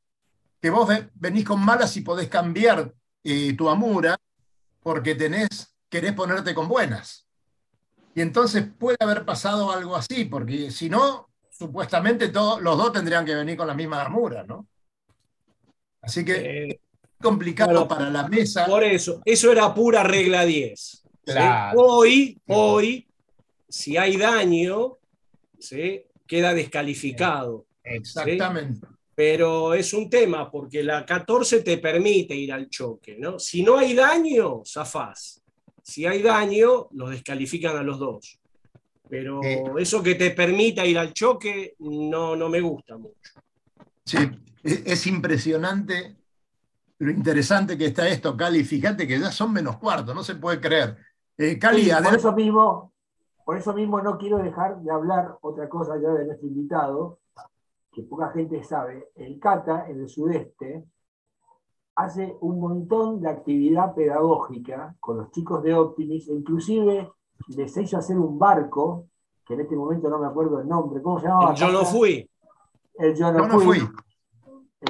Que 0.62 0.70
vos 0.70 0.90
venís 1.16 1.46
con 1.46 1.64
malas 1.64 1.96
y 1.98 2.02
podés 2.02 2.28
cambiar 2.28 2.94
eh, 3.24 3.56
tu 3.56 3.70
amura 3.70 4.18
porque 4.82 5.16
tenés, 5.16 5.76
querés 5.90 6.14
ponerte 6.14 6.54
con 6.54 6.68
buenas. 6.68 7.28
Y 8.14 8.22
entonces 8.22 8.66
puede 8.78 8.98
haber 9.00 9.26
pasado 9.26 9.72
algo 9.72 9.96
así, 9.96 10.26
porque 10.26 10.72
si 10.72 10.90
no, 10.90 11.30
supuestamente 11.50 12.30
todos, 12.30 12.62
los 12.62 12.78
dos 12.78 12.94
tendrían 12.94 13.26
que 13.26 13.36
venir 13.36 13.58
con 13.58 13.68
la 13.68 13.74
misma 13.74 14.02
armura, 14.02 14.44
¿no? 14.44 14.68
Así 16.02 16.24
que 16.24 16.70
eh, 16.70 16.80
complicado 17.22 17.88
para 17.88 18.10
la 18.10 18.28
mesa. 18.28 18.66
Por 18.66 18.84
eso, 18.84 19.22
eso 19.26 19.52
era 19.52 19.74
pura 19.74 20.04
regla 20.04 20.46
10. 20.46 21.04
Hoy, 21.76 22.40
hoy, 22.48 23.08
si 23.68 23.98
hay 23.98 24.18
daño, 24.18 24.98
¿sí? 25.60 26.04
queda 26.28 26.54
descalificado. 26.54 27.66
Exactamente. 27.84 28.88
Pero 29.14 29.74
es 29.74 29.94
un 29.94 30.10
tema, 30.10 30.52
porque 30.52 30.84
la 30.84 31.06
14 31.06 31.62
te 31.62 31.78
permite 31.78 32.36
ir 32.36 32.52
al 32.52 32.70
choque, 32.70 33.16
¿no? 33.18 33.40
Si 33.40 33.64
no 33.64 33.78
hay 33.78 33.94
daño, 33.94 34.64
zafás. 34.66 35.42
Si 35.82 36.06
hay 36.06 36.22
daño, 36.22 36.90
los 36.92 37.12
descalifican 37.12 37.78
a 37.78 37.84
los 37.84 37.98
dos. 37.98 38.40
Pero 39.08 39.42
eh, 39.44 39.64
eso 39.80 40.04
que 40.04 40.16
te 40.16 40.32
permita 40.32 40.86
ir 40.86 40.98
al 40.98 41.14
choque 41.14 41.76
no, 41.80 42.36
no 42.36 42.50
me 42.50 42.60
gusta 42.60 42.98
mucho. 42.98 43.32
Sí, 44.04 44.18
es 44.64 45.08
impresionante 45.08 46.16
lo 47.00 47.12
interesante 47.12 47.78
que 47.78 47.88
está 47.88 48.08
esto, 48.08 48.36
Cali. 48.38 48.64
Fíjate 48.64 49.08
que 49.08 49.20
ya 49.20 49.32
son 49.32 49.54
menos 49.54 49.78
cuartos, 49.78 50.16
no 50.16 50.24
se 50.24 50.36
puede 50.36 50.60
creer. 50.60 50.98
Eh, 51.38 51.60
Cali, 51.60 51.90
por, 52.04 52.16
eso 52.16 52.32
mismo, 52.32 52.94
por 53.44 53.58
eso 53.58 53.74
mismo 53.74 54.02
no 54.02 54.18
quiero 54.18 54.38
dejar 54.38 54.82
de 54.82 54.92
hablar 54.92 55.38
otra 55.42 55.68
cosa 55.68 55.96
ya 56.02 56.10
de 56.10 56.26
nuestro 56.26 56.48
invitado, 56.48 57.20
que 57.92 58.04
poca 58.04 58.30
gente 58.32 58.64
sabe. 58.64 59.10
El 59.16 59.40
CATA, 59.40 59.90
en 59.90 60.02
el 60.02 60.10
sudeste, 60.10 60.86
hace 61.96 62.38
un 62.42 62.60
montón 62.60 63.22
de 63.22 63.30
actividad 63.30 63.94
pedagógica 63.96 64.96
con 65.00 65.18
los 65.18 65.32
chicos 65.32 65.64
de 65.64 65.74
Optimis, 65.74 66.28
inclusive 66.28 67.12
les 67.48 67.78
hizo 67.78 67.98
hacer 67.98 68.18
un 68.18 68.38
barco, 68.38 69.08
que 69.46 69.54
en 69.54 69.62
este 69.62 69.76
momento 69.76 70.10
no 70.10 70.20
me 70.20 70.28
acuerdo 70.28 70.60
el 70.60 70.68
nombre, 70.68 71.02
¿cómo 71.02 71.20
se 71.20 71.28
llamaba? 71.28 71.54
yo 71.54 71.72
no 71.72 71.86
fui. 71.86 72.30
El 72.96 73.16
yo 73.16 73.32
no, 73.32 73.60
fui. 73.60 73.80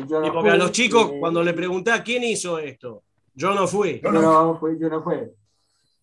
Y 0.02 0.32
porque 0.32 0.50
a 0.50 0.58
los 0.58 0.72
chicos, 0.72 1.12
eh, 1.12 1.18
cuando 1.20 1.44
le 1.44 1.54
pregunté 1.54 1.92
quién 2.04 2.24
hizo 2.24 2.60
esto, 2.60 3.04
yo 3.34 3.54
no 3.54 3.68
fui. 3.68 4.00
Yo 4.04 4.12
no, 4.12 4.58
fui, 4.58 4.78
yo 4.80 4.90
no 4.90 5.04
fui. 5.04 5.18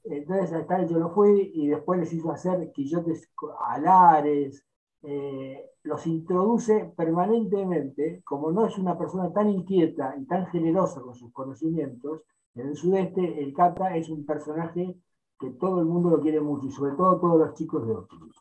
Entonces 0.05 0.53
el 0.53 0.89
yo 0.89 0.99
no 0.99 1.11
fui 1.11 1.53
y 1.55 1.69
después 1.69 2.01
les 2.01 2.13
hizo 2.13 2.33
hacer 2.33 2.73
quillotes 2.73 3.31
alares, 3.69 4.65
eh, 5.03 5.71
los 5.85 6.07
introduce 6.07 6.93
permanentemente, 6.97 8.23
como 8.25 8.51
no 8.53 8.67
es 8.67 8.77
una 8.79 8.99
persona 8.99 9.33
tan 9.33 9.49
inquieta 9.49 10.15
y 10.19 10.25
tan 10.27 10.47
generosa 10.49 11.01
con 11.01 11.15
sus 11.15 11.33
conocimientos, 11.33 12.23
en 12.55 12.69
el 12.69 12.77
sudeste 12.77 13.43
el 13.43 13.53
Cata 13.55 13.97
es 13.97 14.09
un 14.09 14.27
personaje 14.27 14.97
que 15.39 15.51
todo 15.51 15.81
el 15.81 15.87
mundo 15.87 16.11
lo 16.11 16.21
quiere 16.21 16.41
mucho, 16.41 16.67
y 16.67 16.71
sobre 16.71 16.95
todo 16.95 17.19
todos 17.19 17.39
los 17.39 17.55
chicos 17.55 17.87
de 17.87 17.95
Optimus. 17.95 18.37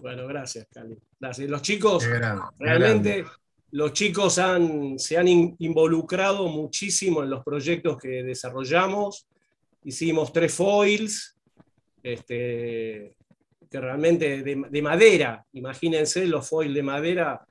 Bueno, 0.00 0.26
gracias, 0.26 0.66
Cali. 0.72 0.98
Los 1.20 1.62
chicos, 1.62 2.06
realmente, 2.58 3.24
los 3.76 3.92
chicos 3.92 4.38
han, 4.38 4.98
se 4.98 5.18
han 5.18 5.28
involucrado 5.28 6.48
muchísimo 6.48 7.22
en 7.22 7.28
los 7.28 7.44
proyectos 7.44 7.98
que 7.98 8.22
desarrollamos. 8.22 9.26
Hicimos 9.84 10.32
tres 10.32 10.54
foils, 10.54 11.36
este, 12.02 13.14
que 13.70 13.80
realmente 13.80 14.42
de, 14.42 14.82
madera, 14.82 15.44
imagínense 15.52 16.26
los 16.26 16.48
foils 16.48 16.74
de 16.74 16.82
madera, 16.82 17.46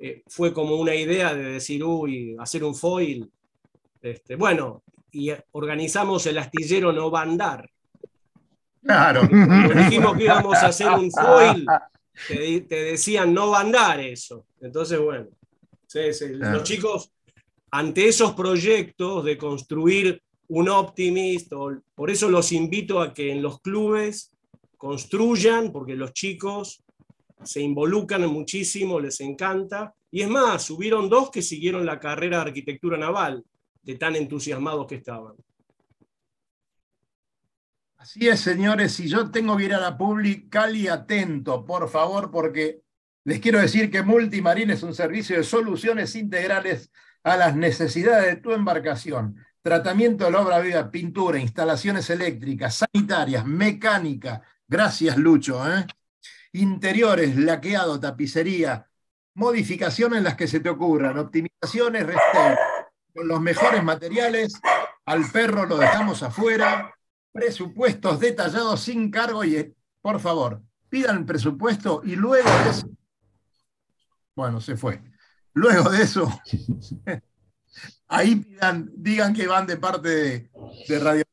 eh, 0.00 0.24
fue 0.26 0.52
como 0.52 0.74
una 0.74 0.92
idea 0.92 1.34
de 1.34 1.52
decir, 1.52 1.84
uy, 1.84 2.34
hacer 2.40 2.64
un 2.64 2.74
foil. 2.74 3.30
Este, 4.02 4.34
bueno, 4.34 4.82
y 5.12 5.30
organizamos 5.52 6.26
el 6.26 6.38
astillero 6.38 6.92
No 6.92 7.12
Va 7.12 7.20
a 7.20 7.22
Andar, 7.22 7.70
Claro. 8.82 9.20
dijimos 9.76 10.16
que 10.16 10.24
íbamos 10.24 10.56
a 10.56 10.66
hacer 10.66 10.88
un 10.88 11.12
foil, 11.12 11.64
te, 12.26 12.74
decían 12.74 13.32
no 13.32 13.50
va 13.50 13.58
a 13.58 13.60
andar 13.60 14.00
eso. 14.00 14.46
Entonces, 14.60 14.98
bueno, 14.98 15.28
los 15.94 16.62
chicos, 16.62 17.12
ante 17.70 18.08
esos 18.08 18.34
proyectos 18.34 19.24
de 19.24 19.38
construir 19.38 20.22
un 20.48 20.68
optimist, 20.68 21.52
por 21.94 22.10
eso 22.10 22.28
los 22.28 22.52
invito 22.52 23.00
a 23.00 23.14
que 23.14 23.30
en 23.30 23.42
los 23.42 23.60
clubes 23.60 24.32
construyan, 24.76 25.72
porque 25.72 25.94
los 25.94 26.12
chicos 26.12 26.82
se 27.44 27.60
involucran 27.60 28.26
muchísimo, 28.26 28.98
les 29.00 29.20
encanta. 29.20 29.94
Y 30.10 30.22
es 30.22 30.28
más, 30.28 30.64
subieron 30.64 31.08
dos 31.08 31.30
que 31.30 31.42
siguieron 31.42 31.86
la 31.86 32.00
carrera 32.00 32.38
de 32.38 32.48
arquitectura 32.48 32.98
naval, 32.98 33.44
de 33.82 33.94
tan 33.94 34.16
entusiasmados 34.16 34.86
que 34.86 34.96
estaban. 34.96 35.34
Así 37.96 38.26
es, 38.28 38.40
señores, 38.40 38.92
si 38.92 39.08
yo 39.08 39.30
tengo 39.30 39.56
que 39.56 39.64
ir 39.64 39.74
a 39.74 39.80
la 39.80 39.96
Public, 39.96 40.48
Cali 40.48 40.88
atento, 40.88 41.64
por 41.64 41.88
favor, 41.88 42.30
porque 42.30 42.80
les 43.30 43.38
quiero 43.38 43.60
decir 43.60 43.92
que 43.92 44.02
Multimarine 44.02 44.72
es 44.72 44.82
un 44.82 44.92
servicio 44.92 45.36
de 45.36 45.44
soluciones 45.44 46.16
integrales 46.16 46.90
a 47.22 47.36
las 47.36 47.54
necesidades 47.54 48.26
de 48.26 48.40
tu 48.40 48.50
embarcación. 48.50 49.36
Tratamiento 49.62 50.24
de 50.24 50.32
la 50.32 50.40
obra 50.40 50.58
viva, 50.58 50.90
pintura, 50.90 51.38
instalaciones 51.38 52.10
eléctricas, 52.10 52.84
sanitarias, 52.92 53.46
mecánica. 53.46 54.42
Gracias, 54.66 55.16
Lucho. 55.16 55.64
¿eh? 55.64 55.86
Interiores, 56.54 57.36
laqueado, 57.36 58.00
tapicería, 58.00 58.88
modificaciones 59.34 60.18
en 60.18 60.24
las 60.24 60.34
que 60.34 60.48
se 60.48 60.58
te 60.58 60.68
ocurran, 60.68 61.16
optimizaciones, 61.16 62.04
restauros, 62.04 62.58
con 63.14 63.28
los 63.28 63.40
mejores 63.40 63.84
materiales. 63.84 64.60
Al 65.04 65.30
perro 65.30 65.66
lo 65.66 65.76
dejamos 65.78 66.24
afuera 66.24 66.92
presupuestos 67.30 68.18
detallados 68.18 68.80
sin 68.80 69.08
cargo 69.08 69.44
y, 69.44 69.72
por 70.02 70.18
favor, 70.18 70.62
pidan 70.88 71.26
presupuesto 71.26 72.02
y 72.04 72.16
luego 72.16 72.50
de 72.64 72.70
eso, 72.70 72.90
bueno, 74.40 74.58
se 74.60 74.74
fue. 74.74 75.02
Luego 75.52 75.90
de 75.90 76.02
eso, 76.02 76.26
ahí 78.08 78.36
pidan, 78.36 78.90
digan 78.96 79.34
que 79.34 79.46
van 79.46 79.66
de 79.66 79.76
parte 79.76 80.08
de, 80.08 80.50
de 80.88 80.98
Radio. 80.98 81.24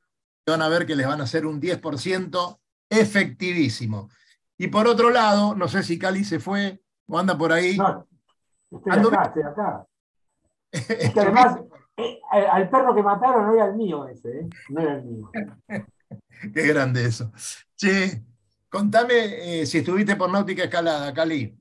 Van 0.45 0.61
a 0.61 0.67
ver 0.67 0.85
que 0.85 0.95
les 0.95 1.07
van 1.07 1.21
a 1.21 1.23
hacer 1.23 1.45
un 1.45 1.61
10% 1.61 2.59
efectivísimo. 2.89 4.09
Y 4.57 4.67
por 4.67 4.87
otro 4.87 5.09
lado, 5.09 5.55
no 5.55 5.69
sé 5.69 5.83
si 5.83 5.97
Cali 5.97 6.25
se 6.25 6.39
fue 6.39 6.81
o 7.07 7.17
anda 7.17 7.37
por 7.37 7.53
ahí. 7.53 7.77
No, 7.77 8.05
estoy 8.71 8.91
acá, 8.91 9.23
estoy 9.23 9.43
acá. 9.43 9.87
además, 11.21 11.59
eh, 11.95 12.19
al 12.51 12.69
perro 12.69 12.93
que 12.93 13.03
mataron 13.03 13.47
no 13.47 13.53
era 13.53 13.67
el 13.67 13.75
mío 13.75 14.05
ese, 14.07 14.39
¿eh? 14.39 14.49
no 14.69 14.81
era 14.81 14.93
el 14.95 15.03
mío. 15.05 15.31
Qué 16.53 16.67
grande 16.67 17.05
eso. 17.05 17.31
Che, 17.75 18.21
contame 18.67 19.61
eh, 19.61 19.65
si 19.65 19.77
estuviste 19.77 20.17
por 20.17 20.29
Náutica 20.29 20.65
Escalada, 20.65 21.13
Cali. 21.13 21.57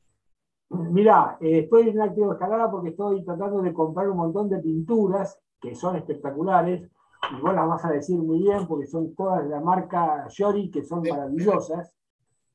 Mirá, 0.69 1.39
estoy 1.41 1.91
en 1.91 1.97
Náutica 1.97 2.33
Escalada 2.33 2.71
porque 2.71 2.91
estoy 2.91 3.25
tratando 3.25 3.63
de 3.63 3.73
comprar 3.73 4.09
un 4.09 4.17
montón 4.17 4.49
de 4.49 4.59
pinturas 4.59 5.39
que 5.61 5.75
son 5.75 5.97
espectaculares 5.97 6.91
y 7.37 7.41
vos 7.41 7.55
las 7.55 7.69
vas 7.69 7.85
a 7.85 7.91
decir 7.91 8.19
muy 8.19 8.39
bien 8.39 8.67
porque 8.67 8.87
son 8.87 9.15
todas 9.15 9.45
de 9.45 9.51
la 9.51 9.61
marca 9.61 10.27
Shori 10.29 10.71
que 10.71 10.83
son 10.83 11.03
maravillosas. 11.03 11.93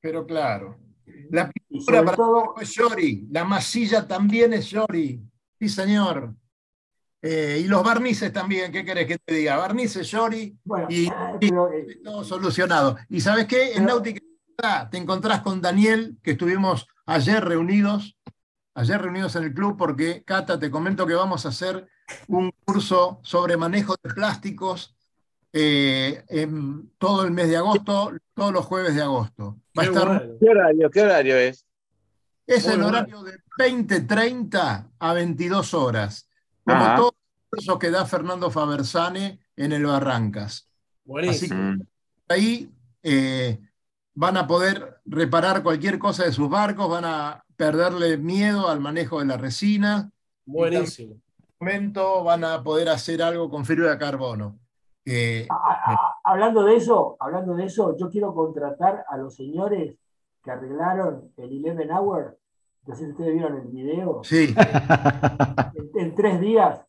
Pero 0.01 0.25
claro. 0.25 0.77
La 1.29 1.49
pintura 1.49 2.03
para 2.03 2.17
todo 2.17 2.55
es 2.59 2.69
Shori, 2.69 3.27
la 3.31 3.45
masilla 3.45 4.07
también 4.07 4.53
es 4.53 4.65
Shori. 4.65 5.21
Sí, 5.59 5.69
señor. 5.69 6.33
Eh, 7.21 7.61
y 7.63 7.67
los 7.67 7.83
barnices 7.83 8.33
también, 8.33 8.71
¿qué 8.71 8.83
querés 8.83 9.07
que 9.07 9.17
te 9.19 9.35
diga? 9.35 9.57
Barnices, 9.57 10.07
Shori, 10.07 10.57
y, 10.89 11.07
eh, 11.07 11.99
todo 12.03 12.23
solucionado. 12.23 12.97
¿Y 13.09 13.21
sabes 13.21 13.45
qué? 13.45 13.73
En 13.73 13.85
Náutica 13.85 14.19
te 14.89 14.97
encontrás 14.97 15.41
con 15.41 15.61
Daniel, 15.61 16.17
que 16.23 16.31
estuvimos 16.31 16.87
ayer 17.05 17.43
reunidos, 17.43 18.17
ayer 18.73 19.01
reunidos 19.01 19.35
en 19.35 19.43
el 19.43 19.53
club 19.53 19.77
porque, 19.77 20.23
Cata, 20.23 20.59
te 20.59 20.71
comento 20.71 21.05
que 21.05 21.13
vamos 21.13 21.45
a 21.45 21.49
hacer 21.49 21.87
un 22.27 22.51
curso 22.65 23.19
sobre 23.23 23.57
manejo 23.57 23.95
de 24.03 24.13
plásticos 24.13 24.95
eh, 25.53 26.23
en 26.29 26.91
todo 26.97 27.25
el 27.25 27.31
mes 27.31 27.49
de 27.49 27.57
agosto, 27.57 28.13
todos 28.33 28.53
los 28.53 28.65
jueves 28.65 28.95
de 28.95 29.01
agosto. 29.01 29.57
Va 29.77 29.83
a 29.83 29.85
estar, 29.85 30.29
¿Qué, 30.39 30.49
horario, 30.49 30.89
¿Qué 30.91 31.01
horario 31.01 31.35
es? 31.37 31.65
Es 32.47 32.67
el 32.67 32.83
horario 32.83 33.23
de 33.23 33.33
20.30 33.57 34.91
a 34.99 35.13
22 35.13 35.73
horas, 35.73 36.29
como 36.63 36.95
todo 36.95 37.15
el 37.15 37.49
curso 37.49 37.79
que 37.79 37.89
da 37.89 38.05
Fernando 38.05 38.51
Fabersane 38.51 39.39
en 39.55 39.71
el 39.71 39.85
Barrancas. 39.85 40.69
Así 41.27 41.49
que 41.49 41.77
ahí 42.27 42.71
eh, 43.03 43.59
van 44.13 44.37
a 44.37 44.47
poder 44.47 45.01
reparar 45.05 45.63
cualquier 45.63 45.99
cosa 45.99 46.25
de 46.25 46.31
sus 46.31 46.49
barcos, 46.49 46.89
van 46.89 47.05
a 47.05 47.43
perderle 47.55 48.17
miedo 48.17 48.69
al 48.69 48.79
manejo 48.79 49.19
de 49.19 49.25
la 49.25 49.37
resina. 49.37 50.11
Buenísimo. 50.45 51.13
En 51.13 51.21
momento 51.67 52.23
van 52.23 52.43
a 52.43 52.63
poder 52.63 52.89
hacer 52.89 53.21
algo 53.21 53.49
con 53.49 53.65
fibra 53.65 53.91
de 53.91 53.97
carbono. 53.97 54.57
hablando 56.23 56.63
de 56.63 56.75
eso, 56.75 57.17
hablando 57.19 57.53
de 57.53 57.65
eso, 57.65 57.95
yo 57.97 58.09
quiero 58.09 58.33
contratar 58.33 59.05
a 59.07 59.17
los 59.17 59.35
señores 59.35 59.95
que 60.43 60.51
arreglaron 60.51 61.31
el 61.37 61.65
11 61.65 61.89
Hour. 61.91 62.37
No 62.87 62.95
sé 62.95 63.05
si 63.05 63.11
ustedes 63.11 63.33
vieron 63.33 63.57
el 63.57 63.67
video. 63.67 64.21
Sí. 64.23 64.55
En, 65.93 66.15
tres 66.15 66.39
días. 66.39 66.85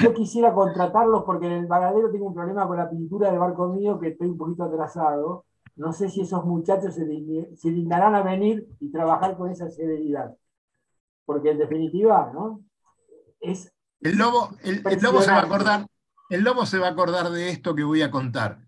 Yo 0.00 0.14
quisiera 0.14 0.54
contratarlos 0.54 1.24
porque 1.24 1.46
en 1.46 1.52
el 1.52 1.66
varadero 1.66 2.10
tengo 2.10 2.26
un 2.26 2.34
problema 2.34 2.66
con 2.66 2.76
la 2.78 2.88
pintura 2.88 3.30
del 3.30 3.38
barco 3.38 3.68
mío 3.68 3.98
que 3.98 4.08
estoy 4.08 4.28
un 4.28 4.38
poquito 4.38 4.64
atrasado. 4.64 5.44
No 5.76 5.92
sé 5.92 6.08
si 6.08 6.20
esos 6.20 6.44
muchachos 6.44 6.94
se, 6.94 7.04
dignarán 7.04 8.14
a 8.14 8.22
venir 8.22 8.68
y 8.80 8.90
trabajar 8.90 9.36
con 9.36 9.50
esa 9.50 9.70
severidad. 9.70 10.34
Porque 11.24 11.50
en 11.50 11.58
definitiva, 11.58 12.30
¿no? 12.32 12.62
Es 13.40 13.74
el 14.04 14.18
lobo, 14.18 14.50
el, 14.62 14.82
lobo 15.00 15.22
se 15.22 15.30
va 15.30 15.38
a 15.38 15.42
acordar, 15.44 15.86
el 16.28 16.42
lobo 16.42 16.66
se 16.66 16.78
va 16.78 16.88
a 16.88 16.90
acordar 16.90 17.30
de 17.30 17.48
esto 17.48 17.74
que 17.74 17.84
voy 17.84 18.02
a 18.02 18.10
contar. 18.10 18.58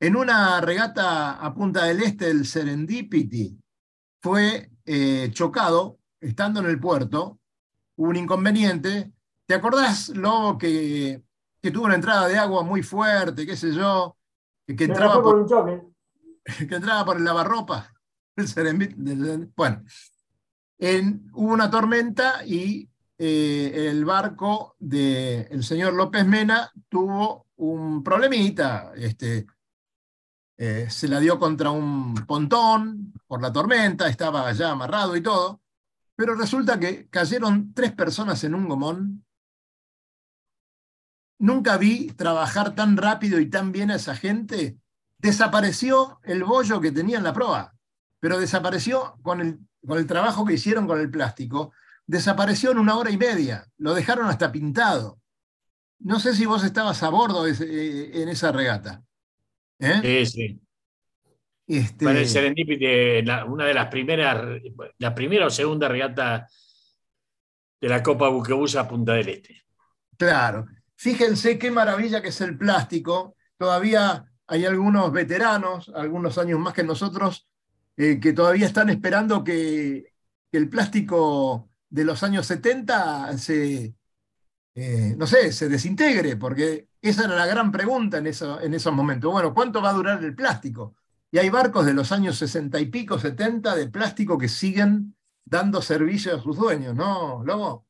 En 0.00 0.16
una 0.16 0.60
regata 0.60 1.34
a 1.34 1.54
Punta 1.54 1.84
del 1.84 2.02
Este, 2.02 2.28
el 2.28 2.44
Serendipity 2.44 3.56
fue 4.20 4.72
eh, 4.84 5.30
chocado 5.30 5.98
estando 6.20 6.58
en 6.58 6.66
el 6.66 6.80
puerto. 6.80 7.38
Hubo 7.94 8.08
un 8.08 8.16
inconveniente. 8.16 9.12
¿Te 9.46 9.54
acordás, 9.54 10.08
Lobo, 10.08 10.58
que, 10.58 11.22
que 11.60 11.70
tuvo 11.70 11.84
una 11.84 11.94
entrada 11.94 12.26
de 12.26 12.36
agua 12.36 12.64
muy 12.64 12.82
fuerte, 12.82 13.46
qué 13.46 13.56
sé 13.56 13.72
yo? 13.72 14.16
Que, 14.66 14.84
entraba 14.84 15.22
por, 15.22 15.46
que 16.68 16.74
entraba 16.74 17.04
por 17.04 17.16
el 17.16 17.24
lavarropa. 17.24 17.92
bueno, 19.56 19.82
hubo 21.32 21.52
una 21.52 21.70
tormenta 21.70 22.44
y 22.44 22.88
eh, 23.18 23.88
el 23.88 24.04
barco 24.04 24.74
del 24.78 25.62
señor 25.62 25.94
López 25.94 26.26
Mena 26.26 26.72
tuvo 26.88 27.46
un 27.56 28.02
problemita. 28.02 28.92
Este, 28.96 29.46
eh, 30.56 30.88
se 30.90 31.08
la 31.08 31.20
dio 31.20 31.38
contra 31.38 31.70
un 31.70 32.14
pontón 32.26 33.12
por 33.26 33.40
la 33.40 33.52
tormenta, 33.52 34.08
estaba 34.08 34.50
ya 34.52 34.70
amarrado 34.70 35.16
y 35.16 35.20
todo, 35.20 35.60
pero 36.14 36.34
resulta 36.34 36.78
que 36.78 37.08
cayeron 37.08 37.72
tres 37.74 37.92
personas 37.92 38.42
en 38.44 38.54
un 38.54 38.68
gomón. 38.68 39.24
Nunca 41.38 41.76
vi 41.78 42.08
trabajar 42.12 42.74
tan 42.74 42.96
rápido 42.96 43.40
y 43.40 43.50
tan 43.50 43.72
bien 43.72 43.90
a 43.90 43.96
esa 43.96 44.14
gente. 44.14 44.78
Desapareció 45.22 46.20
el 46.24 46.44
bollo 46.44 46.80
que 46.80 46.92
tenía 46.92 47.16
en 47.16 47.24
la 47.24 47.32
proa, 47.32 47.74
pero 48.20 48.38
desapareció 48.38 49.16
con 49.22 49.40
el, 49.40 49.58
con 49.86 49.96
el 49.96 50.06
trabajo 50.06 50.44
que 50.44 50.54
hicieron 50.54 50.86
con 50.86 51.00
el 51.00 51.10
plástico 51.10 51.72
desapareció 52.06 52.72
en 52.72 52.78
una 52.78 52.96
hora 52.96 53.10
y 53.10 53.16
media, 53.16 53.66
lo 53.78 53.94
dejaron 53.94 54.26
hasta 54.26 54.52
pintado. 54.52 55.20
No 56.00 56.18
sé 56.18 56.34
si 56.34 56.46
vos 56.46 56.64
estabas 56.64 57.02
a 57.02 57.08
bordo 57.08 57.46
eh, 57.46 58.22
en 58.22 58.28
esa 58.28 58.52
regata. 58.52 59.02
¿eh? 59.78 60.26
Sí, 60.26 60.26
sí. 60.26 60.60
Este... 61.66 62.04
el 62.04 62.28
Serendipity, 62.28 63.30
una 63.46 63.64
de 63.64 63.74
las 63.74 63.86
primeras, 63.86 64.60
la 64.98 65.14
primera 65.14 65.46
o 65.46 65.50
segunda 65.50 65.88
regata 65.88 66.46
de 67.80 67.88
la 67.88 68.02
Copa 68.02 68.28
Buquebusa 68.28 68.86
Punta 68.86 69.14
del 69.14 69.28
Este. 69.28 69.62
Claro. 70.16 70.66
Fíjense 70.96 71.58
qué 71.58 71.70
maravilla 71.70 72.20
que 72.20 72.28
es 72.28 72.40
el 72.40 72.58
plástico. 72.58 73.36
Todavía 73.56 74.24
hay 74.52 74.66
algunos 74.66 75.10
veteranos, 75.10 75.90
algunos 75.94 76.36
años 76.36 76.60
más 76.60 76.74
que 76.74 76.84
nosotros, 76.84 77.48
eh, 77.96 78.20
que 78.20 78.34
todavía 78.34 78.66
están 78.66 78.90
esperando 78.90 79.42
que, 79.42 80.12
el 80.52 80.68
plástico 80.68 81.70
de 81.88 82.04
los 82.04 82.22
años 82.22 82.44
70 82.46 83.38
se, 83.38 83.94
eh, 84.74 85.14
no 85.16 85.26
sé, 85.26 85.50
se 85.50 85.70
desintegre, 85.70 86.36
porque 86.36 86.88
esa 87.00 87.24
era 87.24 87.36
la 87.36 87.46
gran 87.46 87.72
pregunta 87.72 88.18
en, 88.18 88.26
eso, 88.26 88.60
en 88.60 88.74
esos 88.74 88.92
momentos. 88.92 89.32
Bueno, 89.32 89.54
¿cuánto 89.54 89.80
va 89.80 89.88
a 89.88 89.94
durar 89.94 90.22
el 90.22 90.34
plástico? 90.34 90.96
Y 91.30 91.38
hay 91.38 91.48
barcos 91.48 91.86
de 91.86 91.94
los 91.94 92.12
años 92.12 92.36
60 92.36 92.78
y 92.80 92.86
pico, 92.86 93.18
70 93.18 93.74
de 93.74 93.88
plástico 93.88 94.36
que 94.36 94.50
siguen 94.50 95.16
dando 95.42 95.80
servicio 95.80 96.36
a 96.36 96.42
sus 96.42 96.58
dueños, 96.58 96.94
¿no, 96.94 97.42
Lobo? 97.42 97.86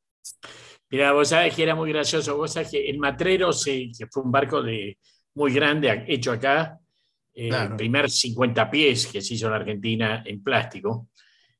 Mira, 0.88 1.12
vos 1.12 1.30
sabés 1.30 1.56
que 1.56 1.64
era 1.64 1.74
muy 1.74 1.90
gracioso. 1.90 2.36
Vos 2.36 2.52
sabés 2.52 2.70
que 2.70 2.88
el 2.88 2.98
Matrero, 2.98 3.52
se, 3.52 3.90
que 3.98 4.06
fue 4.06 4.22
un 4.22 4.30
barco 4.30 4.62
de, 4.62 4.98
muy 5.34 5.52
grande 5.52 6.04
hecho 6.08 6.32
acá, 6.32 6.78
eh, 7.34 7.48
el 7.48 7.76
primer 7.76 8.10
50 8.10 8.70
pies 8.70 9.06
que 9.06 9.20
se 9.20 9.34
hizo 9.34 9.48
en 9.48 9.54
Argentina 9.54 10.22
en 10.24 10.42
plástico. 10.42 11.08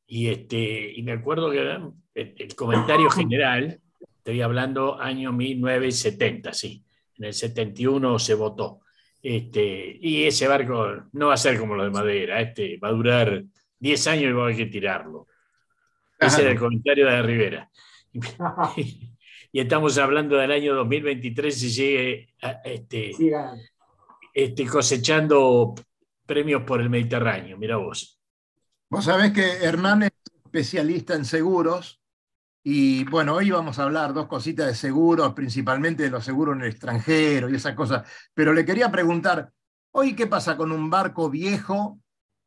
Y, 0.07 0.29
este, 0.29 0.93
y 0.95 1.03
me 1.03 1.13
acuerdo 1.13 1.51
que 1.51 1.79
el, 2.15 2.55
comentario 2.55 3.09
general, 3.11 3.81
estoy 4.19 4.43
hablando 4.43 5.01
año 5.01 5.33
1970, 5.33 6.53
sí, 6.53 6.85
en 7.19 7.25
el 7.25 7.35
71 7.35 8.19
se 8.19 8.35
votó. 8.35 8.81
Este, 9.23 9.99
y 10.01 10.25
ese 10.25 10.49
barco 10.49 11.05
no 11.13 11.29
va 11.29 11.35
a 11.35 11.39
ser 11.39 11.59
como 11.59 11.77
lo 11.77 11.85
de 11.85 11.91
madera, 11.91 12.41
este, 12.41 12.77
va 12.79 12.89
a 12.89 12.93
durar 12.93 13.45
10 13.79 14.07
años 14.09 14.25
y 14.25 14.33
va 14.33 14.43
a 14.43 14.45
haber 14.47 14.57
que 14.57 14.67
tirarlo. 14.67 15.29
Ese 16.19 16.43
era 16.43 16.51
el 16.53 16.59
comentario 16.59 17.07
de 17.07 17.23
Rivera. 17.23 17.71
y 19.53 19.61
estamos 19.61 19.99
hablando 19.99 20.37
del 20.37 20.51
año 20.51 20.75
2023 20.75 21.63
y 21.63 21.71
sigue 21.71 22.29
este, 22.65 23.13
este, 24.33 24.67
cosechando 24.67 25.75
premios 26.25 26.63
por 26.63 26.81
el 26.81 26.89
Mediterráneo, 26.89 27.59
mira 27.59 27.77
vos. 27.77 28.19
Vos 28.89 29.05
sabés 29.05 29.33
que 29.33 29.63
Hernán 29.63 30.05
es 30.05 30.13
especialista 30.45 31.15
en 31.15 31.27
seguros 31.27 32.01
y 32.65 33.05
bueno, 33.05 33.35
hoy 33.35 33.51
vamos 33.51 33.79
a 33.79 33.85
hablar 33.85 34.15
dos 34.15 34.27
cositas 34.27 34.67
de 34.67 34.75
seguros, 34.75 35.35
principalmente 35.35 36.05
de 36.05 36.11
los 36.11 36.25
seguros 36.25 36.57
en 36.57 36.63
el 36.63 36.71
extranjero 36.71 37.51
y 37.51 37.57
esas 37.57 37.75
cosas, 37.75 38.11
pero 38.33 38.55
le 38.55 38.65
quería 38.65 38.91
preguntar, 38.91 39.53
hoy 39.91 40.17
qué 40.17 40.27
pasa 40.27 40.57
con 40.57 40.73
un 40.73 40.89
barco 40.89 41.29
viejo 41.29 42.01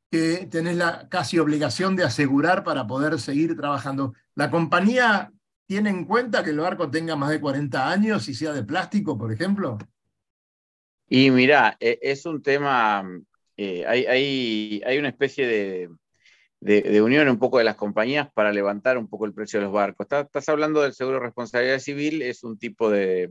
que 0.09 0.47
tenés 0.49 0.77
la 0.77 1.07
casi 1.07 1.37
obligación 1.37 1.95
de 1.95 2.03
asegurar 2.03 2.63
para 2.63 2.87
poder 2.87 3.19
seguir 3.19 3.55
trabajando? 3.55 4.13
¿La 4.33 4.49
compañía 4.49 5.31
tiene 5.65 5.89
en 5.89 6.05
cuenta 6.05 6.43
que 6.43 6.51
el 6.51 6.59
barco 6.59 6.89
tenga 6.89 7.15
más 7.15 7.29
de 7.29 7.41
40 7.41 7.89
años 7.89 8.27
y 8.29 8.33
sea 8.33 8.53
de 8.53 8.63
plástico, 8.63 9.17
por 9.17 9.31
ejemplo? 9.31 9.77
Y 11.07 11.31
mira, 11.31 11.77
e, 11.79 11.99
es 12.01 12.25
un 12.25 12.41
tema, 12.41 13.03
eh, 13.57 13.85
hay, 13.85 14.81
hay 14.85 14.97
una 14.97 15.09
especie 15.09 15.47
de, 15.47 15.89
de, 16.65 17.01
unión 17.01 17.29
un 17.29 17.37
poco 17.37 17.59
de 17.59 17.63
las 17.63 17.75
compañías 17.75 18.31
para 18.33 18.51
levantar 18.51 18.97
un 18.97 19.07
poco 19.07 19.25
el 19.25 19.33
precio 19.33 19.59
de 19.59 19.65
los 19.65 19.73
barcos. 19.73 20.07
Estás, 20.09 20.49
hablando 20.49 20.81
del 20.81 20.93
seguro 20.93 21.17
de 21.17 21.25
responsabilidad 21.25 21.79
civil, 21.79 22.21
es 22.23 22.43
un 22.43 22.57
tipo 22.57 22.89
de, 22.89 23.29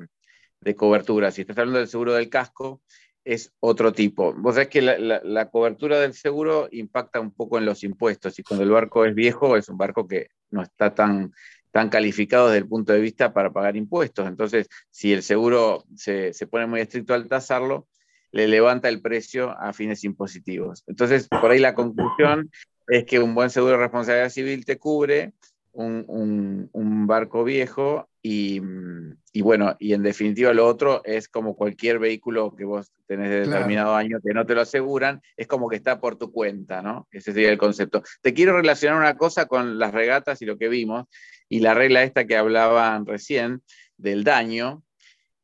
cobertura. 0.76 1.30
Si 1.30 1.40
estás 1.40 1.58
hablando 1.58 1.80
del 1.80 1.88
seguro 1.88 2.14
del 2.14 2.28
casco, 2.28 2.80
es 3.24 3.52
otro 3.58 3.92
tipo. 3.92 4.34
Vos 4.34 4.54
sabés 4.54 4.68
que 4.68 4.82
la, 4.82 5.50
cobertura 5.50 5.98
del 5.98 6.14
seguro 6.14 6.68
impacta 6.70 7.18
un 7.20 7.32
poco 7.32 7.58
en 7.58 7.66
los 7.66 7.82
impuestos 7.82 8.38
y 8.38 8.42
cuando 8.42 8.62
el 8.62 8.70
barco 8.70 9.04
es 9.04 9.14
viejo 9.14 9.56
es 9.56 9.68
un 9.68 9.78
barco 9.78 10.06
que 10.06 10.28
no 10.50 10.62
está 10.62 10.94
tan, 10.94 11.32
tan 11.74 11.88
calificado 11.88 12.46
desde 12.46 12.58
el 12.58 12.68
punto 12.68 12.92
de 12.92 13.00
vista 13.00 13.32
para 13.32 13.52
pagar 13.52 13.76
impuestos. 13.76 14.28
Entonces, 14.28 14.68
si 14.90 15.12
el 15.12 15.24
seguro 15.24 15.84
se, 15.96 16.32
se 16.32 16.46
pone 16.46 16.68
muy 16.68 16.80
estricto 16.80 17.14
al 17.14 17.26
tasarlo, 17.26 17.88
le 18.30 18.46
levanta 18.46 18.88
el 18.88 19.02
precio 19.02 19.50
a 19.58 19.72
fines 19.72 20.04
impositivos. 20.04 20.84
Entonces, 20.86 21.26
por 21.26 21.50
ahí 21.50 21.58
la 21.58 21.74
conclusión 21.74 22.48
es 22.86 23.04
que 23.04 23.18
un 23.18 23.34
buen 23.34 23.50
seguro 23.50 23.72
de 23.72 23.78
responsabilidad 23.78 24.30
civil 24.30 24.64
te 24.64 24.78
cubre 24.78 25.32
un, 25.72 27.06
barco 27.08 27.42
viejo 27.42 28.08
y, 28.26 29.42
bueno, 29.42 29.76
y 29.78 29.92
en 29.92 30.02
definitiva 30.02 30.54
lo 30.54 30.66
otro 30.66 31.04
es 31.04 31.28
como 31.28 31.54
cualquier 31.54 31.98
vehículo 31.98 32.54
que 32.56 32.64
vos 32.64 32.90
tenés 33.06 33.28
de 33.28 33.40
determinado 33.40 33.94
año 33.94 34.18
que 34.24 34.32
no 34.32 34.46
te 34.46 34.54
lo 34.54 34.62
aseguran, 34.62 35.20
es 35.36 35.46
como 35.46 35.68
que 35.68 35.76
está 35.76 36.00
por 36.00 36.16
tu 36.16 36.32
cuenta, 36.32 36.80
¿no? 36.80 37.06
Ese 37.12 37.34
sería 37.34 37.50
el 37.50 37.58
concepto. 37.58 38.02
Te 38.22 38.32
quiero 38.32 38.56
relacionar 38.56 38.98
una 38.98 39.18
cosa 39.18 39.44
con 39.44 39.78
las 39.78 39.92
regatas 39.92 40.40
y 40.40 40.46
lo 40.46 40.56
que 40.56 40.68
vimos, 40.68 41.04
y 41.50 41.60
la 41.60 41.74
regla 41.74 42.02
esta 42.02 42.26
que 42.26 42.34
hablaban 42.34 43.04
recién 43.04 43.62
del 43.98 44.24
daño, 44.24 44.82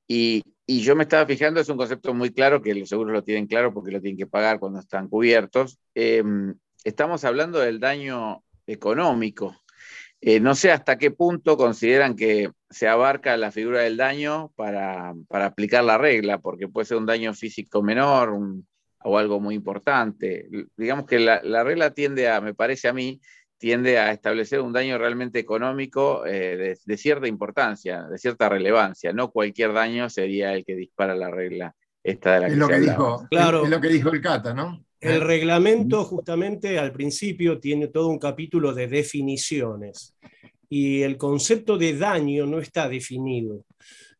y, 0.09 0.43
yo 0.67 0.97
me 0.97 1.03
estaba 1.03 1.27
fijando, 1.27 1.61
es 1.61 1.69
un 1.69 1.77
concepto 1.77 2.15
muy 2.15 2.31
claro, 2.31 2.63
que 2.63 2.75
los 2.75 2.89
seguros 2.89 3.13
lo 3.13 3.25
tienen 3.25 3.47
claro 3.47 3.75
porque 3.75 3.91
lo 3.91 4.01
tienen 4.01 4.17
que 4.17 4.27
pagar 4.27 4.61
cuando 4.61 4.79
están 4.79 5.09
cubiertos. 5.09 5.79
Em, 5.95 6.55
estamos 6.85 7.25
hablando 7.25 7.59
del 7.59 7.81
daño 7.81 8.43
económico. 8.67 9.57
Eh, 10.21 10.39
no 10.39 10.55
sé 10.55 10.71
hasta 10.71 10.97
qué 10.97 11.11
punto 11.11 11.57
consideran 11.57 12.15
que 12.15 12.51
se 12.71 12.87
abarca 12.87 13.37
la 13.37 13.51
figura 13.51 13.81
del 13.81 13.97
daño 13.97 14.53
para, 14.55 15.13
aplicar 15.29 15.85
la 15.85 15.99
regla, 15.99 16.39
porque 16.39 16.69
puede 16.69 16.87
ser 16.87 16.97
un 16.97 17.07
daño 17.07 17.35
físico 17.35 17.83
menor 17.83 18.33
o 19.03 19.19
algo 19.19 19.41
muy 19.41 19.57
importante. 19.57 20.49
Digamos 20.77 21.05
que 21.07 21.19
la, 21.19 21.65
regla 21.65 21.91
tiende 21.91 22.29
a, 22.29 22.41
me 22.41 22.55
parece 22.55 22.89
a 22.89 22.93
mí, 22.93 23.21
tiende 23.59 23.99
a 23.99 24.13
establecer 24.13 24.61
un 24.61 24.73
daño 24.73 24.99
realmente 24.99 25.41
económico 25.41 26.25
eh, 26.25 26.77
de, 26.85 26.97
cierta 26.97 27.27
importancia, 27.27 28.05
de 28.05 28.19
cierta 28.19 28.49
relevancia. 28.49 29.13
No 29.13 29.33
cualquier 29.33 29.73
daño 29.73 30.09
sería 30.09 30.55
el 30.55 30.65
que 30.65 30.77
dispara 30.77 31.15
la 31.17 31.31
regla. 31.31 31.75
Esta 32.03 32.35
de 32.35 32.41
la 32.41 32.47
es, 32.47 32.57
lo 32.57 32.69
que 32.69 32.81
dijo, 32.81 33.27
claro. 33.31 33.65
es 33.65 33.71
lo 33.71 33.81
que 33.81 33.89
dijo 33.89 34.11
el 34.11 34.23
Cata, 34.23 34.55
¿no? 34.55 34.83
El 35.01 35.21
reglamento 35.21 36.05
justamente 36.05 36.79
al 36.79 36.93
principio 36.93 37.59
tiene 37.59 37.89
todo 37.89 38.09
un 38.09 38.19
capítulo 38.19 38.73
de 38.73 38.87
definiciones 38.87 40.15
y 40.71 41.03
el 41.03 41.19
concepto 41.19 41.77
de 41.77 41.99
daño 41.99 42.47
no 42.47 42.61
está 42.61 42.89
definido. 42.89 43.65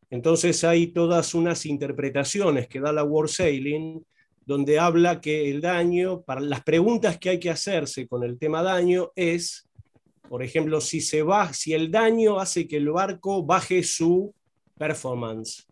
Entonces 0.09 0.63
hay 0.65 0.87
todas 0.87 1.33
unas 1.33 1.65
interpretaciones 1.65 2.67
que 2.67 2.81
da 2.81 2.91
la 2.91 3.05
War 3.05 3.29
Sailing 3.29 4.03
donde 4.45 4.77
habla 4.77 5.21
que 5.21 5.49
el 5.49 5.61
daño, 5.61 6.21
para 6.23 6.41
las 6.41 6.61
preguntas 6.63 7.17
que 7.17 7.29
hay 7.29 7.39
que 7.39 7.49
hacerse 7.49 8.07
con 8.07 8.23
el 8.23 8.37
tema 8.37 8.61
daño 8.61 9.11
es, 9.15 9.69
por 10.27 10.43
ejemplo, 10.43 10.81
si, 10.81 10.99
se 10.99 11.23
va, 11.23 11.53
si 11.53 11.73
el 11.73 11.89
daño 11.89 12.37
hace 12.37 12.67
que 12.67 12.77
el 12.77 12.89
barco 12.89 13.43
baje 13.43 13.81
su 13.81 14.33
performance 14.77 15.65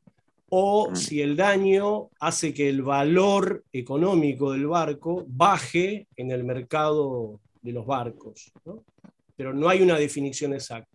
o 0.50 0.92
mm. 0.92 0.96
si 0.96 1.22
el 1.22 1.36
daño 1.36 2.10
hace 2.22 2.54
que 2.54 2.70
el 2.70 2.82
valor 2.82 3.66
económico 3.74 4.54
del 4.54 4.68
barco 4.68 5.26
baje 5.28 6.08
en 6.16 6.32
el 6.32 6.46
mercado 6.46 7.42
de 7.62 7.74
los 7.74 7.86
barcos. 7.86 8.54
Pero 9.40 9.54
no 9.54 9.70
hay 9.70 9.82
una 9.82 9.96
definición 9.98 10.52
exacta. 10.52 10.90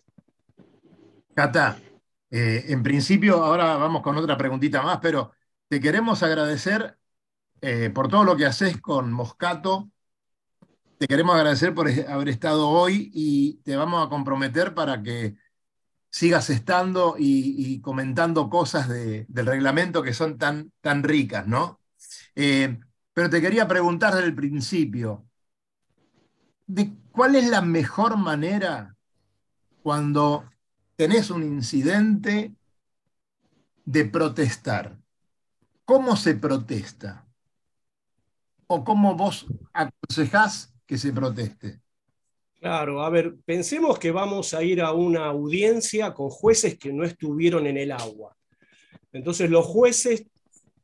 Cata, 1.34 1.80
eh, 2.30 2.66
en 2.68 2.82
principio, 2.82 3.42
ahora 3.42 3.78
vamos 3.78 4.02
con 4.02 4.18
otra 4.18 4.36
preguntita 4.36 4.82
más, 4.82 4.98
pero 5.00 5.32
te 5.66 5.80
queremos 5.80 6.22
agradecer 6.22 6.98
eh, 7.62 7.88
por 7.88 8.08
todo 8.08 8.22
lo 8.22 8.36
que 8.36 8.44
haces 8.44 8.82
con 8.82 9.10
Moscato. 9.14 9.88
Te 10.98 11.06
queremos 11.06 11.36
agradecer 11.36 11.72
por 11.72 11.88
haber 11.88 12.28
estado 12.28 12.68
hoy 12.68 13.10
y 13.14 13.62
te 13.62 13.76
vamos 13.76 14.06
a 14.06 14.10
comprometer 14.10 14.74
para 14.74 15.02
que 15.02 15.36
sigas 16.10 16.50
estando 16.50 17.16
y, 17.18 17.80
comentando 17.80 18.50
cosas 18.50 18.90
del 18.90 19.46
reglamento 19.46 20.02
que 20.02 20.12
son 20.12 20.36
tan, 20.36 20.70
tan 20.82 21.02
ricas, 21.02 21.46
¿no? 21.46 21.80
Eh, 22.34 22.78
pero 23.14 23.30
te 23.30 23.40
quería 23.40 23.66
preguntar 23.66 24.12
desde 24.14 24.26
el 24.26 24.34
principio, 24.34 25.24
¿de 26.66 26.92
¿cuál 27.12 27.34
es 27.36 27.48
la 27.48 27.62
mejor 27.62 28.16
manera 28.16 28.96
cuando 29.82 30.48
tenés 30.96 31.30
un 31.30 31.42
incidente 31.42 32.54
de 33.84 34.04
protestar? 34.04 34.98
¿Cómo 35.84 36.16
se 36.16 36.34
protesta? 36.34 37.26
¿O 38.66 38.82
cómo 38.82 39.14
vos 39.14 39.46
aconsejás 39.72 40.74
que 40.86 40.96
se 40.96 41.12
proteste? 41.12 41.80
Claro, 42.58 43.02
a 43.02 43.10
ver, 43.10 43.36
pensemos 43.44 43.98
que 43.98 44.10
vamos 44.10 44.54
a 44.54 44.62
ir 44.62 44.80
a 44.80 44.92
una 44.92 45.26
audiencia 45.26 46.14
con 46.14 46.30
jueces 46.30 46.78
que 46.78 46.92
no 46.92 47.04
estuvieron 47.04 47.66
en 47.66 47.76
el 47.76 47.92
agua. 47.92 48.34
Entonces 49.12 49.50
los 49.50 49.66
jueces 49.66 50.24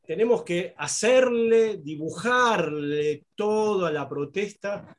tenemos 0.05 0.43
que 0.43 0.75
hacerle, 0.77 1.77
dibujarle 1.77 3.25
toda 3.33 3.91
la 3.91 4.07
protesta, 4.07 4.95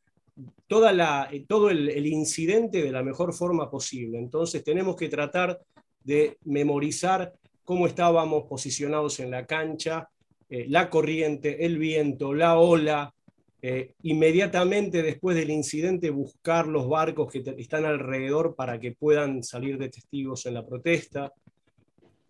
toda 0.73 0.91
la, 0.91 1.29
todo 1.47 1.68
el, 1.68 2.07
incidente 2.07 2.83
de 2.83 2.91
la 2.91 3.03
mejor 3.03 3.35
forma 3.35 3.70
posible. 3.70 4.18
Entonces 4.18 4.64
tenemos 4.64 4.97
que 4.97 5.11
tratar 5.11 5.61
de 6.03 6.39
memorizar 6.47 7.35
cómo 7.62 7.87
estábamos 7.87 8.45
posicionados 8.45 9.20
en 9.20 9.31
la 9.31 9.45
cancha, 9.45 10.09
eh, 10.49 10.64
la 10.70 10.89
corriente, 10.89 11.66
el 11.66 11.77
viento, 11.77 12.33
la 12.33 12.57
ola, 12.57 13.12
eh, 13.61 13.93
inmediatamente 14.05 15.03
después 15.03 15.37
del 15.37 15.51
incidente 15.51 16.09
buscar 16.09 16.66
los 16.66 16.89
barcos 16.89 17.31
que 17.31 17.45
están 17.59 17.85
alrededor 17.85 18.55
para 18.55 18.81
que 18.81 18.93
puedan 18.93 19.43
salir 19.43 19.77
de 19.77 19.91
testigos 19.91 20.47
en 20.47 20.55
la 20.55 20.64
protesta. 20.64 21.35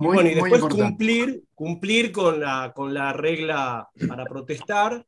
y 0.01 0.05
bueno, 0.05 0.29
y 0.29 0.35
después 0.35 0.63
cumplir, 0.63 1.45
cumplir 1.55 2.11
con, 2.11 2.41
la, 2.41 2.73
con 2.75 2.93
la 2.93 3.13
regla 3.13 3.89
para 4.09 4.25
protestar, 4.25 5.07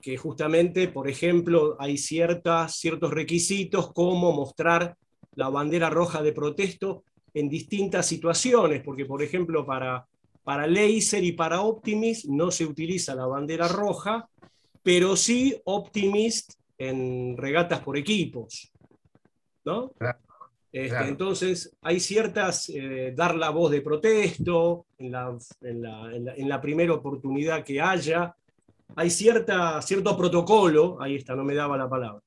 que 0.00 0.16
justamente, 0.16 0.88
por 0.88 1.08
ejemplo, 1.08 1.76
hay 1.78 1.98
ciertas, 1.98 2.76
ciertos 2.76 3.12
requisitos 3.12 3.92
como 3.92 4.32
mostrar 4.32 4.96
la 5.34 5.48
bandera 5.48 5.90
roja 5.90 6.22
de 6.22 6.32
protesto 6.32 7.04
en 7.34 7.48
distintas 7.48 8.06
situaciones, 8.06 8.82
porque 8.82 9.04
por 9.04 9.22
ejemplo 9.22 9.64
para, 9.64 10.06
para 10.42 10.66
Laser 10.66 11.22
y 11.22 11.32
para 11.32 11.60
Optimist 11.60 12.26
no 12.26 12.50
se 12.50 12.66
utiliza 12.66 13.14
la 13.14 13.26
bandera 13.26 13.68
roja, 13.68 14.28
pero 14.82 15.16
sí 15.16 15.54
Optimist 15.64 16.54
en 16.78 17.36
regatas 17.36 17.80
por 17.80 17.96
equipos. 17.96 18.72
¿no? 19.64 19.92
Este, 20.72 21.08
entonces, 21.08 21.76
hay 21.82 21.98
ciertas, 21.98 22.68
eh, 22.68 23.12
dar 23.14 23.34
la 23.34 23.50
voz 23.50 23.72
de 23.72 23.80
protesto 23.80 24.86
en 24.98 25.10
la, 25.10 25.36
en, 25.62 26.48
la, 26.48 26.60
primera 26.60 26.92
oportunidad 26.92 27.64
que 27.64 27.80
haya, 27.80 28.34
hay 28.96 29.10
cierta, 29.10 29.80
cierto 29.82 30.16
protocolo, 30.16 31.00
ahí 31.00 31.16
está, 31.16 31.34
no 31.34 31.44
me 31.44 31.54
daba 31.54 31.76
la 31.76 31.88
palabra. 31.88 32.22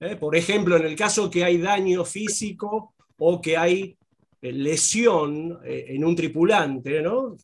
¿eh? 0.00 0.16
Por 0.16 0.36
ejemplo, 0.36 0.76
en 0.76 0.86
el 0.86 0.96
caso 0.96 1.30
que 1.30 1.44
hay 1.44 1.58
daño 1.58 2.04
físico 2.04 2.94
o 3.18 3.40
que 3.40 3.56
hay 3.56 3.96
eh, 4.42 4.52
lesión 4.52 5.58
en 5.64 6.04
un 6.04 6.14
tripulante, 6.14 7.02
¿no? 7.02 7.36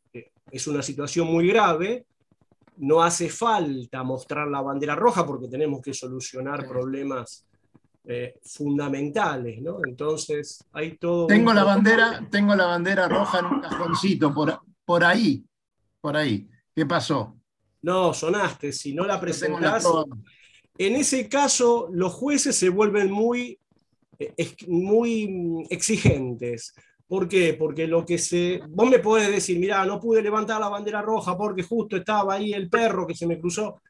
es 0.50 0.66
una 0.66 0.82
situación 0.82 1.28
muy 1.28 1.46
grave, 1.46 2.06
no 2.78 3.02
hace 3.02 3.28
falta 3.28 4.02
mostrar 4.02 4.48
la 4.48 4.62
bandera 4.62 4.94
roja 4.94 5.26
porque 5.26 5.48
tenemos 5.48 5.80
que 5.80 5.92
solucionar 5.92 6.66
problemas 6.66 7.46
eh, 8.04 8.38
fundamentales, 8.42 9.60
¿no? 9.60 9.78
Entonces, 9.86 10.64
hay 10.72 10.96
todo... 10.96 11.26
Tengo 11.26 11.52
la, 11.52 11.64
bandera, 11.64 12.26
tengo 12.30 12.56
la 12.56 12.66
bandera 12.66 13.06
roja 13.08 13.40
en 13.40 13.44
un 13.46 13.60
cajoncito, 13.60 14.32
por, 14.32 14.58
por 14.84 15.04
ahí, 15.04 15.44
por 16.00 16.16
ahí. 16.16 16.48
¿Qué 16.74 16.86
pasó? 16.86 17.36
No, 17.82 18.12
sonaste, 18.14 18.72
si 18.72 18.94
no 18.94 19.04
la 19.04 19.20
presentás... 19.20 19.86
En 20.78 20.96
ese 20.96 21.28
caso, 21.28 21.88
los 21.92 22.14
jueces 22.14 22.56
se 22.56 22.70
vuelven 22.70 23.10
muy, 23.10 23.58
eh, 24.18 24.54
muy 24.66 25.66
exigentes. 25.68 26.74
¿Por 27.06 27.28
qué? 27.28 27.52
Porque 27.52 27.86
lo 27.86 28.06
que 28.06 28.16
se. 28.16 28.62
Vos 28.66 28.88
me 28.88 28.98
podés 28.98 29.30
decir, 29.30 29.58
mira, 29.58 29.84
no 29.84 30.00
pude 30.00 30.22
levantar 30.22 30.58
la 30.58 30.70
bandera 30.70 31.02
roja 31.02 31.36
porque 31.36 31.64
justo 31.64 31.98
estaba 31.98 32.32
ahí 32.32 32.54
el 32.54 32.70
perro 32.70 33.06
que 33.06 33.14
se 33.14 33.26
me 33.26 33.38
cruzó. 33.38 33.82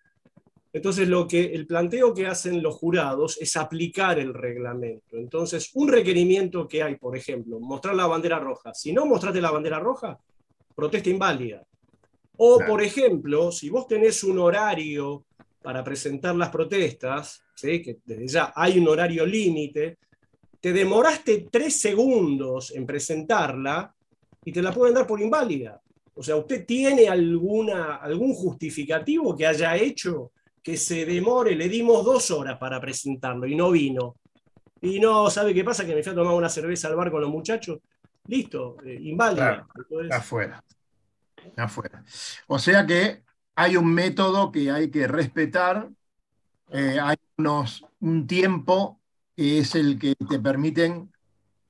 Entonces, 0.72 1.06
lo 1.06 1.28
que, 1.28 1.44
el 1.44 1.66
planteo 1.66 2.14
que 2.14 2.26
hacen 2.26 2.62
los 2.62 2.76
jurados 2.76 3.38
es 3.40 3.56
aplicar 3.56 4.18
el 4.18 4.34
reglamento. 4.34 5.16
Entonces, 5.16 5.70
un 5.74 5.88
requerimiento 5.88 6.66
que 6.66 6.82
hay, 6.82 6.96
por 6.96 7.16
ejemplo, 7.16 7.60
mostrar 7.60 7.94
la 7.94 8.06
bandera 8.06 8.38
roja. 8.38 8.72
Si 8.74 8.92
no 8.92 9.06
mostraste 9.06 9.40
la 9.40 9.50
bandera 9.50 9.78
roja, 9.78 10.18
protesta 10.74 11.10
inválida. 11.10 11.62
O, 12.42 12.58
por 12.66 12.82
ejemplo, 12.82 13.52
si 13.52 13.68
vos 13.68 13.86
tenés 13.86 14.24
un 14.24 14.38
horario 14.38 15.26
para 15.60 15.84
presentar 15.84 16.34
las 16.34 16.48
protestas, 16.48 17.42
¿sí? 17.54 17.82
que 17.82 17.98
desde 18.02 18.26
ya 18.28 18.52
hay 18.56 18.78
un 18.78 18.88
horario 18.88 19.26
límite, 19.26 19.98
te 20.58 20.72
demoraste 20.72 21.48
tres 21.52 21.78
segundos 21.78 22.70
en 22.74 22.86
presentarla 22.86 23.94
y 24.42 24.52
te 24.52 24.62
la 24.62 24.72
pueden 24.72 24.94
dar 24.94 25.06
por 25.06 25.20
inválida. 25.20 25.82
O 26.14 26.22
sea, 26.22 26.36
¿usted 26.36 26.64
tiene 26.64 27.08
alguna, 27.08 27.96
algún 27.96 28.32
justificativo 28.32 29.36
que 29.36 29.46
haya 29.46 29.76
hecho 29.76 30.32
que 30.62 30.78
se 30.78 31.04
demore? 31.04 31.54
Le 31.54 31.68
dimos 31.68 32.02
dos 32.06 32.30
horas 32.30 32.56
para 32.56 32.80
presentarlo 32.80 33.46
y 33.46 33.54
no 33.54 33.70
vino. 33.70 34.16
Y 34.80 34.98
no, 34.98 35.28
¿sabe 35.28 35.52
qué 35.52 35.62
pasa? 35.62 35.84
Que 35.84 35.94
me 35.94 36.02
fui 36.02 36.12
a 36.12 36.14
tomar 36.14 36.32
una 36.32 36.48
cerveza 36.48 36.88
al 36.88 36.96
bar 36.96 37.10
con 37.10 37.20
los 37.20 37.30
muchachos. 37.30 37.80
Listo, 38.28 38.78
eh, 38.82 38.98
inválida. 38.98 39.66
afuera. 40.10 40.64
Afuera. 41.56 42.04
O 42.46 42.58
sea 42.58 42.86
que 42.86 43.22
hay 43.54 43.76
un 43.76 43.92
método 43.92 44.50
que 44.52 44.70
hay 44.70 44.90
que 44.90 45.06
respetar, 45.06 45.90
eh, 46.70 46.98
hay 47.02 47.16
unos, 47.36 47.84
un 48.00 48.26
tiempo 48.26 49.00
es 49.36 49.74
el 49.74 49.98
que 49.98 50.14
te 50.14 50.38
permiten, 50.38 51.12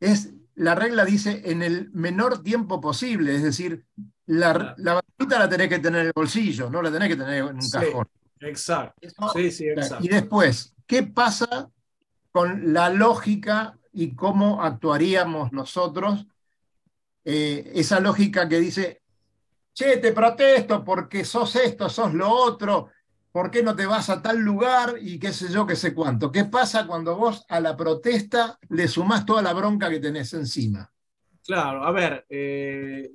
es, 0.00 0.30
la 0.54 0.74
regla 0.74 1.04
dice 1.04 1.42
en 1.44 1.62
el 1.62 1.90
menor 1.92 2.42
tiempo 2.42 2.80
posible, 2.80 3.34
es 3.34 3.42
decir, 3.42 3.86
la, 4.26 4.74
la 4.78 5.00
la 5.18 5.48
tenés 5.48 5.68
que 5.68 5.78
tener 5.78 6.00
en 6.00 6.06
el 6.08 6.12
bolsillo, 6.14 6.70
no 6.70 6.82
la 6.82 6.90
tenés 6.90 7.08
que 7.08 7.16
tener 7.16 7.38
en 7.38 7.56
un 7.56 7.70
cajón. 7.70 8.08
Exacto. 8.40 9.08
Sí, 9.34 9.50
sí, 9.50 9.68
exacto. 9.68 10.04
Y 10.04 10.08
después, 10.08 10.74
¿qué 10.86 11.02
pasa 11.02 11.70
con 12.32 12.72
la 12.72 12.88
lógica 12.88 13.78
y 13.92 14.14
cómo 14.14 14.62
actuaríamos 14.62 15.52
nosotros? 15.52 16.26
Eh, 17.24 17.72
esa 17.74 18.00
lógica 18.00 18.48
que 18.48 18.58
dice, 18.58 18.99
che, 19.72 19.98
te 19.98 20.12
protesto 20.12 20.84
porque 20.84 21.24
sos 21.24 21.56
esto, 21.56 21.88
sos 21.88 22.14
lo 22.14 22.30
otro, 22.30 22.88
¿por 23.32 23.50
qué 23.50 23.62
no 23.62 23.74
te 23.74 23.86
vas 23.86 24.10
a 24.10 24.22
tal 24.22 24.38
lugar 24.38 24.96
y 25.00 25.18
qué 25.18 25.32
sé 25.32 25.52
yo, 25.52 25.66
qué 25.66 25.76
sé 25.76 25.94
cuánto? 25.94 26.30
¿Qué 26.30 26.44
pasa 26.44 26.86
cuando 26.86 27.16
vos 27.16 27.44
a 27.48 27.60
la 27.60 27.76
protesta 27.76 28.58
le 28.68 28.88
sumás 28.88 29.24
toda 29.24 29.42
la 29.42 29.52
bronca 29.52 29.88
que 29.88 30.00
tenés 30.00 30.32
encima? 30.34 30.90
Claro, 31.44 31.84
a 31.84 31.90
ver, 31.90 32.24
eh, 32.28 33.10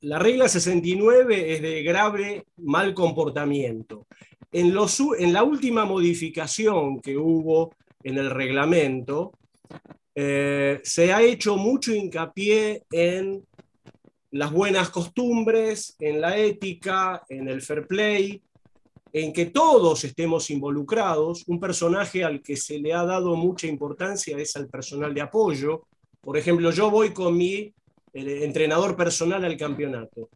la 0.00 0.18
regla 0.18 0.48
69 0.48 1.54
es 1.54 1.62
de 1.62 1.82
grave 1.82 2.46
mal 2.58 2.94
comportamiento. 2.94 4.06
En, 4.52 4.74
en 5.18 5.32
la 5.32 5.42
última 5.42 5.84
modificación 5.84 7.00
que 7.00 7.16
hubo 7.16 7.74
en 8.02 8.18
el 8.18 8.30
reglamento, 8.30 9.32
eh, 10.14 10.80
se 10.82 11.12
ha 11.12 11.22
hecho 11.22 11.56
mucho 11.56 11.92
hincapié 11.92 12.84
en 12.90 13.44
las 14.38 14.52
buenas 14.52 14.90
costumbres, 14.90 15.96
en 16.00 16.20
la 16.20 16.36
ética, 16.36 17.24
en 17.28 17.48
el 17.48 17.62
fair 17.62 17.86
play, 17.86 18.42
en 19.12 19.32
que 19.32 19.46
todos 19.46 20.04
estemos 20.04 20.50
involucrados. 20.50 21.44
Un 21.46 21.58
personaje 21.58 22.24
al 22.24 22.42
que 22.42 22.56
se 22.56 22.78
le 22.78 22.92
ha 22.92 23.04
dado 23.04 23.34
mucha 23.36 23.66
importancia 23.66 24.36
es 24.38 24.56
al 24.56 24.68
personal 24.68 25.14
de 25.14 25.22
apoyo. 25.22 25.84
Por 26.20 26.36
ejemplo, 26.36 26.70
yo 26.70 26.90
voy 26.90 27.12
con 27.12 27.36
mi 27.36 27.72
entrenador 28.12 28.96
personal 28.96 29.44
al 29.44 29.56
campeonato. 29.56 30.28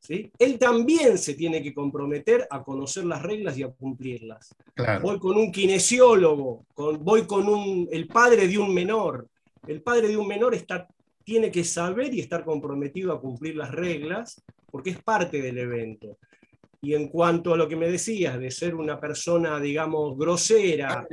¿sí? 0.00 0.30
Él 0.38 0.58
también 0.58 1.18
se 1.18 1.34
tiene 1.34 1.62
que 1.62 1.72
comprometer 1.72 2.46
a 2.50 2.62
conocer 2.62 3.04
las 3.04 3.22
reglas 3.22 3.56
y 3.58 3.62
a 3.62 3.70
cumplirlas. 3.70 4.54
Voy 5.02 5.18
con 5.18 5.36
un 5.36 5.52
kinesiólogo, 5.52 6.64
con, 6.74 7.02
voy 7.04 7.26
con 7.26 7.48
un, 7.48 7.88
el 7.90 8.06
padre 8.06 8.48
de 8.48 8.58
un 8.58 8.74
menor. 8.74 9.28
El 9.66 9.82
padre 9.82 10.08
de 10.08 10.16
un 10.16 10.28
menor 10.28 10.54
está, 10.54 10.86
tiene 11.26 11.50
que 11.50 11.64
saber 11.64 12.14
y 12.14 12.20
estar 12.20 12.44
comprometido 12.44 13.12
a 13.12 13.20
cumplir 13.20 13.56
las 13.56 13.72
reglas 13.72 14.40
porque 14.70 14.90
es 14.90 15.02
parte 15.02 15.42
del 15.42 15.58
evento. 15.58 16.18
Y 16.80 16.94
en 16.94 17.08
cuanto 17.08 17.52
a 17.52 17.56
lo 17.56 17.68
que 17.68 17.74
me 17.74 17.90
decías 17.90 18.38
de 18.38 18.48
ser 18.52 18.76
una 18.76 19.00
persona, 19.00 19.58
digamos, 19.58 20.16
grosera, 20.16 21.04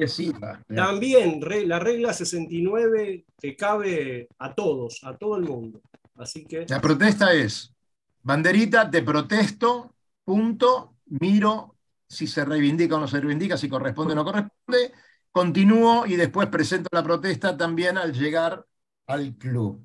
también 0.68 1.42
la 1.66 1.80
regla 1.80 2.14
69 2.14 3.26
te 3.40 3.56
cabe 3.56 4.28
a 4.38 4.54
todos, 4.54 5.04
a 5.04 5.18
todo 5.18 5.38
el 5.38 5.46
mundo. 5.46 5.82
Así 6.16 6.46
que... 6.46 6.68
La 6.70 6.80
protesta 6.80 7.34
es, 7.34 7.74
banderita, 8.22 8.92
te 8.92 9.02
protesto, 9.02 9.96
punto, 10.24 10.98
miro 11.08 11.76
si 12.08 12.28
se 12.28 12.46
reivindica 12.46 12.98
o 12.98 13.00
no 13.00 13.08
se 13.08 13.20
reivindica, 13.20 13.58
si 13.58 13.68
corresponde 13.68 14.14
o 14.14 14.16
no 14.16 14.24
corresponde, 14.24 14.94
continúo 15.32 16.06
y 16.06 16.18
después 16.18 16.50
presento 16.50 16.90
la 16.92 17.02
protesta 17.02 17.58
también 17.58 17.98
al 17.98 18.14
llegar 18.14 18.64
al 19.08 19.36
club. 19.38 19.84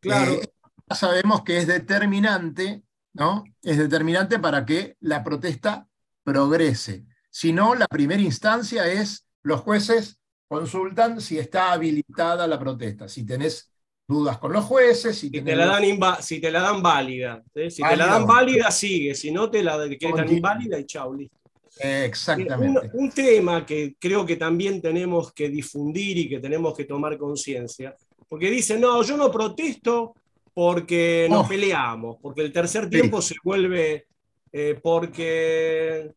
Claro. 0.00 0.32
Eh, 0.32 0.52
sabemos 0.94 1.42
que 1.42 1.58
es 1.58 1.66
determinante, 1.66 2.82
¿no? 3.12 3.44
Es 3.62 3.78
determinante 3.78 4.38
para 4.38 4.64
que 4.64 4.96
la 5.00 5.22
protesta 5.22 5.88
progrese. 6.24 7.04
Si 7.30 7.52
no, 7.52 7.74
la 7.74 7.86
primera 7.86 8.22
instancia 8.22 8.86
es 8.86 9.26
los 9.42 9.60
jueces 9.60 10.20
consultan 10.48 11.20
si 11.20 11.38
está 11.38 11.72
habilitada 11.72 12.46
la 12.46 12.58
protesta. 12.58 13.08
Si 13.08 13.24
tenés 13.24 13.70
dudas 14.08 14.38
con 14.38 14.52
los 14.52 14.64
jueces. 14.64 15.16
Si, 15.16 15.30
te, 15.30 15.54
la 15.54 15.66
dan 15.66 15.84
si 16.20 16.40
te 16.40 16.50
la 16.50 16.60
dan 16.60 16.82
válida. 16.82 17.42
Si 17.54 17.82
te 17.82 17.96
la 17.96 18.06
dan 18.06 18.26
válida, 18.26 18.70
sigue. 18.70 19.14
Si 19.14 19.30
no, 19.30 19.48
te 19.48 19.62
la 19.62 19.78
decretan 19.78 20.30
inválida 20.30 20.78
y 20.78 20.84
chau, 20.84 21.14
listo. 21.14 21.38
Exactamente. 21.78 22.90
Un, 22.94 23.10
tema 23.10 23.64
que 23.64 23.94
creo 23.98 24.26
que 24.26 24.36
también 24.36 24.82
tenemos 24.82 25.32
que 25.32 25.48
difundir 25.48 26.18
y 26.18 26.28
que 26.28 26.40
tenemos 26.40 26.76
que 26.76 26.84
tomar 26.84 27.16
conciencia, 27.16 27.96
porque 28.30 28.48
dicen, 28.48 28.80
no, 28.80 29.02
yo 29.02 29.16
no 29.16 29.30
protesto 29.30 30.14
porque 30.54 31.26
nos 31.28 31.46
oh. 31.46 31.48
peleamos, 31.48 32.16
porque 32.22 32.42
el 32.42 32.52
tercer 32.52 32.88
tiempo 32.88 33.20
se 33.20 33.34
vuelve, 33.44 34.06
eh, 34.52 34.78
porque... 34.80 36.12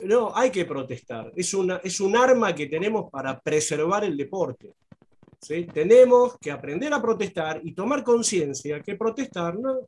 No, 0.00 0.32
hay 0.34 0.50
que 0.50 0.64
protestar. 0.64 1.30
Es, 1.36 1.54
una, 1.54 1.76
es 1.76 2.00
un 2.00 2.16
arma 2.16 2.52
que 2.52 2.66
tenemos 2.66 3.08
para 3.08 3.38
preservar 3.38 4.02
el 4.02 4.16
deporte. 4.16 4.74
Tenemos 5.72 6.36
que 6.40 6.50
aprender 6.50 6.92
a 6.92 7.00
protestar 7.00 7.60
y 7.62 7.72
tomar 7.72 8.02
conciencia 8.02 8.82
que 8.82 8.96
protestar 8.96 9.56
no, 9.56 9.78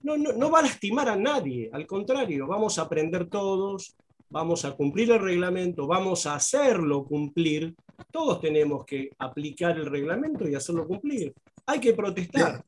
no, 0.00 0.16
no, 0.16 0.50
va 0.50 0.60
a 0.60 0.62
lastimar 0.62 1.10
a 1.10 1.16
nadie, 1.16 1.68
al 1.72 1.86
contrario, 1.86 2.46
vamos 2.46 2.78
a 2.78 2.82
aprender 2.82 3.26
todos, 3.28 3.96
vamos 4.30 4.64
a 4.64 4.72
cumplir 4.72 5.10
el 5.10 5.20
reglamento, 5.20 5.86
vamos 5.86 6.26
a 6.26 6.36
hacerlo 6.36 7.04
cumplir. 7.04 7.74
Todos 8.10 8.40
tenemos 8.40 8.84
que 8.84 9.10
aplicar 9.18 9.76
el 9.76 9.86
reglamento 9.86 10.48
y 10.48 10.54
hacerlo 10.54 10.86
cumplir. 10.86 11.34
Hay 11.66 11.80
que 11.80 11.92
protestar. 11.92 12.64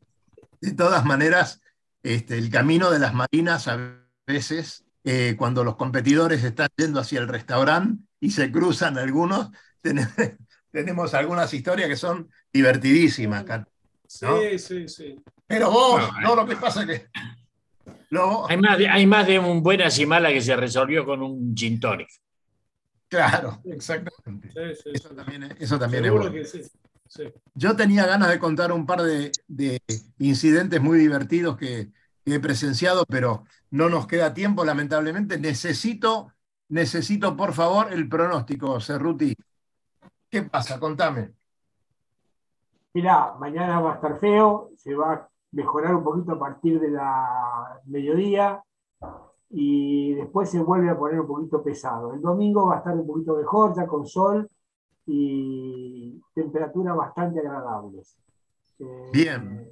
De, 0.60 0.72
todas 0.72 1.04
maneras, 1.04 1.60
este, 2.02 2.38
el 2.38 2.50
camino 2.50 2.90
de 2.90 2.98
las 2.98 3.14
marinas 3.14 3.68
a 3.68 3.98
veces, 4.26 4.84
eh, 5.04 5.34
cuando 5.38 5.64
los 5.64 5.76
competidores 5.76 6.42
están 6.42 6.68
yendo 6.76 7.00
hacia 7.00 7.20
el 7.20 7.28
restaurante 7.28 8.02
y 8.20 8.30
se 8.30 8.50
cruzan 8.50 8.98
algunos, 8.98 9.50
tenemos 10.72 11.14
algunas 11.14 11.52
historias 11.54 11.88
que 11.88 11.96
son 11.96 12.28
divertidísimas. 12.52 13.44
Sí, 14.06 14.58
sí, 14.58 14.88
sí. 14.88 15.16
Pero 15.46 15.70
vos, 15.70 16.02
no, 16.22 16.34
lo 16.34 16.46
que 16.46 16.56
pasa 16.56 16.82
es 16.82 16.86
que. 16.86 17.06
hay, 18.48 18.56
más 18.56 18.78
de, 18.78 18.88
hay 18.88 19.06
más 19.06 19.26
de 19.26 19.38
un 19.38 19.62
buenas 19.62 19.98
y 19.98 20.06
malas 20.06 20.32
que 20.32 20.40
se 20.40 20.56
resolvió 20.56 21.04
con 21.04 21.22
un 21.22 21.54
gin 21.54 21.78
tonic. 21.78 22.08
Claro, 23.09 23.61
exactamente. 23.64 24.50
eso 24.90 25.14
también, 25.14 25.44
es 26.04 26.12
bueno. 26.12 26.32
Yo 27.54 27.76
tenía 27.76 28.07
ganas 28.07 28.28
de 28.30 28.38
contar 28.38 28.72
un 28.72 28.84
par 28.84 29.02
de, 29.02 29.30
incidentes 30.18 30.80
muy 30.80 30.98
divertidos 30.98 31.57
que, 31.57 31.90
que, 32.24 32.34
he 32.34 32.40
presenciado, 32.40 33.04
pero 33.07 33.44
no 33.70 33.88
nos 33.88 34.07
queda 34.07 34.34
tiempo, 34.34 34.64
lamentablemente. 34.64 35.38
Necesito, 35.38 36.32
necesito, 36.68 37.36
por 37.36 37.52
favor, 37.52 37.92
el 37.92 38.09
pronóstico, 38.09 38.80
Cerruti. 38.80 39.36
¿Qué 40.28 40.42
pasa? 40.42 40.80
Contame. 40.80 41.32
Mirá, 42.92 43.34
mañana 43.38 43.78
va 43.80 43.92
a 43.92 43.94
estar 43.96 44.18
feo, 44.18 44.70
se 44.76 44.94
va 44.94 45.12
a 45.12 45.28
mejorar 45.52 45.94
un 45.94 46.02
poquito 46.02 46.32
a 46.32 46.38
partir 46.38 46.80
de 46.80 46.90
la 46.90 47.80
mediodía 47.84 48.62
y 49.51 50.14
después 50.14 50.51
se 50.51 50.61
vuelve 50.61 50.90
a 50.90 50.99
poner 50.99 51.20
un 51.20 51.26
poquito 51.26 51.62
pesado. 51.62 52.12
El 52.12 52.20
domingo 52.20 52.66
va 52.66 52.76
a 52.76 52.78
estar 52.78 52.94
un 52.94 53.07
poquito 53.07 53.36
mejor, 53.36 53.74
ya 53.76 53.86
con 53.86 54.07
sol 54.07 54.49
y 55.07 56.20
temperaturas 56.34 56.97
bastante 56.97 57.40
agradables. 57.40 58.16
Eh, 58.78 59.11
Bien. 59.12 59.70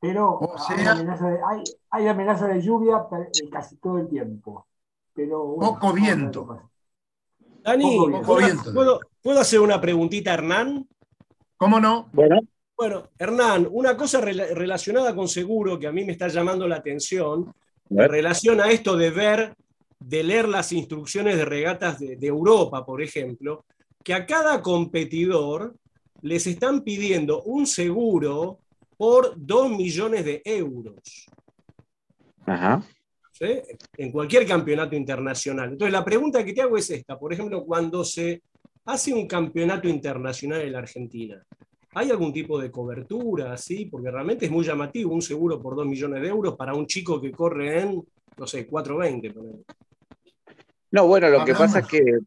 Pero 0.00 0.40
hay, 1.90 2.06
amenaza 2.06 2.46
de, 2.46 2.60
lluvia 2.60 3.06
casi 3.50 3.76
todo 3.76 3.98
el 3.98 4.08
tiempo. 4.08 4.66
Pero, 5.14 5.56
poco 5.58 5.92
viento. 5.92 6.60
Dani, 7.62 7.98
¿puedo, 8.24 9.00
¿puedo, 9.22 9.40
hacer 9.40 9.60
una 9.60 9.80
preguntita 9.80 10.34
Hernán? 10.34 10.86
¿Cómo 11.56 11.80
no? 11.80 12.08
Bueno. 12.12 12.40
Bueno, 12.76 13.04
Hernán, 13.18 13.66
una 13.70 13.96
cosa 13.96 14.20
relacionada 14.20 15.14
con 15.14 15.28
seguro 15.28 15.78
que 15.78 15.86
a 15.86 15.92
mí 15.92 16.04
me 16.04 16.12
está 16.12 16.28
llamando 16.28 16.68
la 16.68 16.76
atención, 16.76 17.54
en 17.90 18.08
relación 18.08 18.60
a 18.60 18.70
esto 18.70 18.96
de 18.96 19.10
ver, 19.10 19.54
de 19.98 20.22
leer 20.22 20.48
las 20.48 20.72
instrucciones 20.72 21.36
de 21.36 21.44
regatas 21.44 21.98
de, 21.98 22.16
de 22.16 22.26
Europa, 22.26 22.84
por 22.84 23.02
ejemplo, 23.02 23.64
que 24.02 24.14
a 24.14 24.26
cada 24.26 24.62
competidor 24.62 25.74
les 26.22 26.46
están 26.46 26.82
pidiendo 26.82 27.42
un 27.42 27.66
seguro 27.66 28.60
por 28.96 29.34
2 29.36 29.70
millones 29.70 30.24
de 30.24 30.42
euros. 30.44 31.26
Ajá 32.46 32.82
en 33.40 34.12
cualquier 34.12 34.46
campeonato 34.46 34.96
internacional. 34.96 35.72
Entonces, 35.72 35.92
la 35.92 36.04
pregunta 36.04 36.44
que 36.44 36.52
te 36.52 36.62
hago 36.62 36.76
es 36.76 36.90
esta. 36.90 37.18
Por 37.18 37.32
ejemplo, 37.32 37.64
cuando 37.64 38.04
se 38.04 38.42
hace 38.84 39.12
un 39.12 39.26
campeonato 39.26 39.88
internacional 39.88 40.62
en 40.62 40.72
la 40.72 40.78
Argentina, 40.78 41.42
¿hay 41.96 42.10
algún 42.10 42.30
tipo 42.30 42.60
de 42.60 42.70
cobertura 42.70 43.54
así? 43.54 43.86
Porque 43.86 44.10
realmente 44.10 44.44
es 44.44 44.50
muy 44.50 44.62
llamativo 44.62 45.14
un 45.14 45.22
seguro 45.22 45.62
por 45.62 45.74
2 45.74 45.86
millones 45.86 46.20
de 46.20 46.28
euros 46.28 46.54
para 46.54 46.74
un 46.74 46.86
chico 46.86 47.18
que 47.18 47.32
corre 47.32 47.80
en, 47.80 48.04
no 48.36 48.46
sé, 48.46 48.66
420. 48.66 49.34
No, 50.90 51.06
bueno, 51.06 51.30
lo 51.30 51.42
que 51.42 51.54
pasa 51.54 51.78
es 51.78 51.86
que 51.86 52.18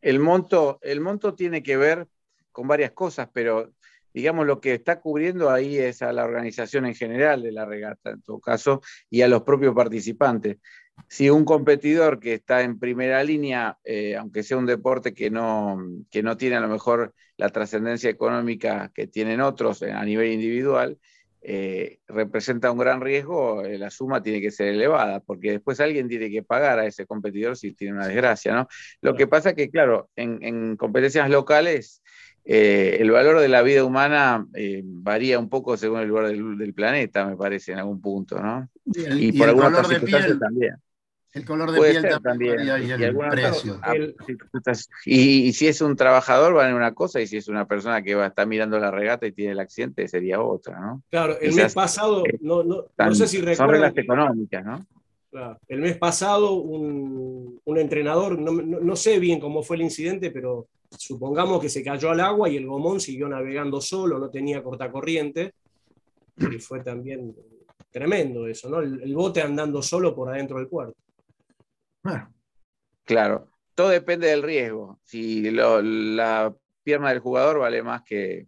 el 0.00 0.20
monto, 0.20 0.78
el 0.80 1.00
monto 1.00 1.34
tiene 1.34 1.62
que 1.62 1.76
ver 1.76 2.08
con 2.50 2.66
varias 2.66 2.92
cosas, 2.92 3.28
pero 3.30 3.70
digamos, 4.14 4.46
lo 4.46 4.58
que 4.58 4.72
está 4.72 5.00
cubriendo 5.00 5.50
ahí 5.50 5.76
es 5.76 6.00
a 6.00 6.14
la 6.14 6.24
organización 6.24 6.86
en 6.86 6.94
general 6.94 7.42
de 7.42 7.52
la 7.52 7.66
regata, 7.66 8.12
en 8.12 8.22
todo 8.22 8.40
caso, 8.40 8.80
y 9.10 9.20
a 9.20 9.28
los 9.28 9.42
propios 9.42 9.74
participantes. 9.74 10.56
Si 11.08 11.28
un 11.28 11.44
competidor 11.44 12.18
que 12.18 12.34
está 12.34 12.62
en 12.62 12.78
primera 12.78 13.22
línea, 13.22 13.76
eh, 13.84 14.16
aunque 14.16 14.42
sea 14.42 14.56
un 14.56 14.66
deporte 14.66 15.12
que 15.12 15.30
no, 15.30 15.78
que 16.10 16.22
no 16.22 16.38
tiene 16.38 16.56
a 16.56 16.60
lo 16.60 16.68
mejor 16.68 17.14
la 17.40 17.48
trascendencia 17.48 18.10
económica 18.10 18.92
que 18.94 19.06
tienen 19.06 19.40
otros 19.40 19.82
a 19.82 20.04
nivel 20.04 20.32
individual, 20.32 20.98
eh, 21.42 22.00
representa 22.06 22.70
un 22.70 22.78
gran 22.78 23.00
riesgo, 23.00 23.64
eh, 23.64 23.78
la 23.78 23.90
suma 23.90 24.22
tiene 24.22 24.42
que 24.42 24.50
ser 24.50 24.68
elevada, 24.68 25.20
porque 25.20 25.52
después 25.52 25.80
alguien 25.80 26.06
tiene 26.06 26.30
que 26.30 26.42
pagar 26.42 26.78
a 26.78 26.86
ese 26.86 27.06
competidor 27.06 27.56
si 27.56 27.72
tiene 27.72 27.94
una 27.94 28.06
desgracia, 28.06 28.54
¿no? 28.54 28.68
Lo 29.00 29.14
que 29.14 29.26
pasa 29.26 29.50
es 29.50 29.54
que, 29.56 29.70
claro, 29.70 30.10
en, 30.16 30.38
en 30.42 30.76
competencias 30.76 31.30
locales 31.30 32.02
eh, 32.44 32.98
el 33.00 33.10
valor 33.10 33.38
de 33.38 33.48
la 33.48 33.62
vida 33.62 33.84
humana 33.84 34.46
eh, 34.54 34.82
varía 34.84 35.38
un 35.38 35.48
poco 35.48 35.76
según 35.76 36.00
el 36.00 36.08
lugar 36.08 36.28
del, 36.28 36.74
planeta, 36.74 37.26
me 37.26 37.36
parece, 37.36 37.72
en 37.72 37.78
algún 37.78 38.00
punto, 38.00 38.40
¿no? 38.40 38.68
Y, 38.84 39.32
por 39.32 39.48
algunas 39.48 39.86
circunstancias 39.86 40.38
también. 40.38 40.74
El 41.32 41.44
color 41.44 41.70
de 41.70 41.80
piel 41.80 42.08
también, 42.22 42.58
y, 42.66 42.90
el 42.90 43.16
precio. 43.16 43.80
y, 45.04 45.52
si 45.52 45.68
es 45.68 45.80
un 45.80 45.94
trabajador, 45.94 46.54
vale 46.54 46.74
una 46.74 46.92
cosa, 46.92 47.20
y 47.20 47.28
si 47.28 47.36
es 47.36 47.46
una 47.46 47.68
persona 47.68 48.02
que 48.02 48.16
va, 48.16 48.26
está 48.26 48.44
mirando 48.46 48.80
la 48.80 48.90
regata 48.90 49.28
y 49.28 49.32
tiene 49.32 49.52
el 49.52 49.60
accidente, 49.60 50.08
sería 50.08 50.40
otra, 50.42 50.80
¿no? 50.80 51.02
Claro, 51.08 51.38
el 51.40 51.54
mes 51.54 51.72
pasado, 51.72 52.24
no, 52.40 52.64
no, 52.64 52.86
no, 52.98 53.14
sé 53.14 53.28
si 53.28 53.38
recuerdan. 53.38 53.56
Son 53.56 53.70
reglas 53.70 53.96
económicas, 53.96 54.64
¿no? 54.64 54.86
Claro. 55.30 55.58
El 55.68 55.80
mes 55.80 55.96
pasado, 55.98 56.54
un, 56.54 57.60
un 57.64 57.78
entrenador, 57.78 58.36
no, 58.36 58.50
no, 58.50 58.96
sé 58.96 59.20
bien 59.20 59.38
cómo 59.38 59.62
fue 59.62 59.76
el 59.76 59.82
incidente, 59.82 60.32
pero 60.32 60.66
supongamos 60.90 61.60
que 61.60 61.68
se 61.68 61.84
cayó 61.84 62.10
al 62.10 62.18
agua 62.18 62.48
y 62.48 62.56
el 62.56 62.66
gomón 62.66 62.98
siguió 62.98 63.28
navegando 63.28 63.80
solo, 63.80 64.18
no 64.18 64.30
tenía 64.30 64.64
cortacorriente, 64.64 65.54
y 66.36 66.58
fue 66.58 66.80
también 66.80 67.36
tremendo 67.92 68.48
eso, 68.48 68.68
¿no? 68.68 68.80
el 68.80 69.14
bote 69.14 69.42
andando 69.42 69.80
solo 69.80 70.12
por 70.12 70.28
adentro 70.28 70.58
del 70.58 70.66
puerto. 70.66 70.96
Claro, 73.04 73.48
todo 73.74 73.88
depende 73.88 74.28
del 74.28 74.42
riesgo. 74.42 75.00
Si 75.02 75.50
la 75.50 76.54
pierna 76.82 77.10
del 77.10 77.20
jugador 77.20 77.58
vale 77.58 77.82
más 77.82 78.02
que, 78.02 78.46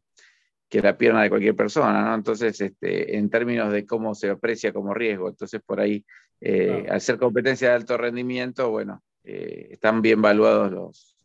la 0.71 0.97
pierna 0.97 1.23
de 1.23 1.29
cualquier 1.29 1.55
persona, 1.55 2.03
¿no? 2.03 2.15
Entonces, 2.15 2.59
este, 2.61 3.17
en 3.17 3.29
términos 3.29 3.73
de 3.73 3.85
cómo 3.85 4.15
se 4.15 4.31
aprecia 4.31 4.73
como 4.73 4.95
riesgo, 4.95 5.29
entonces 5.29 5.61
por 5.65 5.81
ahí, 5.81 6.05
eh, 6.41 6.87
al 6.89 7.01
ser 7.01 7.19
competencia 7.19 7.69
de 7.69 7.75
alto 7.75 7.99
rendimiento, 7.99 8.71
bueno, 8.71 9.03
eh, 9.25 9.69
están 9.73 10.01
bien 10.01 10.21
evaluados 10.21 10.73
los, 10.73 11.17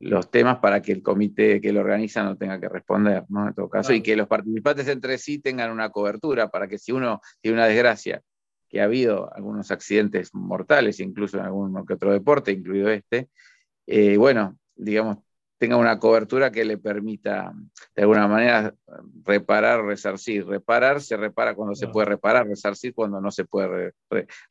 los 0.00 0.30
temas 0.30 0.58
para 0.58 0.80
que 0.80 0.92
el 0.92 1.02
comité 1.02 1.60
que 1.60 1.72
lo 1.72 1.80
organiza 1.80 2.22
no 2.22 2.36
tenga 2.36 2.58
que 2.58 2.68
responder, 2.68 3.24
¿no? 3.28 3.48
En 3.48 3.54
todo 3.54 3.68
caso, 3.68 3.92
y 3.92 4.02
que 4.02 4.16
los 4.16 4.26
participantes 4.26 4.88
entre 4.88 5.18
sí 5.18 5.38
tengan 5.38 5.70
una 5.70 5.90
cobertura 5.90 6.48
para 6.48 6.66
que 6.66 6.78
si 6.78 6.92
uno 6.92 7.20
tiene 7.40 7.58
una 7.58 7.66
desgracia 7.66 8.22
que 8.68 8.80
ha 8.80 8.84
habido 8.84 9.32
algunos 9.34 9.70
accidentes 9.70 10.34
mortales, 10.34 11.00
incluso 11.00 11.38
en 11.38 11.44
algún 11.44 11.86
que 11.86 11.94
otro 11.94 12.12
deporte, 12.12 12.52
incluido 12.52 12.90
este, 12.90 13.28
eh, 13.86 14.16
bueno, 14.16 14.58
digamos, 14.76 15.18
tenga 15.58 15.76
una 15.76 15.98
cobertura 15.98 16.52
que 16.52 16.64
le 16.64 16.78
permita, 16.78 17.52
de 17.94 18.02
alguna 18.02 18.28
manera, 18.28 18.74
reparar, 19.24 19.84
resarcir. 19.84 20.46
Reparar 20.46 21.00
se 21.00 21.16
repara 21.16 21.54
cuando 21.54 21.74
se 21.74 21.88
puede 21.88 22.06
reparar, 22.06 22.46
resarcir 22.46 22.94
cuando 22.94 23.20
no 23.20 23.30
se 23.30 23.44
puede 23.44 23.92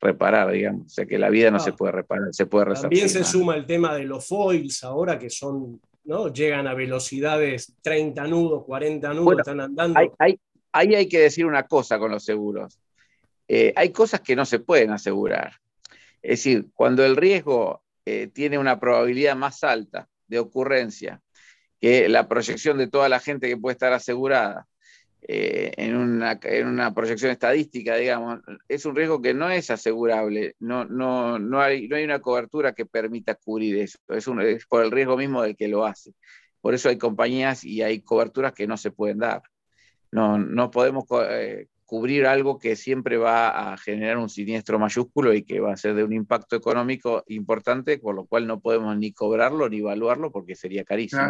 reparar, 0.00 0.52
digamos. 0.52 0.86
O 0.86 0.88
sea 0.90 1.06
que 1.06 1.18
la 1.18 1.30
vida 1.30 1.50
no 1.50 1.58
se 1.58 1.72
puede 1.72 1.92
reparar, 1.92 2.28
se 2.32 2.46
puede 2.46 2.66
resarcir. 2.66 2.90
También 2.90 3.08
se 3.08 3.24
suma 3.24 3.56
el 3.56 3.64
tema 3.64 3.94
de 3.94 4.04
los 4.04 4.26
foils 4.26 4.84
ahora, 4.84 5.18
que 5.18 5.30
son, 5.30 5.80
¿no? 6.04 6.30
Llegan 6.32 6.66
a 6.66 6.74
velocidades 6.74 7.74
30 7.80 8.26
nudos, 8.26 8.64
40 8.64 9.14
nudos, 9.14 9.38
están 9.38 9.60
andando. 9.60 9.98
ahí 10.18 10.94
hay 10.94 11.08
que 11.08 11.20
decir 11.20 11.46
una 11.46 11.62
cosa 11.62 11.98
con 11.98 12.10
los 12.10 12.22
seguros. 12.22 12.78
Eh, 13.48 13.72
hay 13.76 13.90
cosas 13.90 14.20
que 14.20 14.36
no 14.36 14.44
se 14.44 14.60
pueden 14.60 14.90
asegurar. 14.90 15.54
Es 16.22 16.40
decir, 16.40 16.66
cuando 16.74 17.04
el 17.04 17.16
riesgo 17.16 17.82
eh, 18.04 18.28
tiene 18.32 18.58
una 18.58 18.78
probabilidad 18.78 19.36
más 19.36 19.64
alta 19.64 20.08
de 20.26 20.38
ocurrencia 20.38 21.22
que 21.80 22.08
la 22.08 22.28
proyección 22.28 22.78
de 22.78 22.88
toda 22.88 23.08
la 23.08 23.20
gente 23.20 23.48
que 23.48 23.56
puede 23.56 23.72
estar 23.72 23.92
asegurada 23.92 24.66
eh, 25.22 25.72
en, 25.76 25.96
una, 25.96 26.94
proyección 26.94 27.30
estadística, 27.30 27.96
digamos, 27.96 28.40
es 28.68 28.84
un 28.86 28.96
riesgo 28.96 29.20
que 29.20 29.34
no 29.34 29.50
es 29.50 29.70
asegurable, 29.70 30.54
no, 30.60 30.84
no, 30.84 31.38
no, 31.38 31.60
hay, 31.60 31.88
no 31.88 31.96
hay 31.96 32.04
una 32.04 32.20
cobertura 32.20 32.72
que 32.72 32.86
permita 32.86 33.34
cubrir 33.34 33.78
eso, 33.78 33.98
es, 34.08 34.26
es 34.26 34.66
por 34.66 34.84
el 34.84 34.90
riesgo 34.90 35.16
mismo 35.16 35.42
del 35.42 35.56
que 35.56 35.68
lo 35.68 35.84
hace. 35.84 36.12
Por 36.60 36.74
eso 36.74 36.88
hay 36.88 36.98
compañías 36.98 37.64
y 37.64 37.82
hay 37.82 38.00
coberturas 38.00 38.52
que 38.52 38.66
no 38.66 38.76
se 38.76 38.90
pueden 38.90 39.18
dar. 39.18 39.42
No, 40.10 40.38
no 40.38 40.70
podemos 40.70 41.04
cubrir 41.88 42.26
algo 42.26 42.58
que 42.58 42.76
siempre 42.76 43.16
va 43.16 43.72
a 43.72 43.78
generar 43.78 44.18
un 44.18 44.28
siniestro 44.28 44.78
mayúsculo 44.78 45.32
y 45.32 45.42
que 45.42 45.58
va 45.58 45.72
a 45.72 45.76
ser 45.78 45.94
de 45.94 46.04
un 46.04 46.12
impacto 46.12 46.54
económico 46.54 47.24
importante, 47.28 47.96
por 47.96 48.14
lo 48.14 48.26
cual 48.26 48.46
no 48.46 48.60
podemos 48.60 48.94
ni 48.98 49.14
cobrarlo 49.14 49.70
ni 49.70 49.78
evaluarlo 49.78 50.30
porque 50.30 50.54
sería 50.54 50.84
carísimo. 50.84 51.22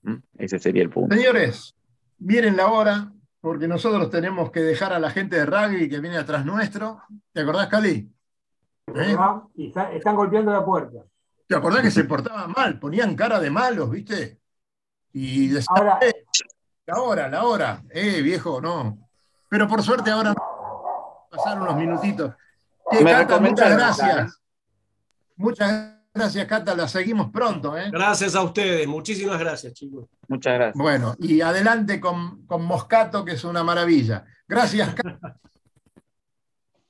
¿Mm? 0.00 0.14
Ese 0.38 0.58
sería 0.58 0.82
el 0.82 0.88
punto. 0.88 1.14
Señores, 1.14 1.74
miren 2.18 2.56
la 2.56 2.68
hora, 2.68 3.12
porque 3.42 3.68
nosotros 3.68 4.08
tenemos 4.08 4.50
que 4.50 4.60
dejar 4.60 4.94
a 4.94 4.98
la 4.98 5.10
gente 5.10 5.36
de 5.36 5.44
rugby 5.44 5.90
que 5.90 6.00
viene 6.00 6.16
atrás 6.16 6.46
nuestro. 6.46 7.02
¿Te 7.34 7.42
acordás, 7.42 7.66
Cali? 7.66 8.10
¿Eh? 8.94 9.16
están 9.92 10.16
golpeando 10.16 10.50
la 10.50 10.64
puerta. 10.64 11.04
¿Te 11.46 11.54
acordás 11.54 11.82
que 11.82 11.90
se 11.90 12.04
portaban 12.04 12.52
mal? 12.56 12.78
Ponían 12.78 13.14
cara 13.14 13.38
de 13.38 13.50
malos, 13.50 13.90
¿viste? 13.90 14.40
Y 15.12 15.48
decían, 15.48 15.76
ahora, 15.76 15.98
eh, 16.00 16.24
la 16.86 17.02
hora, 17.02 17.28
la 17.28 17.44
hora. 17.44 17.82
Eh, 17.90 18.22
viejo, 18.22 18.62
no. 18.62 19.07
Pero 19.48 19.66
por 19.66 19.82
suerte 19.82 20.10
ahora 20.10 20.34
pasar 21.30 21.60
unos 21.60 21.76
minutitos. 21.76 22.34
muchas 23.40 23.70
gracias. 23.70 24.40
Muchas 25.36 25.94
gracias, 26.12 26.46
Cata. 26.46 26.74
La 26.74 26.88
seguimos 26.88 27.30
pronto. 27.30 27.76
¿eh? 27.76 27.90
Gracias 27.90 28.34
a 28.34 28.42
ustedes. 28.42 28.86
Muchísimas 28.86 29.38
gracias, 29.38 29.72
chicos. 29.72 30.06
Muchas 30.26 30.54
gracias. 30.54 30.82
Bueno, 30.82 31.14
y 31.18 31.40
adelante 31.40 32.00
con, 32.00 32.44
con 32.46 32.64
Moscato, 32.64 33.24
que 33.24 33.32
es 33.32 33.44
una 33.44 33.62
maravilla. 33.62 34.24
Gracias, 34.46 34.94
Cata. 34.94 35.38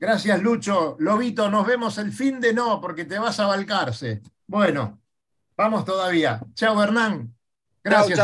Gracias, 0.00 0.40
Lucho. 0.40 0.96
Lobito, 1.00 1.50
nos 1.50 1.66
vemos 1.66 1.98
el 1.98 2.12
fin 2.12 2.40
de 2.40 2.54
no, 2.54 2.80
porque 2.80 3.04
te 3.04 3.18
vas 3.18 3.40
a 3.40 3.46
balcarse. 3.46 4.22
Bueno, 4.46 5.00
vamos 5.56 5.84
todavía. 5.84 6.40
Chao, 6.54 6.80
Hernán. 6.82 7.34
Gracias. 7.82 8.18